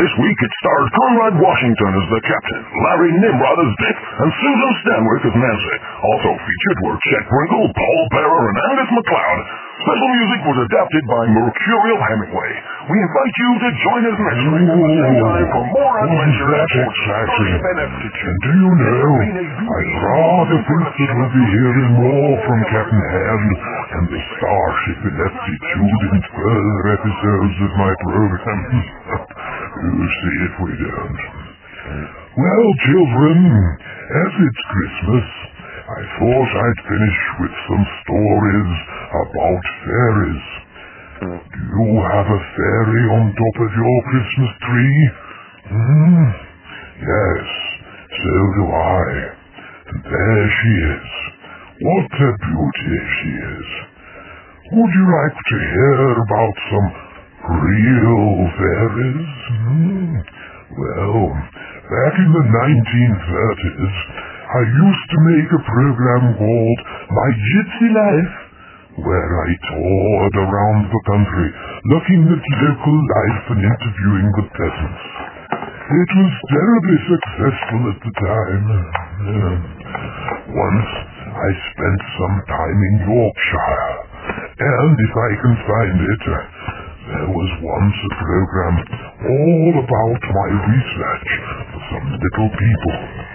This 0.00 0.12
week 0.16 0.38
it 0.40 0.52
stars 0.64 0.88
Conrad 0.96 1.34
Washington 1.36 1.90
as 1.92 2.06
the 2.08 2.20
captain, 2.24 2.62
Larry 2.88 3.12
Nimrod 3.20 3.58
as 3.60 3.72
Dick, 3.76 3.96
and 4.24 4.30
Susan 4.40 4.72
Stanwyck 4.80 5.22
as 5.28 5.36
Nancy. 5.36 5.76
Also 6.00 6.30
featured 6.40 6.78
were 6.88 6.96
Chet 7.12 7.24
Brinkle, 7.28 7.68
Paul 7.68 8.00
Bearer, 8.16 8.44
and 8.48 8.58
Angus 8.72 8.90
McLeod. 8.96 9.40
Special 9.82 10.10
music 10.14 10.40
was 10.46 10.58
adapted 10.62 11.04
by 11.10 11.22
Mercurial 11.26 11.98
Hemingway. 12.06 12.50
We 12.86 12.96
invite 13.02 13.34
you 13.34 13.50
to 13.66 13.68
join 13.82 14.02
us 14.06 14.14
next 14.14 14.44
week 14.54 14.68
at 14.70 14.78
the 14.78 14.94
same 14.94 15.16
time 15.18 15.46
for 15.50 15.64
more 15.74 15.94
adventure 16.06 16.54
exciting. 16.54 17.50
Benefit 17.66 18.14
And 18.14 18.38
do 18.46 18.52
you 18.62 18.70
know, 18.78 19.10
I 19.58 19.82
rather 20.06 20.58
think 20.70 20.86
that 20.86 21.10
we'll 21.18 21.34
be 21.34 21.46
hearing 21.50 21.90
more 21.98 22.34
from 22.46 22.58
Captain 22.70 23.04
Hand 23.10 23.50
and 23.98 24.04
the 24.06 24.20
Starship 24.38 24.98
Ineptitude 25.02 26.02
in 26.14 26.18
further 26.30 26.82
episodes 27.02 27.56
of 27.66 27.72
my 27.74 27.92
program. 28.06 28.60
we'll 29.82 30.14
see 30.14 30.36
if 30.46 30.54
we 30.62 30.72
don't. 30.78 31.18
Well, 32.38 32.66
children, 32.86 33.36
as 34.14 34.32
it's 34.46 34.62
Christmas, 34.62 35.26
I 35.92 36.00
thought 36.16 36.50
I'd 36.56 36.80
finish 36.88 37.20
with 37.44 37.54
some 37.68 37.84
stories 38.00 38.72
about 39.12 39.64
fairies. 39.84 40.46
Do 41.20 41.28
you 41.52 42.00
have 42.00 42.28
a 42.32 42.40
fairy 42.56 43.04
on 43.12 43.24
top 43.36 43.56
of 43.60 43.70
your 43.76 43.98
Christmas 44.08 44.52
tree? 44.64 45.00
Hmm. 45.68 46.24
Yes, 46.96 47.44
so 48.08 48.32
do 48.56 48.64
I. 48.72 49.04
And 49.92 50.00
there 50.00 50.48
she 50.48 50.72
is. 50.96 51.08
What 51.84 52.08
a 52.08 52.30
beauty 52.40 52.96
she 53.20 53.30
is. 53.52 53.68
Would 54.72 54.92
you 54.96 55.06
like 55.12 55.36
to 55.36 55.56
hear 55.76 56.00
about 56.24 56.54
some 56.72 56.88
real 57.68 58.32
fairies? 58.56 59.32
Hmm. 59.60 60.16
Well, 60.72 61.24
back 61.84 62.14
in 62.16 62.30
the 62.32 62.44
1930s, 62.48 64.31
I 64.52 64.68
used 64.68 65.08
to 65.08 65.18
make 65.32 65.48
a 65.48 65.64
program 65.64 66.24
called 66.36 66.80
My 67.08 67.28
Gypsy 67.40 67.88
Life, 67.88 68.34
where 69.00 69.32
I 69.32 69.50
toured 69.64 70.36
around 70.44 70.92
the 70.92 71.02
country, 71.08 71.48
looking 71.88 72.20
at 72.28 72.42
local 72.60 72.98
life 73.00 73.44
and 73.48 73.60
interviewing 73.64 74.28
the 74.36 74.46
peasants. 74.52 75.04
It 75.56 76.10
was 76.20 76.32
terribly 76.52 76.98
successful 77.00 77.82
at 77.96 77.98
the 78.04 78.12
time. 78.12 78.64
Yeah. 79.24 79.56
Once 80.52 80.90
I 81.32 81.48
spent 81.72 82.00
some 82.20 82.36
time 82.44 82.78
in 82.92 82.94
Yorkshire, 83.08 83.80
and 84.52 84.94
if 85.00 85.14
I 85.16 85.30
can 85.32 85.54
find 85.64 85.96
it, 85.96 86.22
uh, 86.28 86.36
there 87.08 87.30
was 87.32 87.50
once 87.64 87.98
a 88.04 88.12
program 88.20 88.74
all 89.32 89.72
about 89.80 90.20
my 90.20 90.48
research 90.76 91.30
for 91.72 91.80
some 91.88 92.06
little 92.20 92.50
people. 92.52 93.31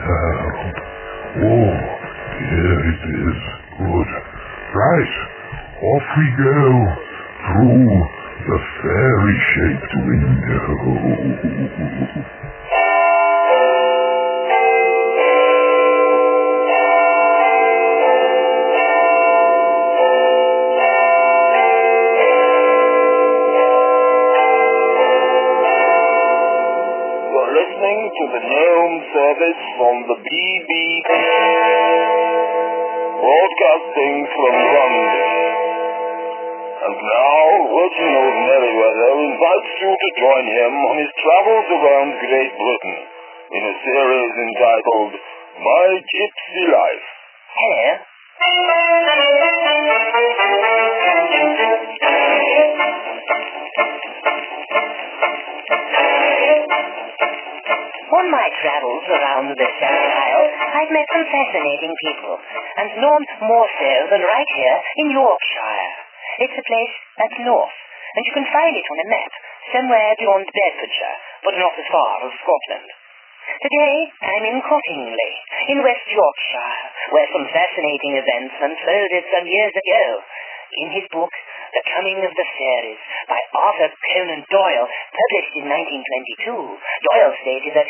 Uh, 0.00 1.44
oh, 1.44 1.72
here 2.40 2.80
it 2.88 3.02
is. 3.20 3.38
Good. 3.76 4.10
Right, 4.74 5.14
off 5.76 6.06
we 6.16 6.26
go 6.40 6.64
through 7.44 7.84
the 8.48 8.58
fairy-shaped 8.80 9.92
window. 10.08 10.64
listening 27.60 28.00
to 28.08 28.24
the 28.32 28.40
Gnome 28.40 28.98
service 29.12 29.62
from 29.76 29.96
the 30.08 30.16
BBC, 30.16 30.70
broadcasting 33.20 34.16
from 34.32 34.54
London. 34.80 35.28
And 36.80 36.96
now, 37.04 37.44
Reginald 37.68 38.36
Merriweather 38.48 39.12
invites 39.28 39.72
you 39.76 39.92
to 39.92 40.08
join 40.16 40.44
him 40.56 40.72
on 40.88 40.94
his 41.04 41.12
travels 41.20 41.68
around 41.68 42.08
Great 42.24 42.52
Britain 42.56 42.96
in 43.52 43.62
a 43.68 43.74
series 43.84 44.32
entitled 44.40 45.12
My 45.60 46.00
Gypsy 46.00 46.64
Life. 46.64 47.08
Here. 47.60 48.00
On 58.10 58.26
my 58.26 58.48
travels 58.58 59.06
around 59.06 59.54
the 59.54 59.70
South 59.78 60.02
Isle, 60.10 60.46
I've 60.74 60.90
met 60.90 61.06
some 61.14 61.26
fascinating 61.30 61.94
people, 61.94 62.42
and 62.74 62.98
none 62.98 63.24
more 63.46 63.70
so 63.70 63.92
than 64.10 64.18
right 64.18 64.50
here 64.50 64.78
in 64.98 65.14
Yorkshire. 65.14 65.86
It's 66.42 66.58
a 66.58 66.66
place 66.66 66.94
that's 67.22 67.38
north, 67.46 67.70
and 68.18 68.26
you 68.26 68.34
can 68.34 68.50
find 68.50 68.74
it 68.74 68.82
on 68.90 68.98
a 68.98 69.10
map 69.14 69.30
somewhere 69.70 70.10
beyond 70.18 70.50
Bedfordshire, 70.50 71.16
but 71.46 71.54
not 71.54 71.78
as 71.78 71.86
far 71.86 72.26
as 72.26 72.34
Scotland. 72.42 72.90
Today, 73.62 74.10
I'm 74.26 74.46
in 74.50 74.58
Cottingley, 74.66 75.34
in 75.70 75.86
West 75.86 76.06
Yorkshire, 76.10 76.74
where 77.14 77.30
some 77.30 77.46
fascinating 77.54 78.18
events 78.18 78.58
unfolded 78.58 79.22
some 79.30 79.46
years 79.46 79.74
ago. 79.74 80.02
In 80.82 80.88
his 80.98 81.06
book, 81.10 81.30
The 81.70 81.86
Coming 81.86 82.18
of 82.26 82.32
the 82.34 82.48
Fairies, 82.58 83.02
by 83.30 83.38
Arthur 83.54 83.90
Conan 84.10 84.42
Doyle, 84.50 84.86
published 84.90 85.54
in 85.54 85.70
1922, 85.70 86.50
Doyle 86.50 87.34
stated 87.46 87.72
that 87.78 87.86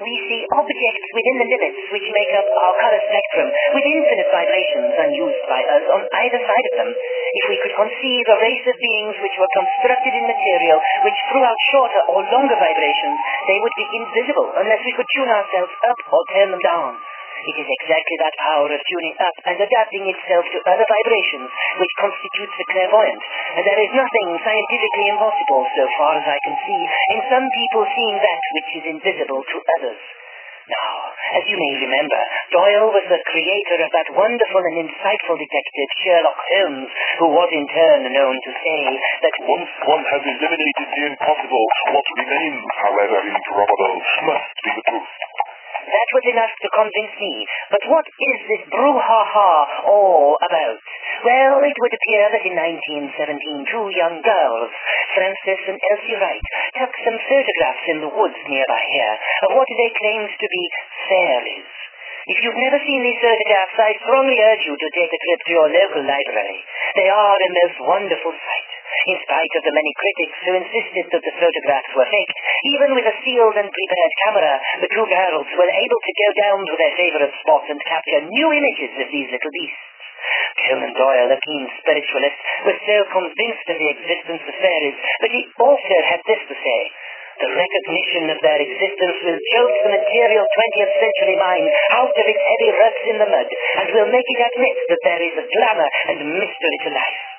we 0.00 0.12
see 0.28 0.40
objects 0.52 1.08
within 1.14 1.36
the 1.40 1.48
limits 1.52 1.80
which 1.92 2.08
make 2.12 2.32
up 2.36 2.48
our 2.48 2.74
color 2.80 3.00
spectrum 3.08 3.48
with 3.76 3.84
infinite 3.86 4.28
vibrations 4.32 4.92
unused 4.98 5.44
by 5.48 5.62
us 5.64 5.84
on 5.96 6.02
either 6.26 6.40
side 6.44 6.66
of 6.72 6.74
them. 6.80 6.90
If 6.92 7.44
we 7.48 7.60
could 7.60 7.76
conceive 7.76 8.24
a 8.28 8.40
race 8.42 8.66
of 8.68 8.76
beings 8.76 9.16
which 9.20 9.36
were 9.40 9.52
constructed 9.56 10.12
in 10.12 10.24
material 10.28 10.80
which 11.04 11.18
threw 11.30 11.44
out 11.44 11.60
shorter 11.72 12.02
or 12.12 12.20
longer 12.34 12.56
vibrations, 12.56 13.18
they 13.48 13.58
would 13.60 13.76
be 13.76 13.88
invisible 13.96 14.48
unless 14.60 14.82
we 14.84 14.92
could 14.96 15.08
tune 15.12 15.30
ourselves 15.30 15.74
up 15.88 15.98
or 16.08 16.20
turn 16.36 16.50
them 16.52 16.64
down. 16.64 17.00
It 17.42 17.58
is 17.58 17.66
exactly 17.66 18.16
that 18.22 18.38
power 18.38 18.70
of 18.70 18.80
tuning 18.86 19.16
up 19.18 19.36
and 19.50 19.58
adapting 19.58 20.06
itself 20.06 20.46
to 20.46 20.62
other 20.62 20.86
vibrations 20.86 21.50
which 21.74 21.98
constitutes 21.98 22.54
the 22.54 22.70
clairvoyant, 22.70 23.22
and 23.58 23.66
there 23.66 23.82
is 23.82 23.90
nothing 23.98 24.28
scientifically 24.46 25.06
impossible, 25.10 25.66
so 25.74 25.84
far 25.98 26.22
as 26.22 26.26
I 26.30 26.38
can 26.38 26.56
see, 26.62 26.82
in 27.18 27.20
some 27.26 27.46
people 27.50 27.82
seeing 27.98 28.18
that 28.22 28.42
which 28.54 28.70
is 28.78 28.84
invisible 28.94 29.42
to 29.42 29.58
others. 29.74 30.02
Now, 30.70 30.90
as 31.34 31.44
you 31.50 31.58
may 31.58 31.74
remember, 31.82 32.20
Doyle 32.54 32.94
was 32.94 33.06
the 33.10 33.18
creator 33.26 33.82
of 33.82 33.90
that 33.90 34.14
wonderful 34.14 34.62
and 34.62 34.86
insightful 34.86 35.34
detective 35.34 35.90
Sherlock 36.06 36.38
Holmes, 36.38 36.90
who 37.18 37.26
was 37.34 37.50
in 37.50 37.66
turn 37.66 38.06
known 38.06 38.36
to 38.38 38.52
say 38.54 38.82
that 39.26 39.36
Once 39.50 39.72
one 39.90 40.06
has 40.06 40.22
eliminated 40.22 40.88
the 40.94 41.02
impossible, 41.10 41.66
what 41.90 42.06
remains, 42.22 42.62
however 42.78 43.18
improbable, 43.26 43.96
must 44.30 44.54
be 44.62 44.70
the 44.78 44.84
truth. 44.86 45.10
That 45.82 46.08
was 46.14 46.24
enough 46.30 46.54
to 46.62 46.68
convince 46.78 47.14
me. 47.18 47.34
But 47.70 47.82
what 47.90 48.06
is 48.06 48.38
this 48.46 48.62
brouhaha 48.70 49.52
all 49.90 50.38
about? 50.38 50.82
Well, 51.26 51.58
it 51.66 51.76
would 51.78 51.94
appear 51.94 52.24
that 52.30 52.46
in 52.46 52.54
1917 52.54 53.66
two 53.66 53.86
young 53.90 54.22
girls, 54.22 54.70
Frances 55.14 55.62
and 55.66 55.78
Elsie 55.78 56.18
Wright, 56.18 56.46
took 56.78 56.92
some 57.02 57.18
photographs 57.26 57.84
in 57.90 57.98
the 57.98 58.14
woods 58.14 58.40
nearby 58.46 58.82
here 58.94 59.14
of 59.48 59.58
what 59.58 59.66
they 59.66 59.90
claimed 59.98 60.30
to 60.30 60.48
be 60.48 60.64
fairies. 61.10 61.70
If 62.30 62.38
you've 62.38 62.62
never 62.62 62.78
seen 62.86 63.02
these 63.02 63.18
photographs, 63.18 63.76
I 63.82 63.98
strongly 63.98 64.38
urge 64.38 64.62
you 64.62 64.78
to 64.78 64.94
take 64.94 65.10
a 65.10 65.22
trip 65.26 65.40
to 65.42 65.52
your 65.58 65.68
local 65.74 66.06
library. 66.06 66.62
They 66.94 67.10
are 67.10 67.34
a 67.34 67.56
most 67.66 67.78
wonderful 67.82 68.30
sight. 68.30 68.71
In 69.08 69.18
spite 69.24 69.54
of 69.58 69.64
the 69.66 69.74
many 69.74 69.92
critics 69.98 70.38
who 70.46 70.52
insisted 70.54 71.06
that 71.10 71.24
the 71.26 71.36
photographs 71.40 71.92
were 71.98 72.06
faked, 72.06 72.38
even 72.76 72.94
with 72.94 73.06
a 73.08 73.18
sealed 73.26 73.56
and 73.58 73.66
prepared 73.66 74.14
camera, 74.24 74.54
the 74.78 74.92
two 74.92 75.06
girls 75.10 75.48
were 75.58 75.72
able 75.72 76.00
to 76.00 76.18
go 76.22 76.28
down 76.38 76.58
to 76.66 76.74
their 76.78 76.94
favorite 76.94 77.34
spot 77.42 77.64
and 77.66 77.80
capture 77.82 78.22
new 78.22 78.48
images 78.52 78.92
of 79.02 79.08
these 79.10 79.30
little 79.32 79.52
beasts. 79.52 79.86
Conan 80.62 80.94
Doyle, 80.94 81.34
a 81.34 81.38
keen 81.42 81.66
spiritualist, 81.82 82.38
was 82.62 82.78
so 82.86 82.96
convinced 83.10 83.66
of 83.66 83.78
the 83.80 83.90
existence 83.90 84.44
of 84.46 84.54
fairies 84.62 84.98
that 85.24 85.34
he 85.34 85.42
also 85.58 85.96
had 86.06 86.22
this 86.22 86.42
to 86.46 86.54
say. 86.54 86.80
The 87.42 87.50
recognition 87.58 88.30
of 88.30 88.38
their 88.44 88.60
existence 88.60 89.18
will 89.24 89.40
jolt 89.40 89.74
the 89.82 89.96
material 89.98 90.44
20th 90.46 90.94
century 91.00 91.36
mind 91.40 91.66
out 91.96 92.14
of 92.14 92.26
its 92.28 92.38
heavy 92.38 92.70
ruts 92.76 93.02
in 93.08 93.16
the 93.18 93.30
mud 93.34 93.48
and 93.82 93.88
will 93.96 94.10
make 94.14 94.28
it 94.28 94.46
admit 94.52 94.76
that 94.92 95.02
there 95.02 95.22
is 95.26 95.34
a 95.40 95.48
glamour 95.48 95.90
and 96.12 96.38
mystery 96.38 96.78
to 96.86 96.90
life. 96.94 97.31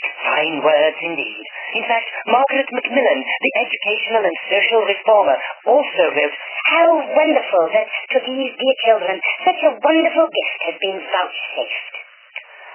Fine 0.00 0.64
words 0.64 1.00
indeed. 1.02 1.44
In 1.76 1.84
fact, 1.84 2.08
Margaret 2.26 2.70
McMillan, 2.72 3.20
the 3.20 3.54
educational 3.60 4.24
and 4.24 4.36
social 4.48 4.82
reformer, 4.84 5.36
also 5.66 6.04
wrote, 6.16 6.36
How 6.66 6.88
wonderful 7.14 7.64
that 7.72 7.88
to 8.14 8.18
these 8.24 8.52
dear 8.56 8.76
children 8.84 9.20
such 9.44 9.60
a 9.64 9.76
wonderful 9.76 10.26
gift 10.28 10.58
has 10.68 10.76
been 10.80 10.98
vouchsafed. 10.98 11.94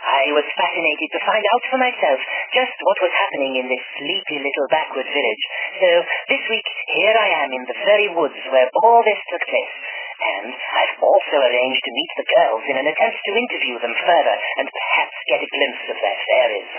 I 0.05 0.29
was 0.37 0.45
fascinated 0.53 1.09
to 1.17 1.25
find 1.25 1.41
out 1.41 1.63
for 1.65 1.81
myself 1.81 2.19
just 2.53 2.77
what 2.85 3.01
was 3.01 3.09
happening 3.09 3.57
in 3.57 3.65
this 3.65 3.81
sleepy 3.97 4.37
little 4.37 4.69
backward 4.69 5.09
village. 5.09 5.43
So 5.81 5.89
this 6.29 6.45
week, 6.45 6.67
here 6.93 7.17
I 7.17 7.41
am 7.41 7.49
in 7.49 7.65
the 7.65 7.79
very 7.89 8.13
woods 8.13 8.37
where 8.53 8.69
all 8.85 9.01
this 9.01 9.17
took 9.33 9.41
place. 9.49 9.75
And 10.15 10.47
I've 10.55 10.97
also 11.03 11.35
arranged 11.43 11.83
to 11.83 11.91
meet 11.91 12.11
the 12.15 12.29
girls 12.39 12.63
in 12.71 12.75
an 12.79 12.87
attempt 12.87 13.19
to 13.19 13.33
interview 13.35 13.75
them 13.83 13.95
further 13.99 14.37
and 14.59 14.67
perhaps 14.71 15.17
get 15.27 15.43
a 15.43 15.49
glimpse 15.51 15.85
of 15.91 15.97
their 15.99 16.19
fairies. 16.23 16.71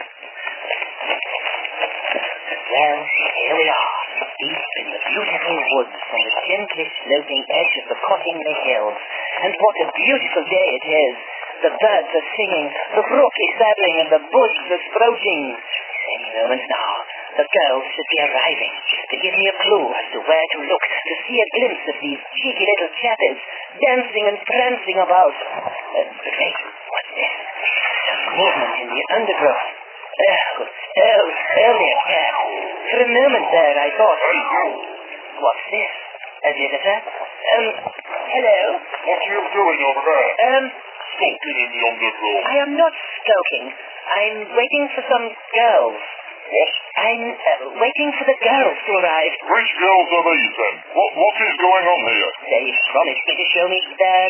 Well, 2.67 2.99
here 3.07 3.57
we 3.57 3.69
are, 3.71 3.97
deep 4.37 4.65
in 4.81 4.87
the 4.91 5.03
beautiful 5.07 5.57
woods 5.57 5.97
on 5.97 6.21
the 6.21 6.35
gently 6.51 6.87
sloping 7.05 7.45
edge 7.47 7.75
of 7.85 7.87
the 7.93 7.99
Cottingley 8.05 8.57
Hills. 8.69 8.99
And 9.45 9.53
what 9.55 9.77
a 9.85 9.93
beautiful 9.97 10.45
day 10.51 10.69
it 10.81 10.87
is. 10.89 11.17
The 11.57 11.73
birds 11.73 12.11
are 12.13 12.29
singing, 12.37 12.69
the 13.01 13.07
brook 13.07 13.35
is 13.37 13.53
babbling, 13.57 13.97
and 14.05 14.11
the 14.13 14.25
bush 14.29 14.57
is 14.77 14.83
sprouting. 14.93 15.57
Any 15.57 16.29
moment 16.37 16.65
now, 16.69 16.93
the 17.37 17.47
girls 17.47 17.85
should 17.93 18.11
be 18.11 18.21
arriving 18.25 18.75
to 19.13 19.17
give 19.21 19.35
me 19.37 19.47
a 19.49 19.57
clue 19.61 19.87
as 19.93 20.07
to 20.17 20.19
where 20.25 20.47
to 20.57 20.59
look 20.65 20.85
to 20.85 21.15
see 21.29 21.37
a 21.37 21.49
glimpse 21.53 21.85
of 21.93 21.97
these 22.01 22.23
cheeky 22.41 22.65
little 22.65 22.93
chappies 23.01 23.41
dancing 23.81 24.25
and 24.33 24.39
prancing 24.41 24.99
about. 25.05 25.37
Uh, 25.37 26.09
wait, 26.09 26.59
what's 26.65 27.13
this? 27.13 27.35
Some 28.09 28.23
movement 28.41 28.75
in 28.81 28.89
the 28.89 29.03
undergrowth. 29.21 29.67
Oh, 30.17 30.65
oh, 30.65 31.25
oh, 31.61 31.75
there, 31.77 32.01
cat. 32.09 32.33
For 32.89 32.99
a 33.05 33.11
moment 33.13 33.47
there, 33.53 33.77
I 33.77 33.89
thought, 34.01 34.17
what's 34.17 35.67
this? 35.69 35.93
A 36.47 36.53
visitor? 36.57 36.99
Um, 37.05 37.67
hello? 38.33 38.61
What 38.81 39.19
are 39.21 39.29
you 39.29 39.43
doing 39.53 39.81
over 39.93 40.03
there? 40.09 40.31
Um, 40.57 40.65
Skulking 41.17 41.59
in 41.65 41.71
the 41.73 41.83
undergrowth. 41.89 42.45
I 42.45 42.57
am 42.61 42.73
not 42.77 42.93
skulking. 42.93 43.67
I'm 43.73 44.39
waiting 44.53 44.85
for 44.93 45.03
some 45.09 45.27
girls. 45.33 46.01
What? 46.47 46.71
I'm 46.97 47.23
uh, 47.27 47.51
waiting 47.83 48.11
for 48.17 48.25
the 48.25 48.39
girls 48.39 48.79
to 48.87 48.93
arrive. 49.03 49.35
Which 49.51 49.71
girls 49.77 50.09
are 50.15 50.27
these 50.31 50.55
then? 50.55 50.75
What, 50.95 51.11
what 51.19 51.37
is 51.43 51.55
going 51.59 51.87
on 51.91 52.01
here? 52.07 52.31
They 52.47 52.65
promised 52.95 53.25
me 53.27 53.35
to 53.35 53.47
show 53.51 53.67
me 53.67 53.79
their, 53.99 54.29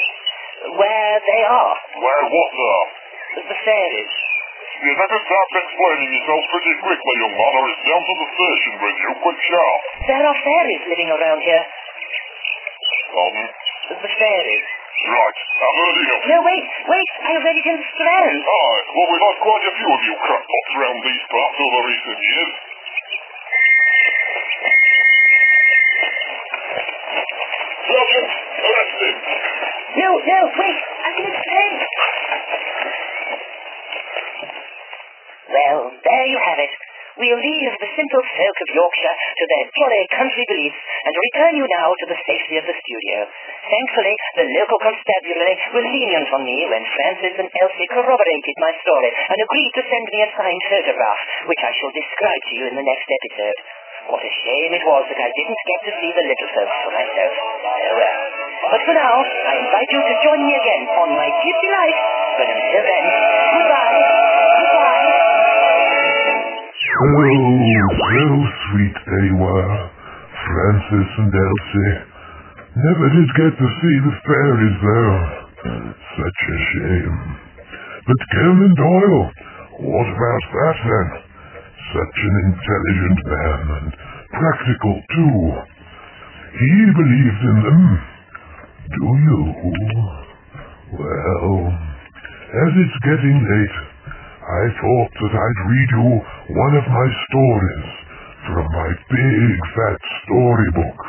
where 0.80 1.16
they 1.20 1.42
are. 1.44 1.76
Where 2.00 2.24
what 2.32 2.52
are? 2.56 2.86
The 3.36 3.58
fairies. 3.68 4.14
You 4.76 4.92
better 4.92 5.20
start 5.24 5.48
explaining 5.56 6.10
yourself 6.12 6.42
pretty 6.52 6.74
quickly, 6.84 7.14
young 7.20 7.36
man, 7.36 7.52
or 7.56 7.64
it's 7.72 7.84
down 7.84 8.02
to 8.04 8.14
the 8.16 8.28
station 8.28 8.72
with 8.76 8.96
you, 9.00 9.10
quick 9.24 9.40
sharp. 9.40 9.80
There 10.04 10.24
are 10.24 10.36
fairies 10.36 10.84
living 10.84 11.10
around 11.16 11.40
here. 11.40 11.64
Pardon? 13.12 13.46
The 14.04 14.10
fairies. 14.20 14.68
Right, 14.96 15.38
I've 15.60 15.76
heard 15.76 15.96
enough. 16.08 16.24
No, 16.24 16.38
wait, 16.40 16.64
wait. 16.88 17.10
I 17.20 17.32
read 17.36 17.56
it 17.60 17.66
in 17.68 17.78
Strand. 17.84 18.40
Aye, 18.40 18.82
well, 18.96 19.08
we've 19.12 19.26
had 19.28 19.38
quite 19.44 19.64
a 19.68 19.72
few 19.76 19.90
of 19.92 20.00
you 20.08 20.14
crackpots 20.24 20.72
round 20.80 20.98
these 21.04 21.24
parts 21.28 21.58
over 21.60 21.80
recent 21.84 22.16
years. 22.16 22.52
Sergeant, 27.86 28.30
arrest 28.66 28.96
him. 29.04 29.16
No, 30.00 30.08
no, 30.16 30.38
wait. 30.58 30.80
I 30.80 31.10
can 31.12 31.24
explain. 31.28 31.72
Well, 35.52 35.80
there 35.92 36.26
you 36.26 36.38
have 36.40 36.58
it. 36.58 36.72
We'll 37.16 37.40
leave 37.40 37.72
the 37.80 37.92
simple 37.96 38.20
folk 38.20 38.56
of 38.60 38.68
Yorkshire 38.76 39.16
to 39.16 39.44
their 39.48 39.64
jolly 39.72 40.04
country 40.12 40.44
beliefs 40.52 40.76
and 41.00 41.16
return 41.16 41.56
you 41.56 41.64
now 41.64 41.88
to 41.96 42.06
the 42.12 42.20
safety 42.28 42.60
of 42.60 42.68
the 42.68 42.76
studio. 42.76 43.24
Thankfully, 43.64 44.12
the 44.36 44.44
local 44.52 44.76
constabulary 44.84 45.56
were 45.72 45.88
lenient 45.96 46.28
on 46.28 46.44
me 46.44 46.68
when 46.68 46.84
Frances 46.84 47.40
and 47.40 47.48
Elsie 47.48 47.88
corroborated 47.88 48.56
my 48.60 48.72
story 48.84 49.08
and 49.16 49.38
agreed 49.40 49.72
to 49.80 49.88
send 49.88 50.04
me 50.12 50.28
a 50.28 50.32
signed 50.36 50.64
photograph, 50.68 51.20
which 51.48 51.62
I 51.64 51.72
shall 51.72 51.96
describe 51.96 52.42
to 52.52 52.54
you 52.60 52.64
in 52.68 52.76
the 52.76 52.84
next 52.84 53.08
episode. 53.08 53.58
What 54.12 54.20
a 54.20 54.32
shame 54.44 54.76
it 54.76 54.84
was 54.84 55.08
that 55.08 55.18
I 55.18 55.30
didn't 55.32 55.62
get 55.72 55.80
to 55.88 55.92
see 55.96 56.12
the 56.12 56.26
little 56.30 56.50
folks 56.52 56.76
for 56.84 56.92
myself. 57.00 57.32
Oh 57.32 57.96
well. 57.96 58.18
But 58.76 58.82
for 58.84 58.94
now, 58.94 59.16
I 59.24 59.54
invite 59.56 59.90
you 59.90 60.00
to 60.04 60.14
join 60.20 60.40
me 60.44 60.52
again 60.52 60.84
on 61.00 61.16
my 61.16 61.28
gypsy 61.32 61.68
life. 61.72 62.00
But 62.38 62.48
until 62.52 62.82
then, 62.84 63.04
Oh, 66.96 67.04
so 67.04 68.46
sweet 68.72 68.96
were, 69.36 69.90
Frances 70.32 71.10
and 71.18 71.32
Elsie. 71.34 71.96
Never 72.72 73.06
did 73.12 73.28
get 73.36 73.52
to 73.52 73.68
see 73.68 73.96
the 74.00 74.14
fairies, 74.24 74.78
though. 74.80 75.16
Such 76.16 76.40
a 76.48 76.58
shame. 76.72 77.18
But 78.06 78.20
Conan 78.32 78.74
Doyle, 78.80 79.24
what 79.76 80.08
about 80.08 80.44
that 80.56 80.76
then? 80.88 81.08
Such 81.92 82.16
an 82.16 82.34
intelligent 82.48 83.20
man 83.28 83.60
and 83.76 83.88
practical 84.32 84.96
too. 85.12 85.36
he 86.56 86.72
believed 86.96 87.42
in 87.44 87.58
them. 87.60 87.82
Do 88.88 89.06
you? 89.20 89.40
Well, 90.96 91.76
as 92.56 92.72
it's 92.72 92.98
getting 93.04 93.36
late, 93.36 93.85
I 94.56 94.66
thought 94.72 95.12
that 95.20 95.34
I'd 95.36 95.60
read 95.68 95.90
you 96.00 96.08
one 96.56 96.74
of 96.80 96.86
my 96.88 97.08
stories 97.28 97.88
from 98.48 98.64
my 98.72 98.90
big 99.04 99.58
fat 99.76 100.00
storybook. 100.24 101.00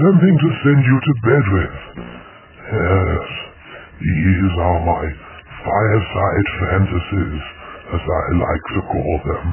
Something 0.00 0.36
to 0.40 0.48
send 0.64 0.80
you 0.80 0.96
to 0.96 1.12
bed 1.20 1.44
with. 1.52 1.76
Yes, 2.72 3.28
these 4.00 4.52
are 4.56 4.80
my 4.88 5.04
fireside 5.68 6.48
fantasies, 6.64 7.42
as 7.92 8.02
I 8.08 8.24
like 8.40 8.64
to 8.72 8.80
call 8.88 9.16
them. 9.20 9.46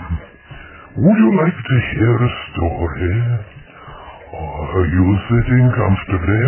Would 1.03 1.17
you 1.19 1.31
like 1.43 1.59
to 1.59 1.75
hear 1.91 2.15
a 2.23 2.31
story? 2.55 3.15
Are 4.31 4.87
you 4.87 5.05
sitting 5.27 5.65
comfortably? 5.75 6.43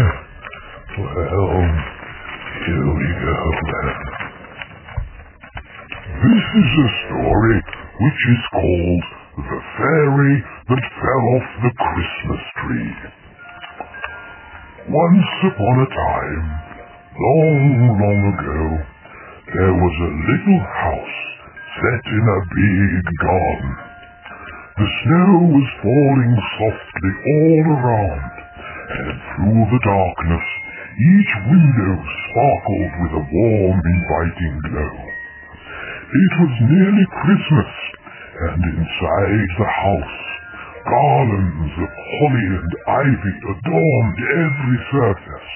Well, 1.03 1.51
here 2.63 2.89
we 2.95 3.07
go 3.27 3.39
then. 3.59 4.20
This 6.21 6.45
is 6.53 6.69
a 6.77 6.89
story 7.09 7.57
which 7.97 8.21
is 8.29 8.41
called 8.53 9.05
The 9.41 9.59
Fairy 9.73 10.35
That 10.69 10.85
Fell 11.01 11.25
Off 11.33 11.49
the 11.65 11.73
Christmas 11.73 12.43
Tree. 12.61 12.93
Once 14.85 15.33
upon 15.49 15.75
a 15.81 15.89
time, 15.89 16.45
long, 17.17 17.65
long 17.97 18.21
ago, 18.37 18.61
there 19.49 19.73
was 19.73 19.95
a 19.97 20.11
little 20.29 20.61
house 20.61 21.17
set 21.81 22.05
in 22.05 22.25
a 22.29 22.39
big 22.53 23.05
garden. 23.17 23.73
The 24.77 24.89
snow 25.01 25.31
was 25.57 25.69
falling 25.81 26.33
softly 26.37 27.13
all 27.33 27.65
around, 27.81 28.33
and 28.93 29.17
through 29.25 29.63
the 29.73 29.81
darkness, 29.89 30.47
each 31.01 31.33
window 31.49 31.93
sparkled 32.29 32.93
with 33.09 33.13
a 33.17 33.25
warm, 33.25 33.81
inviting 33.89 34.55
glow. 34.69 35.10
It 36.11 36.33
was 36.43 36.53
nearly 36.67 37.07
Christmas, 37.23 37.71
and 38.35 38.59
inside 38.67 39.47
the 39.63 39.71
house, 39.79 40.19
garlands 40.83 41.71
of 41.79 41.87
holly 41.87 42.47
and 42.51 42.71
ivy 42.83 43.35
adorned 43.47 44.19
every 44.19 44.79
surface. 44.91 45.51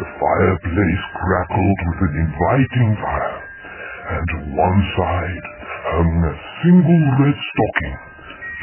The 0.00 0.08
fireplace 0.16 1.04
crackled 1.12 1.80
with 1.92 2.00
an 2.08 2.14
inviting 2.24 2.90
fire, 3.04 3.40
and 4.16 4.24
to 4.32 4.38
one 4.56 4.80
side 4.96 5.44
hung 5.92 6.12
a 6.24 6.34
single 6.64 7.04
red 7.20 7.36
stocking, 7.36 7.96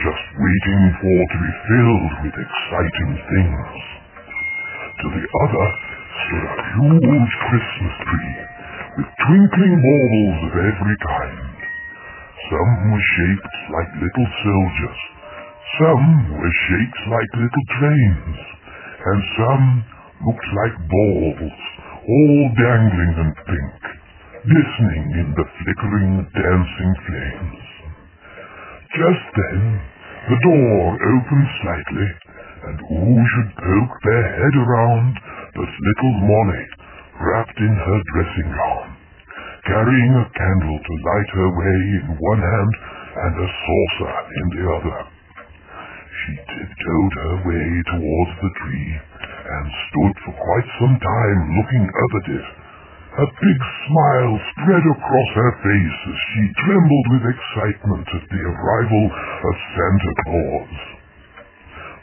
just 0.02 0.26
waiting 0.34 0.84
for 0.98 1.20
to 1.30 1.38
be 1.46 1.54
filled 1.70 2.14
with 2.26 2.36
exciting 2.42 3.14
things. 3.22 3.70
To 4.98 5.08
the 5.14 5.26
other 5.46 5.68
stood 6.26 6.46
a 6.50 6.58
huge 6.74 7.34
Christmas 7.38 7.96
tree 8.02 8.49
with 9.00 9.16
twinkling 9.16 9.76
baubles 9.80 10.40
of 10.44 10.54
every 10.60 10.98
kind. 11.08 11.56
Some 12.52 12.72
were 12.92 13.06
shaped 13.16 13.56
like 13.72 13.92
little 13.96 14.30
soldiers, 14.44 15.00
some 15.80 16.08
were 16.36 16.56
shaped 16.68 17.02
like 17.08 17.32
little 17.40 17.68
trains, 17.80 18.38
and 19.00 19.20
some 19.40 19.66
looked 20.28 20.50
like 20.52 20.76
balls, 20.92 21.60
all 21.96 22.40
dangling 22.60 23.16
and 23.24 23.34
pink, 23.48 23.80
glistening 24.52 25.08
in 25.16 25.28
the 25.32 25.48
flickering, 25.48 26.14
dancing 26.36 26.94
flames. 27.08 27.64
Just 29.00 29.26
then, 29.32 29.64
the 30.28 30.40
door 30.44 30.84
opened 31.00 31.50
slightly, 31.64 32.10
and 32.68 32.78
who 32.84 33.16
should 33.16 33.52
poke 33.64 33.96
their 34.04 34.26
head 34.44 34.56
around 34.60 35.14
but 35.56 35.72
little 35.72 36.16
Molly, 36.28 36.66
wrapped 37.20 37.60
in 37.60 37.76
her 37.76 38.00
dressing 38.16 38.50
gown, 38.52 38.89
carrying 39.66 40.14
a 40.16 40.26
candle 40.32 40.78
to 40.80 40.94
light 41.04 41.30
her 41.36 41.50
way 41.52 41.80
in 42.00 42.08
one 42.20 42.42
hand 42.42 42.74
and 43.20 43.34
a 43.36 43.50
saucer 43.50 44.14
in 44.40 44.48
the 44.56 44.66
other. 44.80 44.98
She 46.20 46.34
tiptoed 46.36 47.14
her 47.20 47.36
way 47.48 47.68
towards 47.90 48.34
the 48.40 48.52
tree 48.64 48.92
and 49.50 49.66
stood 49.90 50.16
for 50.24 50.34
quite 50.38 50.70
some 50.78 50.96
time 51.00 51.40
looking 51.58 51.86
up 51.90 52.14
at 52.22 52.28
it. 52.38 52.48
A 53.10 53.28
big 53.28 53.60
smile 53.90 54.36
spread 54.54 54.86
across 54.86 55.30
her 55.36 55.52
face 55.66 56.00
as 56.08 56.20
she 56.30 56.44
trembled 56.64 57.08
with 57.12 57.34
excitement 57.34 58.08
at 58.16 58.26
the 58.30 58.42
arrival 58.46 59.06
of 59.10 59.56
Santa 59.76 60.14
Claus. 60.24 60.76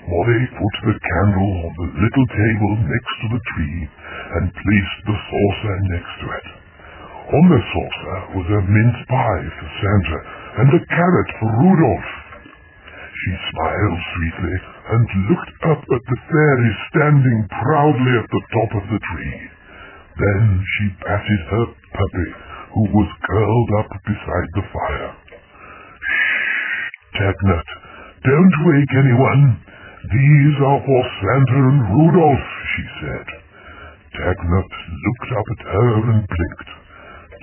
Molly 0.07 0.43
put 0.55 0.75
the 0.87 0.97
candle 0.99 1.53
on 1.67 1.73
the 1.79 1.89
little 1.99 2.27
table 2.31 2.73
next 2.85 3.15
to 3.23 3.27
the 3.33 3.43
tree 3.55 3.81
and 4.39 4.55
placed 4.55 5.01
the 5.07 5.19
saucer 5.19 5.77
next 5.95 6.15
to 6.21 6.27
it. 6.31 6.66
On 7.27 7.45
the 7.51 7.59
saucer 7.59 8.19
was 8.39 8.47
a 8.55 8.63
mince 8.71 9.03
pie 9.11 9.47
for 9.59 9.69
Santa 9.83 10.21
and 10.63 10.69
a 10.79 10.83
carrot 10.87 11.31
for 11.43 11.51
Rudolph. 11.59 12.11
She 13.19 13.33
smiled 13.51 14.01
sweetly 14.15 14.57
and 14.95 15.07
looked 15.27 15.59
up 15.75 15.83
at 15.83 16.05
the 16.07 16.19
fairy 16.31 16.73
standing 16.95 17.41
proudly 17.51 18.15
at 18.23 18.31
the 18.31 18.45
top 18.55 18.71
of 18.79 18.85
the 18.95 19.01
tree. 19.03 19.37
Then 20.23 20.43
she 20.63 20.85
patted 21.03 21.43
her 21.51 21.67
puppy, 21.99 22.31
who 22.79 22.83
was 22.95 23.11
curled 23.27 23.71
up 23.83 23.91
beside 24.07 24.49
the 24.55 24.67
fire. 24.71 25.11
Shh, 25.99 26.87
Tagnut, 27.19 27.69
don't 28.23 28.57
wake 28.71 28.93
anyone. 29.03 29.43
These 30.15 30.57
are 30.63 30.81
for 30.87 31.03
Santa 31.27 31.59
and 31.75 31.81
Rudolph, 31.91 32.49
she 32.71 32.85
said. 33.03 33.27
Tagnut 34.15 34.71
looked 34.71 35.31
up 35.35 35.47
at 35.59 35.63
her 35.75 35.91
and 36.15 36.23
blinked. 36.23 36.86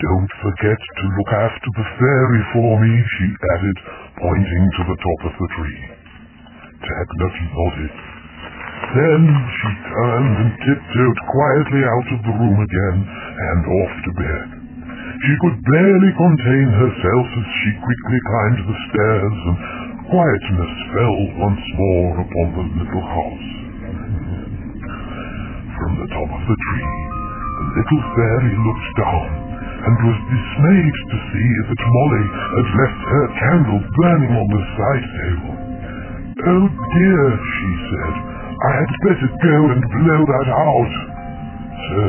Don't 0.04 0.34
forget 0.43 0.76
to 0.76 1.06
look 1.16 1.32
after 1.32 1.70
the 1.80 1.88
fairy 1.95 2.43
for 2.51 2.76
me, 2.76 2.91
she 2.91 3.28
added, 3.56 3.78
pointing 4.20 4.66
to 4.76 4.82
the 4.91 4.99
top 4.99 5.20
of 5.32 5.34
the 5.39 5.49
tree. 5.56 5.80
Tagnut 6.84 7.36
nodded. 7.56 7.93
Then 8.99 9.22
she 9.32 9.72
turned 9.95 10.36
and 10.43 10.51
tiptoed 10.60 11.20
quietly 11.32 11.84
out 11.88 12.10
of 12.12 12.20
the 12.20 12.36
room 12.36 12.60
again 12.60 12.97
and 12.99 13.62
off 13.64 13.93
to 14.04 14.12
bed. 14.20 14.47
She 15.24 15.36
could 15.39 15.58
barely 15.72 16.12
contain 16.20 16.68
herself 16.84 17.28
as 17.39 17.47
she 17.64 17.72
quickly 17.80 18.20
climbed 18.28 18.60
the 18.60 18.78
stairs 18.91 19.38
and 19.39 19.58
quietness 20.12 20.74
fell 20.91 21.20
once 21.47 21.66
more 21.80 22.14
upon 22.28 22.47
the 22.60 22.66
little 22.76 23.06
house. 23.08 23.49
From 25.80 25.91
the 25.95 26.10
top 26.12 26.28
of 26.28 26.43
the 26.43 26.58
tree, 26.60 26.91
the 27.56 27.68
little 27.72 28.04
fairy 28.20 28.54
looked 28.68 28.91
down 28.99 29.53
and 29.84 29.95
was 29.99 30.19
dismayed 30.31 30.97
to 31.11 31.17
see 31.27 31.51
that 31.67 31.81
Molly 31.84 32.25
had 32.31 32.67
left 32.79 32.99
her 33.03 33.25
candle 33.36 33.81
burning 33.84 34.34
on 34.39 34.47
the 34.47 34.63
side 34.79 35.07
table. 35.19 35.53
Oh 36.43 36.65
dear, 36.71 37.23
she 37.36 37.71
said, 37.91 38.13
I 38.63 38.71
had 38.79 38.91
better 39.03 39.29
go 39.43 39.57
and 39.75 39.81
blow 39.84 40.21
that 40.23 40.49
out. 40.55 40.93
So, 41.84 42.05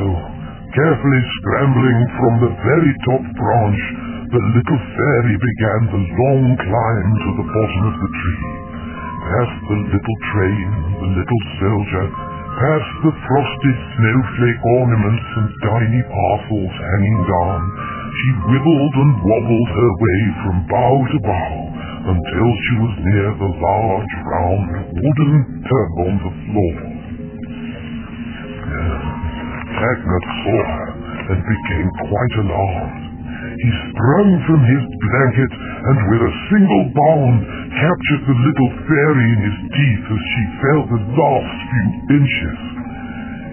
carefully 0.70 1.22
scrambling 1.42 2.00
from 2.14 2.32
the 2.46 2.52
very 2.62 2.92
top 3.10 3.24
branch, 3.34 3.82
the 4.30 4.42
little 4.54 4.80
fairy 4.94 5.36
began 5.38 5.82
the 5.90 6.02
long 6.14 6.44
climb 6.54 7.10
to 7.10 7.30
the 7.42 7.46
bottom 7.46 7.82
of 7.90 7.96
the 8.06 8.10
tree. 8.10 8.46
Past 9.24 9.56
the 9.66 9.78
little 9.98 10.18
train, 10.30 10.68
the 10.98 11.10
little 11.10 11.42
soldier, 11.58 12.33
past 12.54 12.90
the 13.02 13.14
frosted 13.26 13.76
snowflake 13.98 14.62
ornaments 14.78 15.26
and 15.42 15.48
tiny 15.58 16.02
parcels 16.06 16.74
hanging 16.74 17.20
down, 17.26 17.60
she 18.14 18.30
wibbled 18.46 18.94
and 18.94 19.12
wobbled 19.26 19.70
her 19.74 19.92
way 19.98 20.20
from 20.44 20.56
bough 20.70 21.02
to 21.02 21.18
bough 21.18 21.62
until 22.14 22.48
she 22.54 22.74
was 22.78 22.94
near 23.00 23.28
the 23.42 23.50
large, 23.58 24.12
round, 24.28 24.66
wooden 24.92 25.34
tub 25.66 25.92
on 26.04 26.14
the 26.22 26.32
floor. 26.46 26.76
Tagnut 29.74 30.26
saw 30.44 30.60
her 30.62 30.86
and 31.34 31.40
became 31.42 31.88
quite 32.06 32.34
alarmed. 32.44 33.03
He 33.64 33.72
sprung 33.72 34.28
from 34.44 34.60
his 34.60 34.84
blanket 34.92 35.52
and 35.56 35.96
with 36.12 36.20
a 36.20 36.36
single 36.52 36.84
bound 36.92 37.40
captured 37.72 38.22
the 38.28 38.36
little 38.36 38.70
fairy 38.84 39.24
in 39.24 39.40
his 39.40 39.58
teeth 39.72 40.04
as 40.04 40.20
she 40.20 40.42
fell 40.60 40.82
the 40.84 41.02
last 41.16 41.56
few 41.72 41.88
inches. 42.12 42.58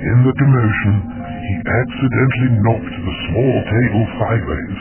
In 0.03 0.17
the 0.27 0.35
commotion, 0.35 0.93
he 1.47 1.55
accidentally 1.63 2.51
knocked 2.59 2.91
the 3.07 3.15
small 3.31 3.55
table 3.71 4.03
sideways, 4.19 4.79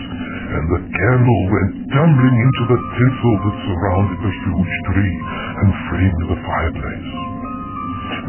and 0.50 0.64
the 0.66 0.82
candle 0.98 1.42
went 1.46 1.78
tumbling 1.94 2.36
into 2.42 2.64
the 2.66 2.80
tinsel 2.98 3.34
that 3.46 3.56
surrounded 3.70 4.18
the 4.26 4.34
huge 4.34 4.74
tree 4.90 5.16
and 5.62 5.70
framed 5.94 6.22
the 6.26 6.40
fireplace. 6.42 7.10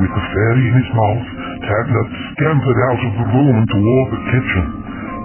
With 0.06 0.12
the 0.14 0.26
fairy 0.38 0.64
in 0.70 0.76
his 0.78 0.90
mouth, 0.94 1.26
Tagnut 1.66 2.10
scampered 2.38 2.80
out 2.94 3.02
of 3.10 3.14
the 3.26 3.28
room 3.42 3.54
and 3.58 3.70
toward 3.74 4.08
the 4.14 4.22
kitchen. 4.38 4.81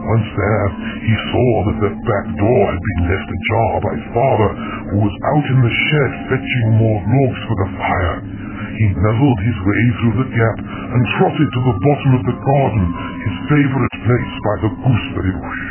Once 0.06 0.30
there, 0.38 0.66
he 1.02 1.14
saw 1.34 1.50
that 1.66 1.78
the 1.82 1.92
back 2.06 2.26
door 2.38 2.62
had 2.70 2.78
been 2.78 3.02
left 3.10 3.26
ajar 3.26 3.72
by 3.82 3.94
father, 4.14 4.50
who 4.94 4.98
was 5.02 5.16
out 5.34 5.46
in 5.50 5.58
the 5.66 5.74
shed 5.90 6.10
fetching 6.30 6.68
more 6.78 7.00
logs 7.02 7.40
for 7.50 7.56
the 7.58 7.70
fire. 7.74 8.18
he 8.78 8.86
nuzzled 8.92 9.40
his 9.42 9.58
way 9.66 9.82
through 9.98 10.16
the 10.22 10.30
gap 10.30 10.58
and 10.62 11.02
trotted 11.18 11.48
to 11.50 11.60
the 11.64 11.78
bottom 11.82 12.10
of 12.14 12.22
the 12.22 12.38
garden, 12.38 12.84
his 13.18 13.36
favourite 13.50 13.94
place 14.06 14.34
by 14.46 14.54
the 14.62 14.70
gooseberry 14.78 15.34
bush. 15.42 15.64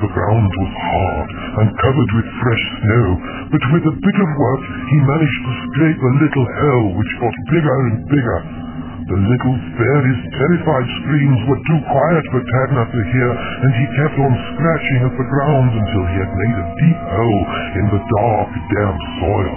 The 0.00 0.14
ground 0.16 0.48
was 0.56 0.72
hard 0.80 1.28
and 1.60 1.76
covered 1.76 2.10
with 2.16 2.36
fresh 2.40 2.64
snow, 2.80 3.04
but 3.52 3.64
with 3.68 3.84
a 3.84 3.96
bit 4.00 4.16
of 4.16 4.30
work 4.32 4.62
he 4.64 4.96
managed 4.96 5.42
to 5.44 5.52
scrape 5.68 6.00
a 6.00 6.12
little 6.24 6.48
hole 6.56 6.88
which 6.96 7.12
got 7.20 7.36
bigger 7.52 7.76
and 7.84 7.96
bigger. 8.08 8.69
The 9.10 9.18
little 9.18 9.58
fairy's 9.74 10.22
terrified 10.38 10.86
screams 11.02 11.40
were 11.50 11.58
too 11.66 11.80
quiet 11.82 12.24
for 12.30 12.46
Tagnut 12.46 12.94
to 12.94 13.02
hear, 13.10 13.30
and 13.34 13.72
he 13.74 13.86
kept 13.98 14.14
on 14.22 14.32
scratching 14.54 15.00
at 15.02 15.14
the 15.18 15.26
ground 15.26 15.70
until 15.74 16.04
he 16.14 16.16
had 16.22 16.30
made 16.30 16.56
a 16.62 16.66
deep 16.78 17.00
hole 17.10 17.42
in 17.74 17.86
the 17.90 18.02
dark, 18.06 18.50
damp 18.70 19.00
soil. 19.18 19.56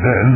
Then 0.00 0.28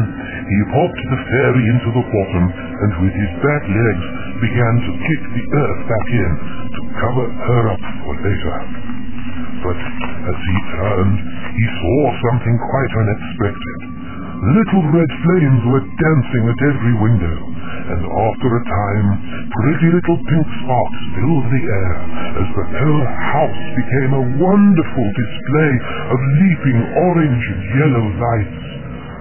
he 0.44 0.72
popped 0.76 1.02
the 1.08 1.20
fairy 1.24 1.64
into 1.72 1.88
the 1.88 2.04
bottom 2.04 2.44
and 2.52 2.90
with 3.00 3.14
his 3.16 3.32
back 3.40 3.64
legs 3.64 4.06
began 4.44 4.74
to 4.76 4.92
kick 5.08 5.22
the 5.40 5.46
earth 5.56 5.80
back 5.88 6.08
in 6.20 6.32
to 6.68 6.80
cover 7.00 7.26
her 7.32 7.62
up 7.64 7.84
for 8.04 8.14
later. 8.20 8.56
But 9.64 9.80
as 9.80 10.36
he 10.36 10.56
turned, 10.76 11.18
he 11.56 11.66
saw 11.80 12.00
something 12.28 12.56
quite 12.60 12.92
unexpected. 13.08 13.99
Little 14.40 14.84
red 14.96 15.12
flames 15.20 15.62
were 15.68 15.84
dancing 15.84 16.44
at 16.48 16.60
every 16.72 16.96
window, 16.96 17.36
and 17.92 18.02
after 18.08 18.48
a 18.56 18.62
time, 18.64 19.08
pretty 19.52 19.88
little 19.92 20.16
pink 20.16 20.48
sparks 20.64 21.00
filled 21.12 21.46
the 21.52 21.64
air 21.68 21.94
as 22.40 22.48
the 22.56 22.66
whole 22.72 23.04
house 23.04 23.62
became 23.76 24.12
a 24.16 24.26
wonderful 24.40 25.06
display 25.12 25.72
of 26.08 26.18
leaping 26.40 26.80
orange 27.04 27.44
and 27.52 27.62
yellow 27.84 28.06
lights. 28.16 28.64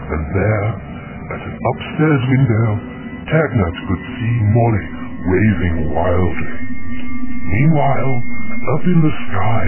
And 0.07 0.23
there, 0.39 0.67
at 1.35 1.41
an 1.51 1.55
upstairs 1.67 2.23
window, 2.23 2.67
Tagnut 3.27 3.75
could 3.91 4.03
see 4.15 4.35
Molly 4.55 4.87
waving 5.19 5.77
wildly. 5.99 6.53
Meanwhile, 7.43 8.13
up 8.71 8.83
in 8.87 8.99
the 9.03 9.15
sky, 9.27 9.65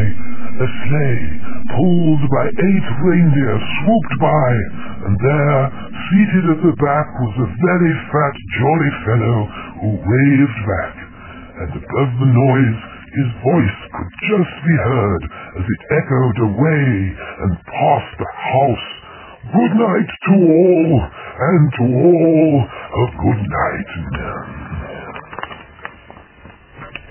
a 0.63 0.67
sleigh, 0.87 1.27
pulled 1.75 2.23
by 2.31 2.45
eight 2.47 2.87
reindeer, 3.03 3.55
swooped 3.83 4.15
by, 4.21 4.49
and 5.01 5.15
there, 5.17 5.61
seated 6.09 6.45
at 6.53 6.61
the 6.61 6.75
back, 6.77 7.07
was 7.17 7.35
a 7.41 7.49
very 7.49 7.93
fat, 8.13 8.35
jolly 8.57 8.91
fellow 9.05 9.37
who 9.81 9.89
waved 9.97 10.59
back, 10.69 10.95
and 11.65 11.71
above 11.81 12.11
the 12.21 12.29
noise, 12.29 12.79
his 13.11 13.29
voice 13.43 13.79
could 13.91 14.11
just 14.29 14.53
be 14.63 14.75
heard 14.87 15.23
as 15.57 15.65
it 15.67 15.81
echoed 15.99 16.37
away 16.47 16.85
and 17.43 17.51
past 17.65 18.11
the 18.17 18.29
house. 18.29 18.87
Good 19.51 19.73
night 19.73 20.11
to 20.31 20.35
all, 20.47 20.91
and 21.01 21.63
to 21.75 21.85
all 21.91 22.55
a 22.61 23.05
good 23.19 23.41
night. 23.41 23.91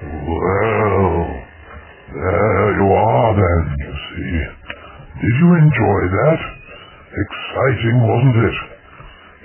Well, 0.01 1.11
there 2.15 2.69
you 2.81 2.89
are 2.97 3.33
then, 3.35 3.65
you 3.77 3.93
see. 3.93 4.37
Did 5.21 5.35
you 5.37 5.49
enjoy 5.59 6.01
that? 6.17 6.60
Exciting, 7.11 7.99
wasn't 8.07 8.39
it? 8.39 8.57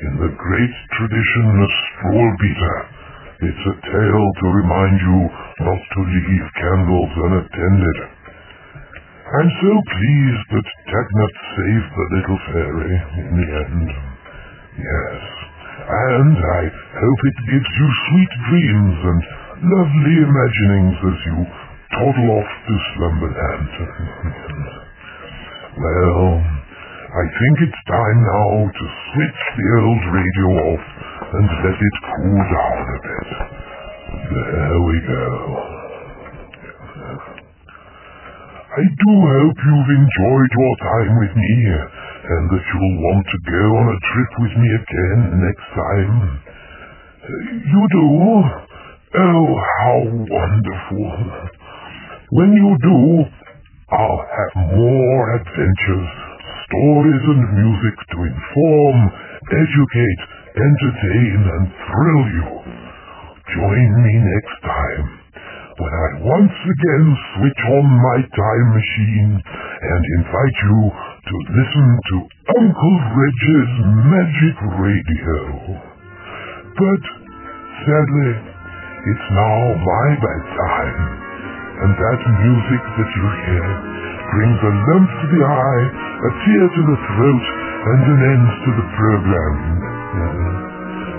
In 0.05 0.13
the 0.21 0.31
great 0.37 0.75
tradition 1.01 1.45
of 1.65 1.69
Struwwelpeter, 1.73 2.77
it's 3.41 3.65
a 3.65 3.75
tale 3.89 4.27
to 4.37 4.47
remind 4.53 4.97
you 5.01 5.19
not 5.65 5.81
to 5.81 5.99
leave 6.05 6.45
candles 6.61 7.11
unattended. 7.25 7.97
I'm 9.25 9.49
so 9.65 9.73
pleased 9.81 10.45
that 10.53 10.67
Tagnut 10.93 11.35
saved 11.57 11.89
the 11.89 12.07
little 12.13 12.39
fairy 12.53 12.95
in 13.17 13.29
the 13.33 13.49
end. 13.49 13.89
Yes, 14.77 15.21
and 15.89 16.37
I 16.37 16.63
hope 16.69 17.21
it 17.25 17.37
gives 17.49 17.71
you 17.81 17.87
sweet 18.13 18.33
dreams 18.45 18.97
and 19.09 19.21
lovely 19.73 20.17
imaginings 20.21 20.97
as 21.01 21.17
you 21.33 21.37
toddle 21.97 22.29
off 22.29 22.51
to 22.69 22.73
slumberland. 22.93 23.73
well, 25.81 26.64
I 27.15 27.23
think 27.31 27.55
it's 27.63 27.81
time 27.87 28.19
now 28.27 28.67
to 28.67 28.85
switch 29.07 29.41
the 29.55 29.67
old 29.79 30.03
radio 30.11 30.47
off 30.67 30.85
and 31.31 31.47
let 31.63 31.77
it 31.79 31.97
cool 32.11 32.43
down 32.43 32.85
a 32.91 32.99
bit. 33.07 33.29
There 34.35 34.79
we 34.83 34.97
go. 34.99 35.25
I 38.67 38.83
do 38.83 39.11
hope 39.15 39.57
you've 39.63 39.93
enjoyed 39.95 40.51
your 40.59 40.75
time 40.83 41.13
with 41.23 41.33
me 41.39 41.55
and 42.35 42.43
that 42.51 42.65
you'll 42.67 42.97
want 42.99 43.23
to 43.31 43.39
go 43.47 43.63
on 43.79 43.87
a 43.95 43.99
trip 44.11 44.31
with 44.43 44.53
me 44.59 44.69
again 44.75 45.19
next 45.39 45.67
time. 45.71 46.15
You 47.63 47.83
do? 47.95 48.07
Oh, 49.23 49.47
how 49.55 49.97
wonderful. 50.03 51.07
When 52.35 52.51
you 52.59 52.75
do, 52.83 52.99
I'll 53.95 54.19
have 54.19 54.75
more 54.75 55.35
adventures, 55.39 56.24
stories 56.75 57.23
and 57.31 57.43
music 57.55 57.95
to 58.11 58.17
inform, 58.27 58.97
educate, 59.47 60.21
entertain 60.59 61.39
and 61.39 61.63
thrill 61.71 62.23
you. 62.35 62.47
Join 63.55 63.89
me 64.03 64.13
next 64.19 64.57
time 64.65 65.05
when 65.75 65.93
I 65.93 66.09
once 66.23 66.57
again 66.67 67.05
switch 67.35 67.61
on 67.79 67.85
my 67.87 68.19
time 68.27 68.67
machine 68.75 69.33
and 69.39 70.01
invite 70.19 70.57
you 70.67 70.79
to 70.91 71.35
listen 71.55 71.87
to 72.11 72.15
Uncle 72.59 72.97
Reg's 73.15 73.71
Magic 74.11 74.57
Radio. 74.75 75.43
But, 76.75 77.03
sadly, 77.87 78.31
it's 78.35 79.27
now 79.31 79.57
my 79.79 80.07
bedtime, 80.19 80.99
and 81.87 81.91
that 81.95 82.21
music 82.43 82.83
that 82.99 83.09
you 83.15 83.27
hear 83.47 83.67
brings 84.33 84.59
a 84.63 84.71
lump 84.89 85.09
to 85.09 85.27
the 85.29 85.43
eye, 85.45 85.85
a 86.25 86.29
tear 86.45 86.65
to 86.65 86.81
the 86.89 86.99
throat, 87.09 87.45
and 87.85 88.01
an 88.09 88.21
end 88.33 88.47
to 88.65 88.71
the 88.79 88.87
program. 88.97 89.55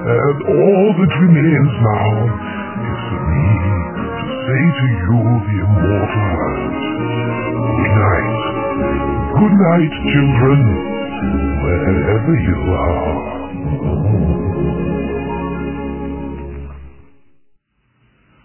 And 0.07 0.39
all 0.47 0.89
that 0.97 1.13
remains 1.19 1.75
now 1.83 2.11
is 2.79 3.01
for 3.11 3.23
me 3.27 3.47
to 4.07 4.27
say 4.47 4.63
to 4.79 4.87
you 4.87 5.19
the 5.47 5.57
immortal 5.67 6.27
words. 6.39 6.83
Good 7.77 7.95
night. 7.95 8.39
Good 9.37 9.57
night, 9.67 9.93
children, 10.15 10.61
wherever 11.63 12.33
you 12.39 12.59
are. 12.71 13.37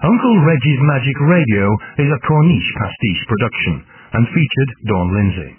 Uncle 0.01 0.37
Reggie's 0.49 0.81
Magic 0.81 1.17
Radio 1.29 1.65
is 2.01 2.09
a 2.09 2.19
Corniche 2.25 2.73
pastiche 2.73 3.23
production 3.29 3.85
and 4.13 4.23
featured 4.31 4.71
Dawn 4.87 5.09
Lindsay. 5.15 5.51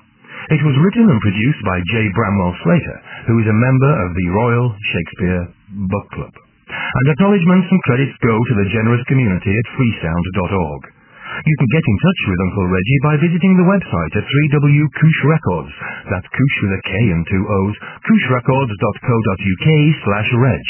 It 0.50 0.62
was 0.66 0.74
written 0.82 1.06
and 1.06 1.20
produced 1.22 1.62
by 1.62 1.78
J. 1.86 2.10
Bramwell 2.12 2.56
Slater, 2.66 2.98
who 3.30 3.38
is 3.38 3.46
a 3.46 3.62
member 3.62 3.92
of 4.04 4.10
the 4.10 4.28
Royal 4.34 4.66
Shakespeare 4.74 5.42
Book 5.86 6.06
Club. 6.18 6.34
And 6.72 7.06
acknowledgements 7.14 7.68
and 7.70 7.80
credits 7.86 8.16
go 8.26 8.34
to 8.34 8.54
the 8.58 8.70
generous 8.74 9.04
community 9.06 9.52
at 9.54 9.72
freesound.org. 9.78 10.82
You 11.32 11.56
can 11.56 11.70
get 11.72 11.84
in 11.86 11.96
touch 12.02 12.20
with 12.28 12.44
Uncle 12.44 12.68
Reggie 12.68 13.00
by 13.06 13.14
visiting 13.22 13.54
the 13.56 13.70
website 13.70 14.12
at 14.18 14.28
3W 14.28 14.84
Koosh 15.00 15.20
Records. 15.30 15.72
That's 16.12 16.28
Koosh 16.28 16.56
with 16.60 16.76
a 16.76 16.82
K 16.84 16.92
and 17.08 17.24
two 17.24 17.44
O's, 17.48 17.76
kooshrecords.co.uk 18.04 19.68
slash 20.04 20.30
reg. 20.36 20.64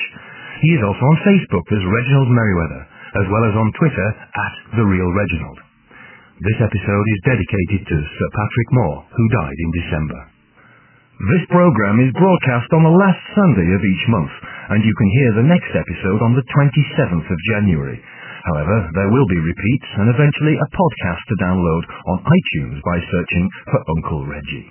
He 0.62 0.70
is 0.78 0.82
also 0.86 1.02
on 1.02 1.18
Facebook 1.26 1.66
as 1.74 1.82
Reginald 1.82 2.30
Merriweather, 2.30 2.82
as 3.18 3.26
well 3.26 3.44
as 3.50 3.54
on 3.58 3.68
Twitter 3.74 4.08
at 4.14 4.54
The 4.78 4.86
Real 4.86 5.10
Reginald. 5.10 5.71
This 6.42 6.58
episode 6.58 7.06
is 7.06 7.22
dedicated 7.22 7.86
to 7.86 7.96
Sir 8.02 8.28
Patrick 8.34 8.70
Moore, 8.74 9.06
who 9.14 9.26
died 9.30 9.58
in 9.62 9.78
December. 9.78 10.20
This 11.30 11.46
program 11.46 12.02
is 12.02 12.18
broadcast 12.18 12.66
on 12.74 12.82
the 12.82 12.98
last 12.98 13.22
Sunday 13.38 13.70
of 13.70 13.86
each 13.86 14.04
month, 14.10 14.34
and 14.74 14.82
you 14.82 14.90
can 14.90 15.10
hear 15.14 15.30
the 15.38 15.50
next 15.54 15.70
episode 15.70 16.18
on 16.18 16.34
the 16.34 16.42
27th 16.42 17.30
of 17.30 17.46
January. 17.54 18.02
However, 18.42 18.90
there 18.90 19.14
will 19.14 19.28
be 19.30 19.38
repeats 19.38 19.90
and 20.02 20.10
eventually 20.10 20.58
a 20.58 20.72
podcast 20.74 21.22
to 21.30 21.42
download 21.46 21.84
on 22.10 22.26
iTunes 22.26 22.82
by 22.82 22.98
searching 23.06 23.46
for 23.70 23.86
Uncle 24.02 24.26
Reggie. 24.26 24.66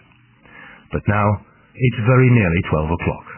But 0.92 1.08
now, 1.08 1.24
it's 1.72 2.04
very 2.04 2.28
nearly 2.36 2.62
12 2.68 3.00
o'clock. 3.00 3.31